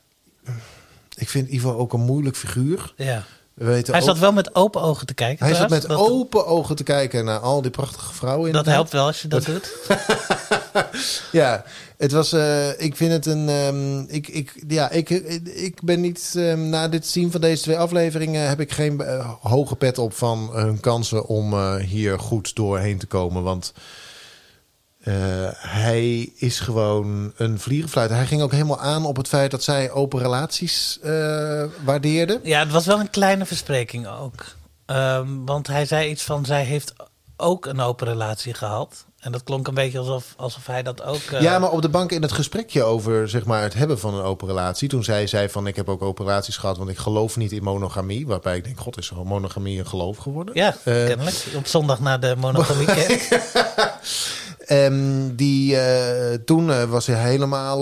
ik 1.15 1.29
vind 1.29 1.49
Ivo 1.49 1.73
ook 1.77 1.93
een 1.93 1.99
moeilijk 2.01 2.35
figuur. 2.37 2.93
Ja. 2.97 3.23
We 3.53 3.65
weten 3.65 3.93
Hij 3.93 4.01
ook- 4.01 4.07
zat 4.07 4.19
wel 4.19 4.31
met 4.31 4.55
open 4.55 4.81
ogen 4.81 5.07
te 5.07 5.13
kijken. 5.13 5.45
hij 5.45 5.55
zat 5.55 5.69
met 5.69 5.81
dat, 5.81 5.97
open 5.97 6.45
ogen 6.45 6.75
te 6.75 6.83
kijken 6.83 7.25
naar 7.25 7.39
al 7.39 7.61
die 7.61 7.71
prachtige 7.71 8.13
vrouwen. 8.13 8.51
dat 8.51 8.65
inderdaad. 8.65 8.73
helpt 8.73 8.91
wel 8.91 9.05
als 9.05 9.21
je 9.21 9.27
dat, 9.27 9.45
doet. 9.45 9.71
Ja, 11.31 11.63
het 11.99 12.11
was. 12.11 12.33
eh, 12.33 12.81
ik 12.81 12.95
vind 12.95 13.11
het 13.11 13.25
een. 13.25 13.49
ehm, 13.49 13.99
ik, 14.01 14.27
ik, 14.27 14.63
ja, 14.67 14.89
ik, 14.89 15.09
ik 15.09 15.81
ben 15.83 16.01
niet. 16.01 16.33
ehm, 16.35 16.69
na 16.69 16.87
dit 16.87 17.07
zien 17.07 17.31
van 17.31 17.41
deze 17.41 17.61
twee 17.63 17.77
afleveringen 17.77 18.47
heb 18.47 18.59
ik 18.59 18.71
geen 18.71 19.01
eh, 19.01 19.29
hoge 19.41 19.75
pet 19.75 19.97
op 19.97 20.13
van 20.13 20.49
hun 20.53 20.79
kansen 20.79 21.25
om 21.25 21.53
eh, 21.53 21.75
hier 21.75 22.19
goed 22.19 22.55
doorheen 22.55 22.97
te 22.97 23.07
komen. 23.07 23.43
Want 23.43 23.73
hij 25.57 26.31
is 26.35 26.59
gewoon 26.59 27.33
een 27.37 27.59
vliegenfluit. 27.59 28.09
Hij 28.09 28.25
ging 28.25 28.41
ook 28.41 28.51
helemaal 28.51 28.79
aan 28.79 29.05
op 29.05 29.15
het 29.17 29.27
feit 29.27 29.51
dat 29.51 29.63
zij 29.63 29.91
open 29.91 30.19
relaties 30.19 30.99
waardeerde. 31.83 32.39
Ja, 32.43 32.59
het 32.59 32.71
was 32.71 32.85
wel 32.85 32.99
een 32.99 33.09
kleine 33.09 33.45
verspreking 33.45 34.07
ook. 34.07 34.45
Ehm, 34.85 35.27
want 35.45 35.67
hij 35.67 35.85
zei 35.85 36.09
iets 36.09 36.23
van, 36.23 36.45
zij 36.45 36.63
heeft 36.63 36.93
ook 37.37 37.65
een 37.65 37.79
open 37.79 38.07
relatie 38.07 38.53
gehad. 38.53 39.05
En 39.19 39.31
dat 39.31 39.43
klonk 39.43 39.67
een 39.67 39.73
beetje 39.73 39.99
alsof, 39.99 40.33
alsof 40.37 40.65
hij 40.67 40.83
dat 40.83 41.03
ook... 41.03 41.21
eh, 41.31 41.41
Ja, 41.41 41.59
maar 41.59 41.69
op 41.71 41.81
de 41.81 41.89
bank 41.89 42.11
in 42.11 42.21
het 42.21 42.31
gesprekje 42.31 42.83
over 42.83 43.29
zeg 43.29 43.45
maar, 43.45 43.61
het 43.61 43.73
hebben 43.73 43.99
van 43.99 44.13
een 44.13 44.23
open 44.23 44.47
relatie. 44.47 44.89
Toen 44.89 45.03
zij 45.03 45.27
zei 45.27 45.49
van 45.49 45.67
ik 45.67 45.75
heb 45.75 45.89
ook 45.89 46.01
open 46.01 46.25
relaties 46.25 46.57
gehad, 46.57 46.77
want 46.77 46.89
ik 46.89 46.97
geloof 46.97 47.37
niet 47.37 47.51
in 47.51 47.63
monogamie. 47.63 48.27
Waarbij 48.27 48.57
ik 48.57 48.63
denk, 48.63 48.79
god, 48.79 48.97
is 48.97 49.09
er 49.09 49.25
monogamie 49.25 49.79
een 49.79 49.87
geloof 49.87 50.17
geworden? 50.17 50.55
Ja, 50.55 50.67
Eh, 50.83 51.05
kennelijk. 51.05 51.35
Op 51.55 51.67
zondag 51.67 51.99
na 51.99 52.17
de 52.17 52.35
monogamie. 52.37 52.87
Ehm, 54.65 55.35
die, 55.35 55.77
eh, 55.77 56.37
toen 56.45 56.89
was 56.89 57.07
hij 57.07 57.29
helemaal 57.29 57.81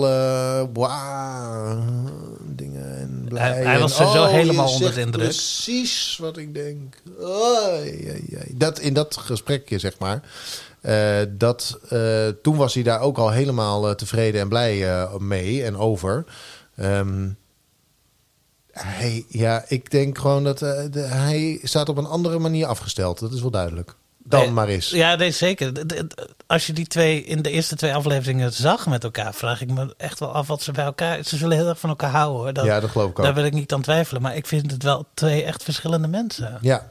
wauw, 0.72 1.78
dingen 2.46 2.98
en 2.98 3.24
blij. 3.28 3.42
Hij- 3.42 3.62
hij 3.64 3.74
En, 3.74 3.80
was 3.80 3.96
sowieso 3.96 4.22
oh, 4.24 4.30
je 4.30 4.36
helemaal 4.36 4.72
onder 4.72 4.94
de 4.94 5.00
indruk. 5.00 5.24
Precies 5.24 6.18
wat 6.20 6.36
ik 6.36 6.54
denk. 6.54 6.94
Dat, 8.54 8.78
in 8.78 8.94
dat 8.94 9.16
gesprekje, 9.16 9.78
zeg 9.78 9.98
maar. 9.98 10.20
Eh, 10.80 11.20
dat, 11.28 11.78
eh, 11.88 12.28
toen 12.42 12.56
was 12.56 12.74
hij 12.74 12.82
daar 12.82 13.00
ook 13.00 13.18
al 13.18 13.30
helemaal 13.30 13.88
eh, 13.88 13.94
tevreden 13.94 14.40
en 14.40 14.48
blij 14.48 15.06
mee 15.18 15.64
en 15.64 15.76
over. 15.76 16.24
Ehm, 16.76 17.28
hij, 18.70 19.24
ja, 19.28 19.64
ik 19.68 19.90
denk 19.90 20.18
gewoon 20.18 20.44
dat 20.44 20.60
hij 20.94 21.58
staat 21.62 21.88
op 21.88 21.96
een 21.96 22.06
andere 22.06 22.38
manier 22.38 22.66
afgesteld. 22.66 23.18
Dat 23.18 23.32
is 23.32 23.40
wel 23.40 23.50
duidelijk. 23.50 23.94
Dan 24.28 24.40
Nee, 24.40 24.50
maar 24.50 24.68
eens. 24.68 24.88
Ja, 24.90 25.14
nee, 25.14 25.30
zeker. 25.30 25.72
Als 26.46 26.66
je 26.66 26.72
die 26.72 26.86
twee 26.86 27.24
in 27.24 27.42
de 27.42 27.50
eerste 27.50 27.76
twee 27.76 27.94
afleveringen 27.94 28.52
zag 28.52 28.86
met 28.86 29.04
elkaar, 29.04 29.34
vraag 29.34 29.60
ik 29.60 29.70
me 29.70 29.94
echt 29.96 30.18
wel 30.18 30.32
af 30.32 30.46
wat 30.46 30.62
ze 30.62 30.72
bij 30.72 30.84
elkaar. 30.84 31.22
Ze 31.24 31.36
zullen 31.36 31.56
heel 31.56 31.68
erg 31.68 31.78
van 31.78 31.90
elkaar 31.90 32.10
houden 32.10 32.40
hoor. 32.42 32.52
Dat, 32.52 32.64
Ja, 32.64 32.80
dat 32.80 32.90
geloof 32.90 33.10
ik 33.10 33.18
ook. 33.18 33.24
Daar 33.24 33.34
wil 33.34 33.44
ik 33.44 33.52
niet 33.52 33.72
aan 33.72 33.82
twijfelen. 33.82 34.22
Maar 34.22 34.36
ik 34.36 34.46
vind 34.46 34.70
het 34.70 34.82
wel 34.82 35.06
twee 35.14 35.42
echt 35.44 35.62
verschillende 35.62 36.08
mensen. 36.08 36.58
Ja. 36.60 36.90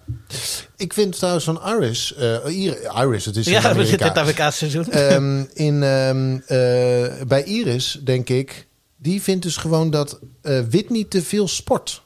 Ik 0.75 0.93
vind 0.93 1.15
trouwens 1.17 1.45
van 1.45 1.61
Iris... 1.65 2.13
eh, 2.13 2.63
Ir- 2.63 2.91
Iris, 3.03 3.25
het 3.25 3.35
is 3.35 3.45
Ja, 3.45 3.75
we 3.75 3.85
zitten 3.85 3.99
in 3.99 4.07
het 4.13 4.17
Amerikaanse 4.17 4.57
seizoen. 4.57 4.91
Ehm, 4.91 5.43
in, 5.67 5.83
ehm, 5.83 6.33
eh, 6.47 7.27
bij 7.27 7.43
Iris, 7.43 7.99
denk 8.03 8.29
ik... 8.29 8.67
Die 8.99 9.21
vindt 9.21 9.43
dus 9.43 9.57
gewoon 9.57 9.89
dat 9.89 10.19
eh 10.41 10.59
Whitney 10.69 11.05
te 11.09 11.21
veel 11.23 11.47
sport. 11.47 12.01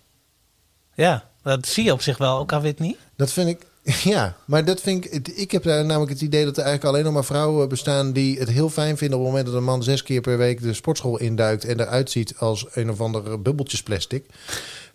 Ja, 0.96 1.24
dat 1.44 1.68
zie 1.68 1.84
je 1.84 1.92
op 1.92 2.02
zich 2.02 2.18
wel 2.18 2.38
ook 2.38 2.54
aan 2.54 2.62
Whitney. 2.62 2.96
Dat 3.16 3.32
vind 3.32 3.50
ik... 3.50 3.66
Ja, 4.04 4.36
maar 4.46 4.66
dat 4.66 4.82
vind 4.82 5.14
ik... 5.14 5.28
Ik 5.28 5.52
heb 5.52 5.64
namelijk 5.64 6.12
het 6.12 6.22
idee 6.22 6.46
dat 6.46 6.58
er 6.58 6.64
eigenlijk 6.64 6.94
alleen 6.94 7.06
nog 7.06 7.14
maar 7.14 7.26
vrouwen 7.26 7.70
bestaan... 7.70 8.14
die 8.14 8.40
het 8.40 8.50
heel 8.50 8.70
fijn 8.70 8.98
vinden 8.98 9.18
op 9.18 9.24
het 9.24 9.34
moment 9.34 9.52
dat 9.52 9.60
een 9.62 9.68
man 9.68 9.84
zes 9.84 10.04
keer 10.04 10.22
per 10.22 10.38
week... 10.38 10.62
de 10.62 10.74
sportschool 10.74 11.18
induikt 11.18 11.66
en 11.66 11.80
eruit 11.80 12.12
ziet 12.12 12.38
als 12.38 12.66
een 12.74 12.90
of 12.90 13.02
ander 13.02 13.42
bubbeltjesplastic. 13.42 14.26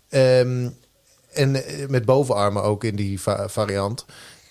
Ehm, 0.09 0.68
en 1.32 1.64
eh, 1.64 1.89
met 1.89 2.05
bovenarmen 2.05 2.62
ook 2.62 2.84
in 2.84 2.97
die 2.97 3.20
va- 3.20 3.49
variant. 3.49 4.05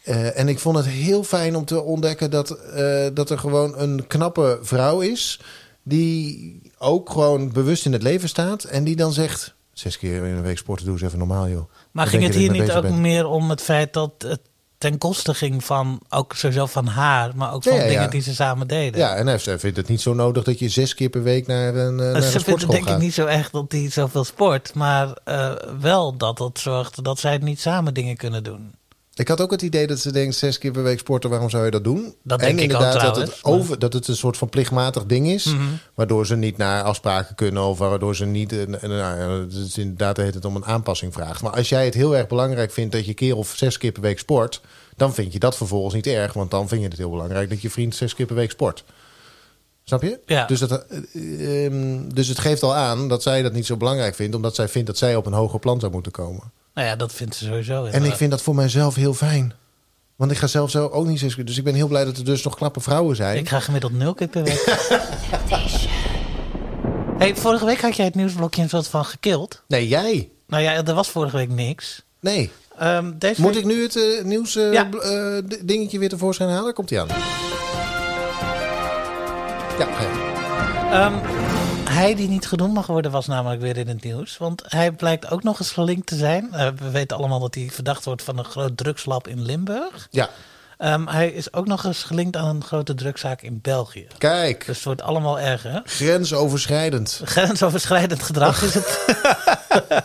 Eh, 0.04 0.40
en 0.40 0.48
ik 0.48 0.60
vond 0.60 0.78
het 0.78 0.86
heel 0.86 1.24
fijn 1.24 1.56
om 1.56 1.66
te 1.66 1.82
ontdekken 1.82 2.32
dat, 2.32 2.52
eh, 2.52 3.08
dat 3.14 3.30
er 3.30 3.40
gewoon 3.40 3.80
een 3.80 4.08
knappe 4.08 4.60
vrouw 4.62 5.00
is... 5.00 5.42
die 5.84 6.62
ook 6.78 7.10
gewoon 7.10 7.52
bewust 7.52 7.86
in 7.86 7.94
het 7.94 8.04
leven 8.04 8.30
staat... 8.30 8.64
en 8.64 8.84
die 8.84 8.96
dan 8.96 9.14
zegt... 9.14 9.54
zes 9.74 9.98
keer 9.98 10.16
in 10.26 10.36
een 10.36 10.42
week 10.42 10.58
sporten, 10.58 10.86
doe 10.86 10.94
eens 10.94 11.04
even 11.04 11.18
normaal, 11.18 11.50
joh. 11.50 11.70
Maar 11.96 12.08
ging 12.08 12.24
het 12.24 12.36
hier 12.36 12.48
dat 12.48 12.58
niet 12.58 12.72
ook 12.72 12.82
bent? 12.82 12.98
meer 12.98 13.28
om 13.28 13.50
het 13.50 13.62
feit 13.62 13.94
dat 13.94 14.12
het 14.18 14.40
ten 14.78 14.98
koste 14.98 15.34
ging 15.34 15.64
van, 15.64 16.02
ook 16.10 16.34
sowieso 16.34 16.66
van 16.66 16.88
haar, 16.88 17.32
maar 17.36 17.54
ook 17.54 17.64
van 17.64 17.74
ja, 17.74 17.80
dingen 17.80 18.02
ja. 18.02 18.08
die 18.08 18.22
ze 18.22 18.34
samen 18.34 18.68
deden? 18.68 19.00
Ja, 19.00 19.16
en 19.16 19.28
hij 19.28 19.40
vindt 19.40 19.78
het 19.78 19.88
niet 19.88 20.02
zo 20.02 20.14
nodig 20.14 20.44
dat 20.44 20.60
je 20.60 20.70
zes 20.70 20.94
keer 20.94 21.10
per 21.10 21.24
week 21.24 21.48
naar 21.48 21.76
een, 21.76 22.00
eh, 22.00 22.06
naar 22.06 22.16
een 22.16 22.22
Ze 22.22 22.22
vinden 22.22 22.42
sportschool 22.42 22.74
denk 22.74 22.90
ik 22.90 22.98
niet 22.98 23.14
zo 23.14 23.26
echt 23.26 23.52
dat 23.52 23.72
hij 23.72 23.92
zoveel 23.92 24.24
sport, 24.24 24.74
maar 24.74 25.18
eh, 25.24 25.54
wel 25.80 26.18
dat 26.18 26.40
het 26.40 26.60
zorgt 26.60 27.04
dat 27.04 27.20
zij 27.20 27.38
niet 27.38 27.60
samen 27.60 27.94
dingen 27.94 28.18
kunnen 28.18 28.44
doen. 28.44 28.74
Ik 29.16 29.28
had 29.28 29.42
ook 29.42 29.52
het 29.52 29.62
idee 29.62 29.88
dat 29.88 30.00
ze 30.00 30.12
denkt, 30.12 30.36
zes 30.36 30.58
keer 30.58 30.72
per 30.72 30.84
week 30.84 31.00
sporten, 31.00 31.30
waarom 31.30 31.50
zou 31.50 31.66
je 31.66 31.72
dat 31.72 31.84
doen? 31.84 32.16
Dat 32.24 32.40
en 32.40 32.46
denk 32.46 32.60
ik 32.60 32.64
inderdaad 32.64 33.02
dat, 33.02 33.16
het 33.16 33.44
over, 33.44 33.80
dat 33.80 33.94
het 33.94 34.08
een 34.08 34.16
soort 34.16 34.38
van 34.38 34.50
plichtmatig 34.50 35.06
ding 35.06 35.28
is, 35.28 35.46
Mhm. 35.46 35.64
waardoor 35.94 36.26
ze 36.26 36.36
niet 36.36 36.58
naar 36.58 36.84
afspraken 36.84 37.36
kunnen 37.36 37.64
of 37.64 37.78
waardoor 37.78 38.16
ze 38.16 38.26
niet, 38.26 38.52
nou, 38.82 39.42
het 39.44 39.54
is 39.54 39.78
inderdaad 39.78 40.18
heet 40.18 40.34
het 40.34 40.46
om 40.46 40.56
een 40.56 40.66
aanpassing 40.66 41.14
vraagt. 41.14 41.42
Maar 41.42 41.52
als 41.52 41.70
jij 41.70 41.86
het 41.86 41.94
heel 41.94 42.16
erg 42.18 42.28
belangrijk 42.28 42.72
vindt 42.72 42.92
dat 42.92 43.06
je 43.06 43.14
keer 43.14 43.36
of 43.36 43.54
zes 43.56 43.78
keer 43.78 43.92
per 43.92 44.02
week 44.02 44.20
sport, 44.20 44.62
dan 44.96 45.14
vind 45.14 45.34
je 45.34 45.40
dat 45.40 45.58
vervolgens 45.58 45.94
niet 45.94 46.08
erg, 46.08 46.34
want 46.34 46.52
dan 46.52 46.68
vind 46.68 46.82
je 46.82 46.88
het 46.88 46.98
heel 46.98 47.10
belangrijk 47.10 47.50
dat 47.50 47.62
je 47.62 47.70
vriend 47.70 47.96
zes 47.96 48.16
keer 48.16 48.26
per 48.26 48.36
week 48.36 48.52
sport. 48.52 48.84
Snap 49.84 50.02
je? 50.02 50.20
Ja. 50.26 50.46
Dus, 50.46 50.60
dat, 50.60 50.86
eh, 51.12 51.66
ehm, 51.66 52.10
dus 52.14 52.28
het 52.28 52.40
geeft 52.40 52.64
al 52.64 52.76
aan 52.76 53.08
dat 53.08 53.24
zij 53.24 53.42
dat 53.42 53.54
niet 53.54 53.66
zo 53.66 53.78
belangrijk 53.78 54.16
vindt, 54.16 54.36
omdat 54.36 54.56
zij 54.56 54.68
vindt 54.68 54.88
dat 54.88 54.98
zij 54.98 55.16
op 55.16 55.26
een 55.26 55.34
hoger 55.34 55.60
plan 55.60 55.80
zou 55.80 55.92
moeten 55.92 56.12
komen. 56.12 56.52
Nou 56.76 56.88
ja, 56.88 56.96
dat 56.96 57.14
vindt 57.14 57.36
ze 57.36 57.46
sowieso. 57.46 57.86
En 57.86 58.04
ik 58.04 58.14
vind 58.14 58.32
dat 58.32 58.42
voor 58.42 58.56
mijzelf 58.56 58.96
heel 58.96 59.14
fijn. 59.14 59.54
Want 60.16 60.32
ik 60.32 60.38
ga 60.38 60.48
zelf 60.48 60.70
zo 60.72 60.88
ook 60.88 61.06
niet 61.06 61.20
zes 61.20 61.36
keer. 61.36 61.46
Dus 61.46 61.58
ik 61.58 61.64
ben 61.64 61.74
heel 61.74 61.88
blij 61.88 62.06
dat 62.06 62.18
er 62.18 62.26
dus 62.26 62.44
nog 62.44 62.56
knappe 62.56 62.80
vrouwen 62.80 63.16
zijn. 63.16 63.38
Ik 63.38 63.50
ga 63.50 63.60
gemiddeld 63.60 63.94
nul 63.94 64.14
keer 64.14 64.28
per 64.28 64.44
week. 64.44 64.64
hey, 67.18 67.36
vorige 67.36 67.66
week 67.66 67.82
had 67.82 67.96
jij 67.96 68.06
het 68.06 68.16
nieuwsblokje 68.16 68.62
een 68.62 68.70
soort 68.70 68.88
van 68.88 69.06
gekild. 69.06 69.64
Nee, 69.68 69.88
jij. 69.88 70.30
Nou 70.48 70.64
ja, 70.64 70.84
er 70.86 70.94
was 70.94 71.10
vorige 71.10 71.38
week 71.38 71.50
niks. 71.50 72.04
Nee. 72.20 72.52
Ehm, 72.80 73.12
deze 73.18 73.42
Moet 73.42 73.54
week- 73.54 73.64
ik 73.64 73.70
nu 73.70 73.84
het 73.84 73.96
eh, 73.96 74.24
nieuws 74.24 74.56
eh, 74.56 74.74
Ja. 74.74 74.90
eh, 74.92 75.38
dingetje 75.64 76.00
weer 76.00 76.10
tevoorschijn 76.10 76.50
halen? 76.50 76.74
Komt 76.74 76.90
hij 76.90 77.00
aan? 77.00 77.08
Ja, 79.80 79.86
ga 79.94 80.02
je. 80.02 80.24
Hij 81.96 82.16
die 82.16 82.28
niet 82.28 82.48
genoemd 82.48 82.74
mag 82.74 82.88
worden 82.88 83.12
was 83.12 83.28
namelijk 83.28 83.62
weer 83.62 83.78
in 83.78 83.88
het 83.88 84.04
nieuws. 84.04 84.38
Want 84.38 84.64
hij 84.68 84.92
blijkt 84.92 85.32
ook 85.32 85.44
nog 85.44 85.60
eens 85.60 85.72
gelinkt 85.72 86.08
te 86.08 86.16
zijn. 86.16 86.54
Eh, 86.54 86.68
we 86.78 86.90
weten 86.90 87.18
allemaal 87.18 87.40
dat 87.40 87.56
hij 87.56 87.70
verdacht 87.72 88.06
wordt 88.06 88.24
van 88.24 88.38
een 88.38 88.46
groot 88.46 88.78
drugslab 88.78 89.28
in 89.28 89.42
Limburg. 89.42 90.08
Ja. 90.12 90.30
Ehm, 90.78 91.08
hij 91.08 91.30
is 91.30 91.54
ook 91.54 91.68
nog 91.68 91.84
eens 91.84 92.04
gelinkt 92.04 92.36
aan 92.36 92.56
een 92.56 92.64
grote 92.64 92.96
drugszaak 92.96 93.42
in 93.42 93.60
België. 93.62 94.08
Kijk. 94.18 94.66
Dus 94.66 94.76
het 94.76 94.86
wordt 94.86 95.02
allemaal 95.02 95.40
erger. 95.40 95.82
Grensoverschrijdend. 95.86 97.22
Grensoverschrijdend 97.26 98.24
gedrag 98.24 98.62
is 98.62 98.74
het. 98.74 99.00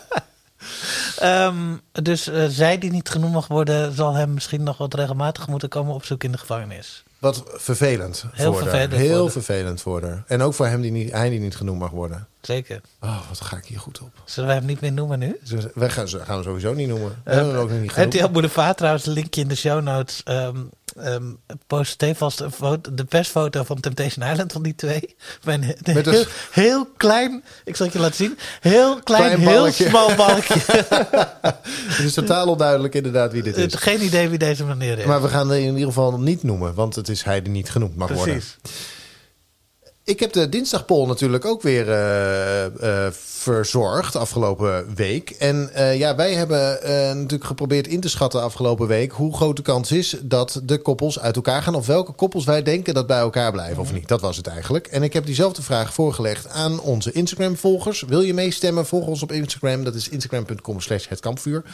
Ehm, 1.18 1.76
dus 1.92 2.28
eh, 2.28 2.44
zij 2.48 2.78
die 2.78 2.90
niet 2.90 3.08
genoemd 3.08 3.32
mag 3.32 3.46
worden, 3.46 3.94
zal 3.94 4.14
hem 4.14 4.34
misschien 4.34 4.62
nog 4.62 4.78
wat 4.78 4.94
regelmatig 4.94 5.46
moeten 5.46 5.68
komen 5.68 5.94
opzoeken 5.94 6.26
in 6.26 6.32
de 6.32 6.40
gevangenis. 6.40 7.02
Wat 7.20 7.42
vervelend 7.46 8.24
Heel 8.32 8.52
voor 8.52 8.68
haar. 8.68 8.90
Heel 8.90 9.20
voor 9.20 9.30
vervelend 9.30 9.80
voor 9.80 10.02
haar. 10.02 10.24
En 10.26 10.42
ook 10.42 10.54
voor 10.54 10.66
hem 10.66 10.80
die 10.80 10.90
niet, 10.90 11.12
hij 11.12 11.30
die 11.30 11.40
niet 11.40 11.56
genoemd 11.56 11.78
mag 11.78 11.90
worden. 11.90 12.26
Zeker. 12.40 12.80
Oh, 13.00 13.28
wat 13.28 13.40
ga 13.40 13.56
ik 13.56 13.64
hier 13.64 13.78
goed 13.78 14.00
op. 14.00 14.10
Zullen 14.24 14.48
wij 14.48 14.58
hem 14.58 14.66
niet 14.66 14.80
meer 14.80 14.92
noemen 14.92 15.18
nu? 15.18 15.38
We 15.74 15.90
gaan, 15.90 16.08
gaan 16.08 16.24
hem 16.34 16.42
sowieso 16.42 16.72
niet 16.74 16.88
noemen. 16.88 17.22
We 17.24 17.32
hebben 17.32 17.52
hem 17.54 17.62
ook 17.62 17.70
niet. 17.70 17.92
RTL 17.96 18.28
Boulevard 18.28 18.76
trouwens, 18.76 19.06
een 19.06 19.12
linkje 19.12 19.40
in 19.40 19.48
de 19.48 19.54
show 19.54 19.82
notes. 19.82 20.20
ehm 20.24 20.56
ehm 20.96 21.22
post 21.66 21.90
stevast 21.92 22.40
een 22.40 22.50
foto, 22.52 22.94
de 22.94 23.04
persfoto 23.04 23.62
van 23.64 23.80
Temptation 23.80 24.30
Island 24.30 24.52
van 24.52 24.62
die 24.62 24.74
twee. 24.74 25.16
Een 25.44 25.60
Met 25.94 26.06
een- 26.06 26.12
heel, 26.12 26.24
heel 26.50 26.86
klein, 26.96 27.44
ik 27.64 27.76
zal 27.76 27.86
het 27.86 27.94
je 27.94 28.00
laten 28.00 28.16
zien. 28.16 28.38
Heel 28.60 29.02
klein, 29.02 29.22
Klein 29.22 29.40
heel 29.48 29.72
smal 29.72 30.14
balkje. 30.14 30.54
Het 31.88 31.98
is 31.98 32.12
totaal 32.14 32.46
onduidelijk 32.48 32.94
inderdaad 32.94 33.32
wie 33.32 33.42
dit 33.42 33.56
is. 33.56 33.74
Geen 33.74 34.02
idee 34.04 34.28
wie 34.28 34.38
deze 34.38 34.64
meneer 34.64 34.98
is. 34.98 35.04
Maar 35.04 35.22
we 35.22 35.28
gaan 35.28 35.48
het 35.48 35.58
in 35.58 35.72
ieder 35.72 35.86
geval 35.86 36.20
niet 36.20 36.42
noemen, 36.42 36.74
want 36.74 36.94
het 36.94 37.08
is 37.08 37.22
hij 37.22 37.42
die 37.42 37.52
niet 37.52 37.70
genoemd 37.70 37.96
mag 37.96 38.08
worden. 38.08 38.34
Precies. 38.34 38.56
Ik 40.04 40.20
heb 40.20 40.32
de 40.32 40.48
dinsdagpoll 40.48 41.06
natuurlijk 41.06 41.44
ook 41.44 41.62
weer 41.62 41.88
eh, 41.88 42.64
eh, 43.06 43.12
verzorgd 43.12 44.16
afgelopen 44.16 44.94
week. 44.94 45.30
En 45.30 45.74
eh, 45.74 45.98
ja, 45.98 46.16
wij 46.16 46.34
hebben 46.34 46.78
natuurlijk 47.16 47.44
geprobeerd 47.44 47.86
in 47.86 48.00
te 48.00 48.08
schatten 48.08 48.42
afgelopen 48.42 48.86
week 48.86 49.12
hoe 49.12 49.34
groot 49.34 49.56
de 49.56 49.62
kans 49.62 49.92
is 49.92 50.16
dat 50.22 50.60
de 50.64 50.78
koppels 50.78 51.18
uit 51.18 51.36
elkaar 51.36 51.62
gaan. 51.62 51.74
Of 51.74 51.86
welke 51.86 52.12
koppels 52.12 52.44
wij 52.44 52.62
denken 52.62 52.94
dat 52.94 53.06
bij 53.06 53.18
elkaar 53.18 53.52
blijven 53.52 53.82
of 53.82 53.92
niet. 53.92 54.08
Dat 54.08 54.20
was 54.20 54.36
het 54.36 54.46
eigenlijk. 54.46 54.86
En 54.86 55.02
ik 55.02 55.12
heb 55.12 55.26
diezelfde 55.26 55.62
vraag 55.62 55.94
voorgelegd 55.94 56.48
aan 56.48 56.80
onze 56.80 57.12
Instagram-volgers. 57.12 58.02
Wil 58.02 58.20
je 58.20 58.34
meestemmen? 58.34 58.86
Volg 58.86 59.06
ons 59.06 59.22
op 59.22 59.32
Instagram. 59.32 59.84
Dat 59.84 59.94
is 59.94 60.08
instagram.com 60.08 60.80
slash 60.80 61.08
het 61.08 61.20
kampvuur. 61.20 61.64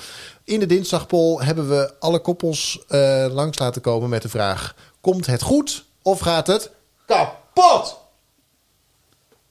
In 0.45 0.61
de 0.61 0.67
dinsdagpoll 0.67 1.45
hebben 1.45 1.69
we 1.69 1.95
alle 1.99 2.19
koppels 2.19 2.85
langs 3.31 3.59
laten 3.59 3.83
komen 3.83 4.09
met 4.09 4.23
de 4.23 4.29
vraag... 4.29 4.75
Komt 5.01 5.27
het 5.27 5.43
goed 5.43 5.85
of 6.03 6.19
gaat 6.19 6.47
het 6.47 6.71
kapot? 7.07 8.06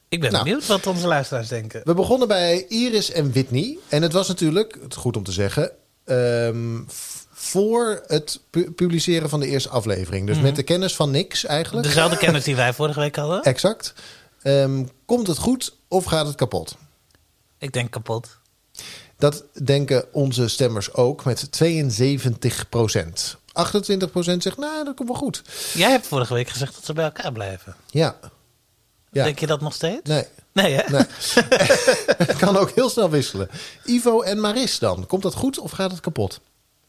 Ik 0.10 0.20
ben 0.22 0.32
Nou. 0.32 0.44
benieuwd 0.44 0.66
wat 0.66 0.88
onze 0.88 1.08
luisteraars 1.08 1.48
denken. 1.48 1.82
We 1.84 1.94
begonnen 1.94 2.28
bij 2.28 2.66
Iris 2.68 3.12
en 3.12 3.32
Whitney. 3.32 3.78
En 3.90 4.02
het 4.02 4.14
was 4.14 4.28
natuurlijk, 4.28 4.78
het 4.82 4.96
goed 4.96 5.18
om 5.18 5.24
te 5.24 5.32
zeggen, 5.32 5.72
ehm, 6.06 6.82
voor 7.32 8.04
het 8.08 8.40
pu- 8.50 8.72
publiceren 8.72 9.30
van 9.30 9.40
de 9.40 9.48
eerste 9.48 9.70
aflevering. 9.70 10.28
Dus 10.28 10.36
Mhm. 10.36 10.46
met 10.46 10.56
de 10.56 10.64
kennis 10.64 10.96
van 10.96 11.12
niks 11.12 11.46
eigenlijk. 11.46 11.88
Dezelfde 11.88 12.18
kennis 12.18 12.44
die 12.50 12.56
wij 12.56 12.74
vorige 12.74 13.00
week 13.00 13.16
hadden. 13.16 13.42
Exact. 13.44 13.94
Ehm, 14.42 14.84
komt 15.06 15.28
het 15.28 15.38
goed 15.38 15.76
of 15.88 16.06
gaat 16.06 16.26
het 16.28 16.36
kapot? 16.36 16.76
Ik 17.58 17.74
denk 17.74 17.92
kapot. 17.92 18.38
Dat 19.18 19.44
denken 19.64 20.06
onze 20.14 20.48
stemmers 20.48 20.94
ook 20.94 21.24
met 21.26 21.52
72 21.52 22.70
procent. 22.70 23.38
28 23.52 24.12
procent 24.12 24.44
zegt, 24.44 24.58
nou, 24.58 24.86
dat 24.86 24.96
komt 24.96 25.10
wel 25.10 25.18
goed. 25.18 25.42
Jij 25.74 25.92
hebt 25.92 26.08
vorige 26.08 26.34
week 26.34 26.50
gezegd 26.50 26.74
dat 26.76 26.86
ze 26.86 26.94
bij 26.94 27.06
elkaar 27.06 27.32
blijven. 27.32 27.76
Ja. 27.90 28.16
Ja. 29.16 29.24
Denk 29.24 29.40
je 29.40 29.48
dat 29.48 29.62
nog 29.62 29.74
steeds? 29.74 30.10
Nee. 30.10 30.26
Nee, 30.52 30.74
hè? 30.74 30.90
Nee. 30.92 31.06
het 32.28 32.36
kan 32.38 32.58
ook 32.58 32.72
heel 32.72 32.90
snel 32.90 33.10
wisselen. 33.10 33.50
Ivo 33.86 34.22
en 34.22 34.40
Maris 34.40 34.80
dan. 34.80 35.06
Komt 35.06 35.22
dat 35.24 35.34
goed 35.34 35.60
of 35.60 35.72
gaat 35.72 35.92
het 35.92 36.00
kapot? 36.00 36.40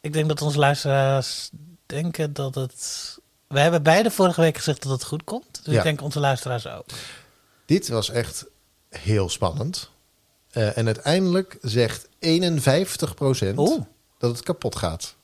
Ik 0.01 0.12
denk 0.12 0.29
dat 0.29 0.43
onze 0.43 0.59
luisteraars 0.59 1.51
denken 1.87 2.33
dat 2.33 2.55
het... 2.55 3.18
We 3.49 3.61
hebben 3.61 3.83
beide 3.83 4.11
vorige 4.11 4.41
week 4.41 4.57
gezegd 4.57 4.83
dat 4.83 4.93
het 4.93 5.05
goed 5.05 5.24
komt. 5.24 5.61
Dus 5.62 5.72
Ja. 5.72 5.79
ik 5.79 5.83
denk 5.85 6.03
onze 6.03 6.20
luisteraars 6.20 6.66
ook. 6.66 6.85
Dit 7.66 7.89
was 7.89 8.11
echt 8.11 8.45
heel 8.91 9.29
spannend. 9.29 9.91
Eh, 10.51 10.79
en 10.79 10.87
uiteindelijk 10.87 11.59
zegt 11.61 12.09
51% 12.18 13.57
Oeh. 13.57 13.81
dat 14.18 14.31
het 14.31 14.43
kapot 14.43 14.77
gaat. 14.77 15.14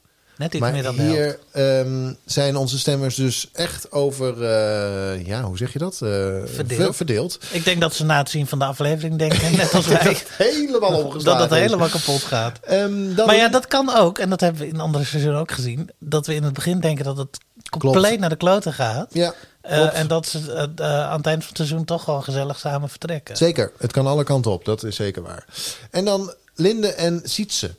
Net 0.43 0.53
iets 0.53 0.61
maar 0.63 0.73
meer 0.73 0.83
dan 0.83 0.99
hier 1.01 1.39
ehm, 1.53 2.13
zijn 2.25 2.57
onze 2.57 2.79
stemmers 2.79 3.15
dus 3.15 3.49
echt 3.53 3.93
over, 3.93 4.43
eh, 4.45 5.27
ja, 5.27 5.43
hoe 5.43 5.57
zeg 5.57 5.73
je 5.73 5.79
dat? 5.79 5.93
Eh, 5.93 5.99
Verdeeld. 6.45 6.81
ver- 6.81 6.95
verdeeld. 6.95 7.39
Ik 7.51 7.65
denk 7.65 7.81
dat 7.81 7.95
ze 7.95 8.05
na 8.05 8.19
het 8.19 8.31
zien 8.31 8.47
van 8.47 8.59
de 8.59 8.65
aflevering 8.65 9.19
denken, 9.19 9.57
net 9.57 9.75
als 9.75 9.87
Dat 9.89 10.03
wij, 10.03 10.13
het 10.13 10.25
helemaal 10.37 10.91
dat 10.91 11.05
omgeslagen 11.05 11.43
het 11.43 11.53
is. 11.53 11.59
helemaal 11.59 11.89
kapot 11.89 12.23
gaat. 12.23 12.59
Ehm, 12.63 13.15
dan- 13.15 13.27
Maar 13.27 13.37
ja, 13.37 13.49
dat 13.49 13.67
kan 13.67 13.95
ook, 13.97 14.19
en 14.19 14.31
dat 14.31 14.41
hebben 14.41 14.61
we 14.63 14.69
in 14.69 14.81
andere 14.81 15.05
seizoenen 15.05 15.41
ook 15.41 15.53
gezien, 15.53 15.91
dat 15.99 16.27
we 16.27 16.35
in 16.35 16.43
het 16.43 16.53
begin 16.53 16.81
denken 16.81 17.05
dat 17.05 17.17
het 17.17 17.39
compleet 17.71 18.03
Klopt. 18.03 18.19
naar 18.21 18.29
de 18.29 18.37
kloten 18.37 18.73
gaat. 18.73 19.07
Ja, 19.13 19.35
Eh, 19.61 19.99
en 19.99 20.07
dat 20.07 20.27
ze 20.27 20.55
aan 20.85 21.17
het 21.17 21.27
eind 21.27 21.39
van 21.45 21.49
het 21.49 21.57
seizoen 21.57 21.85
toch 21.85 22.05
gewoon 22.05 22.23
gezellig 22.25 22.59
samen 22.59 22.89
vertrekken. 22.89 23.37
Zeker, 23.37 23.73
het 23.79 23.93
kan 23.93 24.07
alle 24.07 24.25
kanten 24.25 24.51
op, 24.51 24.65
dat 24.65 24.85
is 24.85 24.97
zeker 24.97 25.23
waar. 25.23 25.45
En 25.91 26.05
dan 26.05 26.35
Linde 26.55 26.89
en 26.93 27.21
Sietse. 27.25 27.75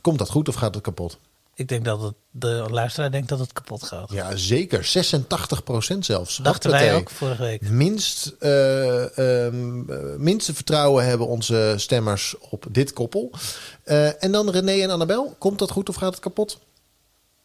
Komt 0.00 0.18
dat 0.18 0.28
goed 0.30 0.48
of 0.48 0.54
gaat 0.54 0.74
het 0.74 0.82
kapot? 0.84 1.18
Ik 1.58 1.68
denk 1.68 1.84
dat 1.84 2.00
het, 2.02 2.14
de 2.30 2.66
luisteraar 2.70 3.10
denkt 3.10 3.28
dat 3.28 3.38
het 3.38 3.52
kapot 3.52 3.82
gaat. 3.82 4.10
Ja, 4.12 4.36
zeker. 4.36 4.84
86% 5.94 5.98
zelfs. 5.98 6.36
Dachten 6.36 6.70
wij 6.70 6.94
ook 6.94 7.10
vorige 7.10 7.42
week. 7.42 7.68
Minst, 7.70 8.34
eh, 8.38 9.18
ehm, 9.46 9.90
eh, 9.90 9.98
minste 10.16 10.54
vertrouwen 10.54 11.04
hebben 11.04 11.26
onze 11.26 11.74
stemmers 11.76 12.34
op 12.50 12.64
dit 12.70 12.92
koppel. 12.92 13.30
Eh, 13.84 14.22
en 14.24 14.32
dan 14.32 14.50
René 14.50 14.82
en 14.82 14.90
Annabel. 14.90 15.34
Komt 15.38 15.58
dat 15.58 15.70
goed 15.70 15.88
of 15.88 15.94
gaat 15.94 16.10
het 16.10 16.20
kapot? 16.20 16.58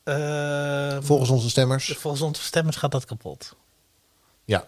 Eh, 0.03 0.97
Volgens 1.01 1.29
onze 1.29 1.49
stemmers. 1.49 1.95
volgens 1.97 2.21
onze 2.23 2.43
stemmers 2.43 2.77
gaat 2.77 2.91
dat 2.91 3.05
kapot. 3.05 3.55
Ja, 4.45 4.63
72%. 4.63 4.67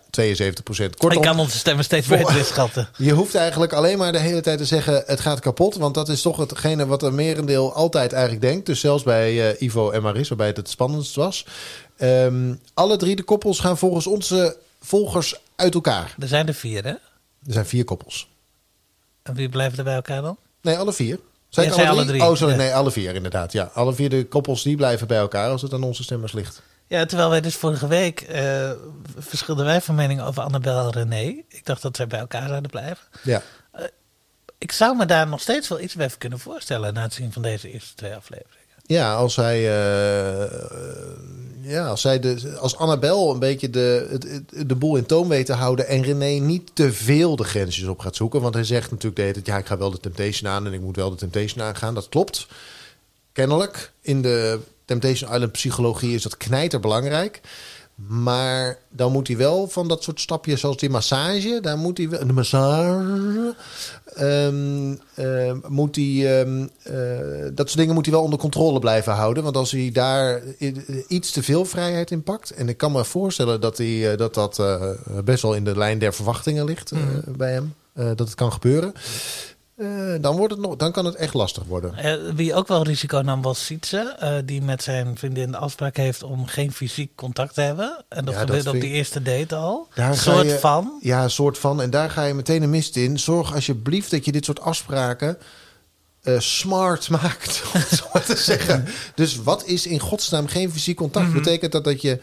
Ik 0.84 0.96
Kortom, 0.98 1.22
kan 1.22 1.40
onze 1.40 1.58
stemmen 1.58 1.84
steeds 1.84 2.08
beter 2.08 2.38
inschatten. 2.38 2.90
je 2.98 3.12
hoeft 3.12 3.36
eigenlijk 3.36 3.74
alleen 3.74 3.98
maar 3.98 4.12
de 4.12 4.20
hele 4.20 4.42
tijd 4.42 4.58
te 4.58 4.66
zeggen... 4.66 5.04
het 5.06 5.20
gaat 5.20 5.40
kapot, 5.40 5.76
want 5.76 5.94
dat 5.94 6.10
is 6.10 6.22
toch 6.22 6.38
hetgene 6.38 6.86
wat 6.86 7.04
een 7.04 7.16
merendeel 7.16 7.74
altijd 7.74 8.14
eigenlijk 8.14 8.42
denkt. 8.42 8.66
Dus 8.66 8.80
zelfs 8.80 9.04
bij 9.04 9.52
eh, 9.52 9.62
Ivo 9.62 9.90
en 9.92 10.02
Maris, 10.02 10.28
waarbij 10.28 10.48
het 10.48 10.58
het 10.58 10.70
spannendst 10.70 11.16
was. 11.16 11.46
Ehm, 11.98 12.54
alle 12.74 12.98
drie 12.98 13.16
de 13.16 13.24
koppels 13.24 13.60
gaan 13.60 13.78
volgens 13.78 14.08
onze 14.08 14.58
volgers 14.82 15.36
uit 15.56 15.74
elkaar. 15.74 16.16
Er 16.20 16.28
zijn 16.28 16.48
er 16.48 16.54
vier, 16.54 16.84
hè? 16.84 16.90
Er 16.90 17.54
zijn 17.54 17.66
vier 17.66 17.84
koppels. 17.84 18.30
En 19.24 19.34
wie 19.34 19.50
blijven 19.50 19.78
er 19.78 19.84
bij 19.84 19.96
elkaar 19.96 20.22
dan? 20.22 20.38
Nee, 20.62 20.78
alle 20.78 20.94
vier. 20.94 21.20
Zijn 21.50 21.66
Ja, 21.68 21.72
het 21.72 21.82
alle, 21.88 21.96
zijn 21.96 22.08
drie? 22.08 22.22
alle 22.22 22.30
drie. 22.36 22.48
Oh, 22.48 22.50
sorry. 22.50 22.56
Nee, 22.66 22.76
alle 22.76 22.92
vier 22.92 23.16
inderdaad. 23.16 23.52
Ja, 23.52 23.72
alle 23.74 23.94
vier 23.94 24.10
de 24.10 24.26
koppels 24.26 24.64
die 24.64 24.76
blijven 24.76 25.08
bij 25.08 25.18
elkaar 25.18 25.50
als 25.50 25.62
het 25.62 25.74
aan 25.74 25.84
onze 25.84 26.04
stemmers 26.04 26.32
ligt. 26.32 26.62
Ja, 26.88 27.06
terwijl 27.06 27.30
wij 27.30 27.42
dus 27.42 27.56
vorige 27.56 27.88
week 27.88 28.22
eh, 28.22 28.72
verschilden 29.18 29.66
wij 29.66 29.82
van 29.82 29.96
mening 29.96 30.22
over 30.22 30.44
Annabel 30.44 30.86
en 30.86 30.92
René. 30.92 31.42
Ik 31.48 31.62
dacht 31.66 31.82
dat 31.82 31.96
zij 31.96 32.08
bij 32.08 32.20
elkaar 32.20 32.48
zouden 32.48 32.72
blijven. 32.72 33.04
Ja. 33.24 33.42
Ik 34.58 34.72
zou 34.72 34.96
me 34.98 35.06
daar 35.06 35.28
nog 35.28 35.42
steeds 35.42 35.68
wel 35.68 35.80
iets 35.80 35.96
bij 35.96 36.10
kunnen 36.18 36.40
voorstellen 36.40 36.94
na 36.94 37.02
het 37.02 37.14
zien 37.14 37.34
van 37.34 37.42
deze 37.42 37.72
eerste 37.72 37.96
twee 37.96 38.16
afleveringen. 38.16 38.54
Ja, 38.88 39.14
als 39.16 39.36
hij, 39.36 39.58
eh, 39.58 40.44
eh, 40.44 40.50
ja, 41.62 41.88
als 41.88 42.02
zij 42.02 42.20
de, 42.20 42.58
als 42.60 42.76
Annabel 42.78 43.32
een 43.34 43.40
beetje 43.40 43.70
de, 43.70 44.08
het- 44.10 44.68
de 44.70 44.76
boel 44.76 44.96
in 44.96 45.06
toom 45.06 45.28
weet 45.28 45.46
te 45.46 45.54
houden 45.54 45.88
en 45.88 46.02
René 46.04 46.26
niet 46.46 46.72
te 46.74 46.94
veel 46.94 47.36
de 47.36 47.44
grensjes 47.44 47.88
op 47.88 48.00
gaat 48.00 48.16
zoeken, 48.16 48.42
want 48.42 48.54
hij 48.54 48.64
zegt 48.64 48.90
natuurlijk 48.90 49.16
de 49.16 49.22
hele 49.22 49.34
tijd, 49.34 49.46
ja, 49.46 49.58
ik 49.58 49.66
ga 49.66 49.78
wel 49.78 49.92
de 49.92 50.00
Temptation 50.00 50.52
aan 50.52 50.66
en 50.66 50.74
ik 50.74 50.82
moet 50.82 50.96
wel 50.96 51.10
de 51.10 51.16
Temptation 51.16 51.64
aangaan. 51.64 51.94
Dat 51.94 52.10
klopt. 52.10 52.48
Kennelijk 53.32 53.92
in 54.02 54.22
de 54.22 54.60
Temptation 54.86 55.34
Island 55.34 55.52
psychologie 55.52 56.14
is 56.14 56.24
dat 56.24 56.38
knijter 56.38 56.80
belangrijk. 56.80 57.42
Maar 57.96 58.78
dan 58.90 59.12
moet 59.12 59.28
hij 59.28 59.38
wel 59.38 59.68
van 59.68 59.88
dat 59.88 60.04
soort 60.04 60.20
stapjes 60.20 60.60
zoals 60.60 60.78
die 60.78 60.90
massage, 60.90 61.60
daar 61.62 61.78
moet 61.78 61.98
hij 61.98 62.10
wel 62.10 62.28
de 62.28 62.34
massage, 62.34 63.56
ehm, 64.16 64.96
ehm, 65.16 65.58
moet 65.68 65.96
hij 65.96 66.40
ehm, 66.40 66.68
eh, 66.84 67.50
dat 67.54 67.68
soort 67.68 67.80
dingen 67.80 67.94
moet 67.94 68.06
hij 68.06 68.14
wel 68.14 68.24
onder 68.24 68.40
controle 68.40 68.80
blijven 68.80 69.14
houden. 69.14 69.44
Want 69.44 69.58
als 69.58 69.72
hij 69.72 69.90
daar 69.94 70.42
iets 71.08 71.32
te 71.32 71.44
veel 71.44 71.66
vrijheid 71.66 72.12
in 72.12 72.24
pakt, 72.24 72.52
en 72.52 72.70
ik 72.70 72.78
kan 72.78 72.92
me 72.92 73.06
voorstellen 73.06 73.62
dat 73.62 73.78
hij, 73.78 74.12
eh, 74.12 74.18
dat, 74.18 74.34
dat 74.34 74.60
eh, 74.60 74.92
best 75.24 75.42
wel 75.42 75.56
in 75.56 75.64
de 75.64 75.78
lijn 75.78 76.00
der 76.00 76.14
verwachtingen 76.14 76.66
ligt 76.66 76.92
eh, 76.92 77.00
bij 77.38 77.52
hem, 77.52 77.74
dat 77.94 78.20
het 78.20 78.36
kan 78.36 78.52
gebeuren. 78.52 78.94
Eh, 79.76 79.88
dan, 80.22 80.36
wordt 80.38 80.54
het 80.54 80.62
nog, 80.62 80.76
dan 80.76 80.92
kan 80.92 81.06
het 81.06 81.16
echt 81.16 81.34
lastig 81.34 81.64
worden. 81.64 81.96
Eh, 81.96 82.14
wie 82.36 82.54
ook 82.54 82.68
wel 82.68 82.84
risico 82.84 83.20
nam 83.22 83.42
was 83.42 83.66
Sietse, 83.66 84.16
eh, 84.20 84.36
die 84.46 84.62
met 84.62 84.84
zijn 84.84 85.18
vriendin 85.18 85.52
de 85.52 85.58
afspraak 85.58 85.98
heeft 85.98 86.24
om 86.24 86.46
geen 86.46 86.72
fysiek 86.72 87.12
contact 87.16 87.54
te 87.54 87.62
hebben. 87.62 88.04
En 88.10 88.26
dat 88.26 88.34
Ja, 88.34 88.40
gebeurde 88.40 88.70
op 88.70 88.80
die 88.82 88.90
eerste 88.92 89.22
date 89.22 89.56
al. 89.56 89.88
Daar 89.96 90.10
Een 90.10 90.18
soort 90.18 90.46
je- 90.50 90.60
van. 90.60 90.98
Ja, 91.02 91.24
een 91.24 91.30
soort 91.30 91.58
van. 91.58 91.82
En 91.82 91.90
daar 91.90 92.10
ga 92.10 92.24
je 92.24 92.34
meteen 92.34 92.62
een 92.64 92.70
mist 92.70 92.96
in. 92.96 93.20
Zorg 93.20 93.54
alsjeblieft 93.54 94.12
dat 94.12 94.26
je 94.26 94.32
dit 94.32 94.46
soort 94.46 94.62
afspraken 94.62 95.38
smart 96.38 97.10
maakt, 97.20 97.62
om 97.74 97.80
het 97.80 97.88
zo 98.00 98.06
maar 98.14 98.24
te 98.26 98.36
zeggen. 98.38 98.86
Dus 99.16 99.36
wat 99.36 99.66
is 99.66 99.88
in 99.88 100.00
godsnaam 100.00 100.48
geen 100.48 100.72
fysiek 100.72 100.96
contact? 100.98 101.26
Mhm. 101.28 101.38
Betekent 101.38 101.72
dat 101.72 101.84
dat 101.84 102.02
je... 102.02 102.20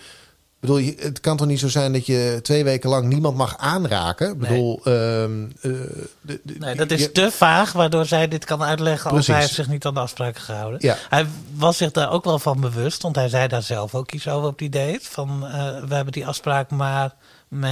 ik 0.62 0.68
Bedoel, 0.68 0.78
je- 0.78 0.94
het 0.98 1.20
kan 1.20 1.36
toch 1.36 1.46
niet 1.46 1.58
zo 1.58 1.68
zijn 1.68 1.92
dat 1.92 2.06
je 2.06 2.38
twee 2.42 2.64
weken 2.64 2.90
lang 2.90 3.06
niemand 3.08 3.36
mag 3.36 3.58
aanraken? 3.58 4.30
Ik 4.32 4.38
Nee. 4.38 4.48
bedoel, 4.50 4.80
ehm, 4.84 5.44
eh, 5.60 5.70
de- 6.20 6.40
de- 6.42 6.54
Nee, 6.58 6.74
dat 6.74 6.90
is 6.90 7.00
je- 7.00 7.12
te 7.12 7.30
vaag, 7.30 7.72
waardoor 7.72 8.06
zij 8.06 8.28
dit 8.28 8.44
kan 8.44 8.62
uitleggen 8.62 9.04
als 9.04 9.12
Precies. 9.12 9.32
hij 9.32 9.40
heeft 9.42 9.54
zich 9.54 9.68
niet 9.68 9.84
aan 9.86 9.94
de 9.94 10.00
afspraken 10.00 10.40
gehouden. 10.40 10.78
Ja. 10.82 10.96
Hij 11.08 11.26
was 11.54 11.76
zich 11.76 11.90
daar 11.90 12.10
ook 12.10 12.24
wel 12.24 12.38
van 12.38 12.60
bewust, 12.60 13.02
want 13.02 13.16
hij 13.16 13.28
zei 13.28 13.48
daar 13.48 13.62
zelf 13.62 13.94
ook 13.94 14.12
iets 14.12 14.28
over 14.28 14.48
op 14.48 14.58
die 14.58 14.68
date. 14.70 15.00
Van, 15.02 15.46
eh, 15.46 15.52
we 15.88 15.94
hebben 15.94 16.12
die 16.12 16.26
afspraak, 16.26 16.70
maar 16.70 17.14
meh. 17.48 17.70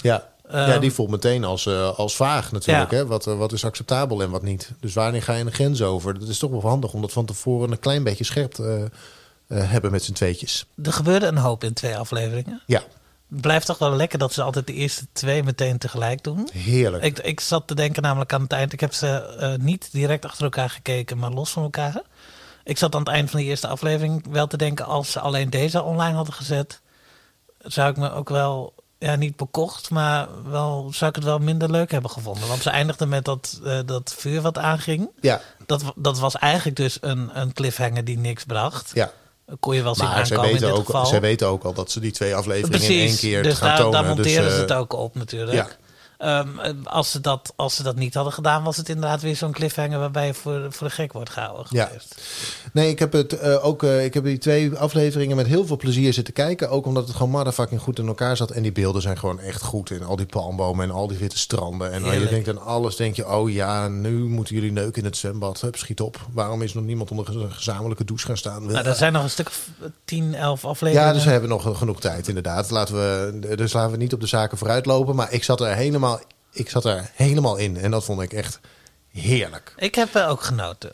Ja. 0.00 0.24
ja, 0.50 0.66
Ehm, 0.66 0.80
die 0.80 0.92
voelt 0.92 1.10
meteen 1.10 1.44
als, 1.44 1.66
eh, 1.66 1.98
als 1.98 2.16
vaag 2.16 2.52
natuurlijk. 2.52 2.90
Ja. 2.90 2.96
Hè? 2.96 3.06
Wat, 3.06 3.24
wat 3.24 3.52
is 3.52 3.64
acceptabel 3.64 4.22
en 4.22 4.30
wat 4.30 4.42
niet. 4.42 4.70
Dus 4.80 4.94
wanneer 4.94 5.22
ga 5.22 5.34
je 5.34 5.44
een 5.44 5.52
grens 5.52 5.82
over? 5.82 6.18
Dat 6.18 6.28
is 6.28 6.38
toch 6.38 6.50
wel 6.50 6.60
handig 6.60 6.92
om 6.92 7.00
dat 7.00 7.12
van 7.12 7.24
tevoren 7.26 7.70
een 7.72 7.78
klein 7.78 8.02
beetje 8.02 8.24
scherp 8.24 8.52
te 8.52 8.90
hebben 9.48 9.90
met 9.90 10.04
z'n 10.04 10.12
tweetjes. 10.12 10.66
Er 10.82 10.92
gebeurde 10.92 11.26
een 11.26 11.38
hoop 11.38 11.64
in 11.64 11.72
twee 11.72 11.96
afleveringen. 11.96 12.62
Ja, 12.66 12.82
blijft 13.28 13.66
toch 13.66 13.78
wel 13.78 13.96
lekker 13.96 14.18
dat 14.18 14.32
ze 14.32 14.42
altijd 14.42 14.66
de 14.66 14.72
eerste 14.72 15.06
twee 15.12 15.42
meteen 15.42 15.78
tegelijk 15.78 16.22
doen. 16.24 16.48
heerlijk. 16.52 17.04
Ik, 17.04 17.18
ik 17.18 17.40
zat 17.40 17.66
te 17.66 17.74
denken 17.74 18.02
namelijk 18.02 18.32
aan 18.32 18.42
het 18.42 18.52
eind. 18.52 18.72
Ik 18.72 18.80
heb 18.80 18.92
ze 18.92 19.36
eh, 19.38 19.54
niet 19.64 19.88
direct 19.92 20.24
achter 20.24 20.44
elkaar 20.44 20.70
gekeken, 20.70 21.18
maar 21.18 21.30
los 21.30 21.50
van 21.50 21.62
elkaar. 21.62 22.02
Ik 22.64 22.78
zat 22.78 22.94
aan 22.94 23.00
het 23.00 23.08
eind 23.10 23.30
van 23.30 23.40
die 23.40 23.48
eerste 23.48 23.66
aflevering 23.66 24.26
wel 24.30 24.46
te 24.46 24.56
denken... 24.56 24.84
als 24.86 25.12
ze 25.12 25.20
alleen 25.20 25.50
deze 25.50 25.82
online 25.82 26.14
hadden 26.16 26.34
gezet... 26.34 26.80
zou 27.58 27.90
ik 27.90 27.96
me 27.96 28.12
ook 28.12 28.28
wel, 28.28 28.74
ja, 28.98 29.14
niet 29.16 29.36
bekocht... 29.36 29.90
maar 29.90 30.28
wel, 30.50 30.90
zou 30.94 31.10
ik 31.10 31.16
het 31.16 31.24
wel 31.24 31.38
minder 31.38 31.70
leuk 31.70 31.90
hebben 31.90 32.10
gevonden. 32.10 32.48
Want 32.48 32.62
ze 32.62 32.70
eindigden 32.70 33.08
met 33.08 33.24
dat, 33.24 33.60
eh, 33.64 33.78
dat 33.86 34.14
vuur 34.18 34.40
wat 34.40 34.58
aanging. 34.58 35.10
Ja, 35.20 35.40
Dat, 35.66 35.82
dat 35.96 36.18
was 36.18 36.36
eigenlijk 36.36 36.76
dus 36.76 36.98
een, 37.00 37.30
een 37.40 37.52
cliffhanger 37.52 38.04
die 38.04 38.18
niks 38.18 38.44
bracht. 38.44 38.90
ja. 38.94 39.10
Kon 39.60 39.74
je 39.74 39.82
wel 39.82 39.94
zien 39.94 40.04
Maar 40.04 40.26
zij 40.26 40.36
aankomen 40.36 40.54
in 40.54 40.60
weten, 40.60 40.68
dit 40.68 40.78
ook, 40.78 40.86
geval. 40.86 41.06
zij 41.06 41.20
weten 41.20 41.46
ook 41.46 41.64
al 41.64 41.72
dat 41.72 41.90
ze 41.90 42.00
die 42.00 42.12
twee 42.12 42.34
afleveringen 42.34 42.90
in 42.90 43.06
één 43.06 43.16
keer 43.16 43.42
dus 43.42 43.54
gaan 43.54 43.68
daar, 43.68 43.76
tonen. 43.76 43.92
daar 43.92 44.04
monteren 44.04 44.42
dus, 44.44 44.52
ze 44.52 44.62
eh, 44.62 44.68
het 44.68 44.72
ook 44.72 44.92
op 44.92 45.14
natuurlijk. 45.14 45.78
Ehm, 46.18 46.58
eh, 46.58 46.72
als, 46.84 47.10
ze 47.10 47.20
dat, 47.20 47.52
als 47.56 47.76
ze 47.76 47.82
dat 47.82 47.96
niet 47.96 48.14
hadden 48.14 48.32
gedaan, 48.32 48.64
was 48.64 48.76
het 48.76 48.88
inderdaad 48.88 49.22
weer 49.22 49.36
zo'n 49.36 49.52
cliffhanger 49.52 49.98
waarbij 49.98 50.26
je 50.26 50.34
voor, 50.34 50.66
voor 50.70 50.86
de 50.86 50.92
gek 50.92 51.12
wordt 51.12 51.30
gehouden. 51.30 51.66
Ja. 51.68 51.86
geweest. 51.86 52.20
Nee, 52.72 52.90
ik 52.90 52.98
heb, 52.98 53.12
het, 53.12 53.38
eh, 53.38 53.64
ook, 53.64 53.82
eh, 53.82 54.04
ik 54.04 54.14
heb 54.14 54.24
die 54.24 54.38
twee 54.38 54.74
afleveringen 54.74 55.36
met 55.36 55.46
heel 55.46 55.66
veel 55.66 55.76
plezier 55.76 56.12
zitten 56.12 56.34
kijken. 56.34 56.70
Ook 56.70 56.86
omdat 56.86 57.06
het 57.06 57.16
gewoon 57.16 57.32
motherfucking 57.32 57.80
goed 57.80 57.98
in 57.98 58.06
elkaar 58.06 58.36
zat. 58.36 58.50
En 58.50 58.62
die 58.62 58.72
beelden 58.72 59.02
zijn 59.02 59.18
gewoon 59.18 59.40
echt 59.40 59.62
goed. 59.62 59.90
In 59.90 60.04
al 60.04 60.16
die 60.16 60.26
palmbomen 60.26 60.84
en 60.84 60.90
al 60.90 61.06
die 61.06 61.18
witte 61.18 61.38
stranden. 61.38 61.92
En 61.92 62.20
je 62.20 62.28
denkt 62.28 62.48
aan 62.48 62.62
alles, 62.62 62.96
denk 62.96 63.16
je... 63.16 63.28
oh 63.28 63.50
ja, 63.50 63.88
nu 63.88 64.18
moeten 64.18 64.54
jullie 64.54 64.72
neuken 64.72 65.02
in 65.02 65.08
het 65.08 65.16
zwembad. 65.16 65.60
Hup, 65.60 65.76
schiet 65.76 66.00
op. 66.00 66.26
Waarom 66.32 66.62
is 66.62 66.74
nog 66.74 66.84
niemand 66.84 67.10
onder 67.10 67.42
een 67.42 67.52
gezamenlijke 67.52 68.04
douche 68.04 68.26
gaan 68.26 68.36
staan? 68.36 68.66
Nou, 68.66 68.86
er 68.86 68.94
zijn 68.94 69.12
nog 69.12 69.22
een 69.22 69.30
stuk 69.30 69.46
of 69.46 69.68
10, 70.04 70.34
11 70.34 70.64
afleveringen. 70.64 71.08
Ja, 71.08 71.14
dus 71.14 71.24
we 71.24 71.30
hebben 71.30 71.48
nog 71.48 71.78
genoeg 71.78 72.00
tijd, 72.00 72.28
inderdaad. 72.28 72.70
Laten 72.70 72.94
we, 72.94 73.54
dus 73.56 73.72
laten 73.72 73.90
we 73.90 73.96
niet 73.96 74.12
op 74.12 74.20
de 74.20 74.26
zaken 74.26 74.58
vooruitlopen. 74.58 75.16
Maar 75.16 75.32
ik 75.32 75.44
zat 75.44 75.60
er 75.60 75.74
helemaal, 75.74 76.05
ik 76.52 76.70
zat 76.70 76.84
er 76.84 77.10
helemaal 77.14 77.56
in. 77.56 77.76
En 77.76 77.90
dat 77.90 78.04
vond 78.04 78.20
ik 78.20 78.32
echt 78.32 78.60
heerlijk. 79.12 79.74
Ik 79.76 79.94
heb 79.94 80.14
eh, 80.14 80.30
ook 80.30 80.42
genoten. 80.42 80.92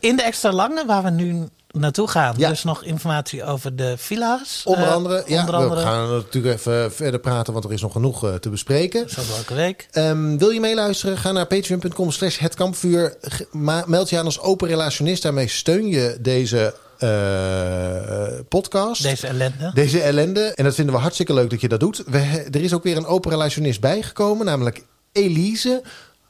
In 0.00 0.16
de 0.16 0.22
extra 0.22 0.52
lange, 0.52 0.86
waar 0.86 1.02
we 1.02 1.10
nu 1.10 1.48
naartoe 1.70 2.08
gaan, 2.08 2.34
Ja. 2.36 2.48
dus 2.48 2.64
nog 2.64 2.82
informatie 2.82 3.44
over 3.44 3.76
de 3.76 3.94
villa's. 3.98 4.62
Onder 4.64 4.84
Eh, 4.86 4.92
andere, 4.92 5.22
ja, 5.26 5.40
onder 5.40 5.54
andere. 5.54 5.80
we 5.80 5.86
gaan 5.86 6.10
natuurlijk 6.10 6.54
even 6.58 6.92
verder 6.92 7.20
praten, 7.20 7.52
want 7.52 7.64
er 7.64 7.72
is 7.72 7.80
nog 7.80 7.92
genoeg 7.92 8.24
eh, 8.24 8.34
te 8.34 8.48
bespreken. 8.50 9.10
Zoals 9.10 9.36
elke 9.36 9.54
week. 9.54 9.88
Ehm, 9.90 10.36
wil 10.36 10.50
je 10.50 10.60
meeluisteren? 10.60 11.18
Ga 11.18 11.32
naar 11.32 11.46
patreon.com 11.46 12.10
slash 12.10 12.38
het 12.38 12.54
kampvuur. 12.54 13.16
Meld 13.86 14.08
je 14.10 14.18
aan 14.18 14.24
als 14.24 14.40
open 14.40 14.68
relationist. 14.68 15.22
Daarmee 15.22 15.48
steun 15.48 15.86
je 15.88 16.16
deze 16.20 16.74
eh, 17.02 18.40
podcast. 18.48 19.02
Deze 19.02 19.26
ellende. 19.26 19.70
Deze 19.74 20.00
ellende. 20.00 20.40
En 20.54 20.64
dat 20.64 20.74
vinden 20.74 20.94
we 20.94 21.00
hartstikke 21.00 21.34
leuk 21.34 21.50
dat 21.50 21.60
je 21.60 21.68
dat 21.68 21.80
doet. 21.80 22.02
We, 22.06 22.18
er 22.50 22.62
is 22.62 22.72
ook 22.72 22.82
weer 22.82 22.96
een 22.96 23.06
open 23.06 23.30
relationist 23.30 23.80
bijgekomen, 23.80 24.46
namelijk 24.46 24.84
Elise. 25.12 25.82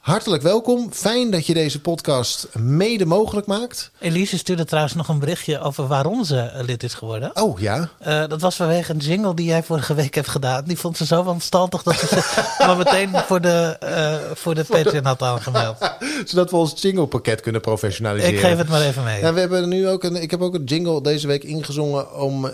Hartelijk 0.02 0.42
welkom. 0.42 0.92
Fijn 0.92 1.30
dat 1.30 1.46
je 1.46 1.54
deze 1.54 1.80
podcast 1.80 2.48
mede 2.58 3.06
mogelijk 3.06 3.46
maakt. 3.46 3.90
Elise 3.98 4.38
stuurde 4.38 4.64
trouwens 4.64 4.94
nog 4.94 5.08
een 5.08 5.18
berichtje 5.18 5.60
over 5.60 5.86
waarom 5.86 6.24
ze 6.24 6.38
eh, 6.38 6.64
lid 6.64 6.82
is 6.82 6.94
geworden. 6.94 7.30
Oh 7.34 7.60
ja. 7.60 7.88
Eh, 7.98 8.26
dat 8.28 8.40
was 8.40 8.56
vanwege 8.56 8.92
een 8.92 8.98
jingle 8.98 9.34
die 9.34 9.46
jij 9.46 9.62
vorige 9.62 9.94
week 9.94 10.14
hebt 10.14 10.28
gedaan. 10.28 10.64
Die 10.64 10.78
vond 10.78 10.96
ze 10.96 11.06
zo 11.06 11.22
wanstaltig 11.22 11.82
dat 11.82 11.98
ze 11.98 12.06
zich 12.06 12.36
maar 12.66 12.76
meteen 12.76 13.10
voor 13.26 13.40
de, 13.40 13.76
eh 13.80 14.14
voor 14.34 14.54
de 14.54 14.64
Patreon 14.64 15.04
had 15.04 15.22
aangemeld. 15.22 15.76
Zodat 16.24 16.50
we 16.50 16.56
ons 16.56 16.82
jinglepakket 16.82 17.40
kunnen 17.40 17.60
professionaliseren. 17.60 18.34
Ik 18.34 18.40
geef 18.40 18.56
het 18.56 18.68
maar 18.68 18.82
even 18.82 19.04
mee. 19.04 19.20
Ja, 19.20 19.32
we 19.32 19.40
hebben 19.40 19.68
nu 19.68 19.88
ook 19.88 20.04
een, 20.04 20.16
ik 20.16 20.30
heb 20.30 20.40
ook 20.40 20.54
een 20.54 20.64
jingle 20.64 21.02
deze 21.02 21.26
week 21.26 21.44
ingezongen 21.44 22.20
om 22.20 22.50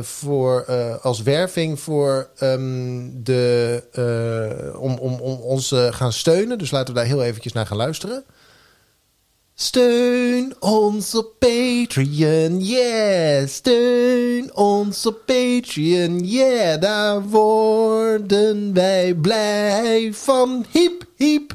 voor, 0.00 0.64
als 1.02 1.22
werving 1.22 1.80
voor 1.80 2.28
ehm, 2.36 3.08
de, 3.12 4.74
om, 4.78 4.98
om, 4.98 5.20
om 5.20 5.40
ons 5.40 5.74
gaan 5.90 6.12
steunen. 6.12 6.49
Dus 6.58 6.70
laten 6.70 6.94
we 6.94 7.00
daar 7.00 7.08
heel 7.08 7.22
eventjes 7.22 7.52
naar 7.52 7.66
gaan 7.66 7.76
luisteren. 7.76 8.24
Steun 9.54 10.54
ons 10.58 11.14
op 11.14 11.38
Patreon, 11.38 12.64
yeah. 12.64 13.48
Steun 13.48 14.56
ons 14.56 15.06
op 15.06 15.18
Patreon, 15.26 16.18
yeah. 16.18 16.80
Daar 16.80 17.22
worden 17.22 18.72
wij 18.72 19.14
blij 19.14 20.10
van. 20.12 20.64
Hiep, 20.70 21.04
hiep, 21.16 21.54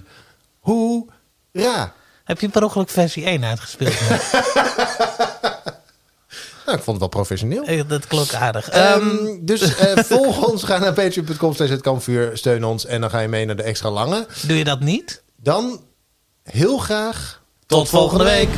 hoera. 0.59 1.93
Heb 2.23 2.39
je 2.39 2.49
per 2.49 2.63
ongeluk 2.63 2.89
versie 2.89 3.23
1 3.23 3.43
uitgespeeld? 3.43 3.95
Nou, 6.65 6.77
ik 6.77 6.83
vond 6.83 7.01
het 7.01 7.11
wel 7.11 7.23
professioneel. 7.23 7.87
Dat 7.87 8.07
klonk 8.07 8.33
aardig. 8.33 8.69
Ehm, 8.69 9.01
Ehm, 9.09 9.17
dus 9.41 9.75
eh, 9.75 10.03
volg 10.17 10.47
ons, 10.47 10.63
ga 10.63 10.77
naar 10.77 10.93
patreon.com 10.93 11.53
slash 11.53 11.69
het 11.69 11.81
kampvuur, 11.81 12.37
steun 12.37 12.63
ons 12.63 12.85
en 12.85 13.01
dan 13.01 13.09
ga 13.09 13.19
je 13.19 13.27
mee 13.27 13.45
naar 13.45 13.55
de 13.55 13.63
extra 13.63 13.89
lange. 13.91 14.27
Doe 14.47 14.57
je 14.57 14.63
dat 14.63 14.79
niet? 14.79 15.23
Dan 15.35 15.81
heel 16.43 16.77
graag 16.77 17.41
Tot 17.65 17.89
volgende 17.89 18.23
week. 18.23 18.49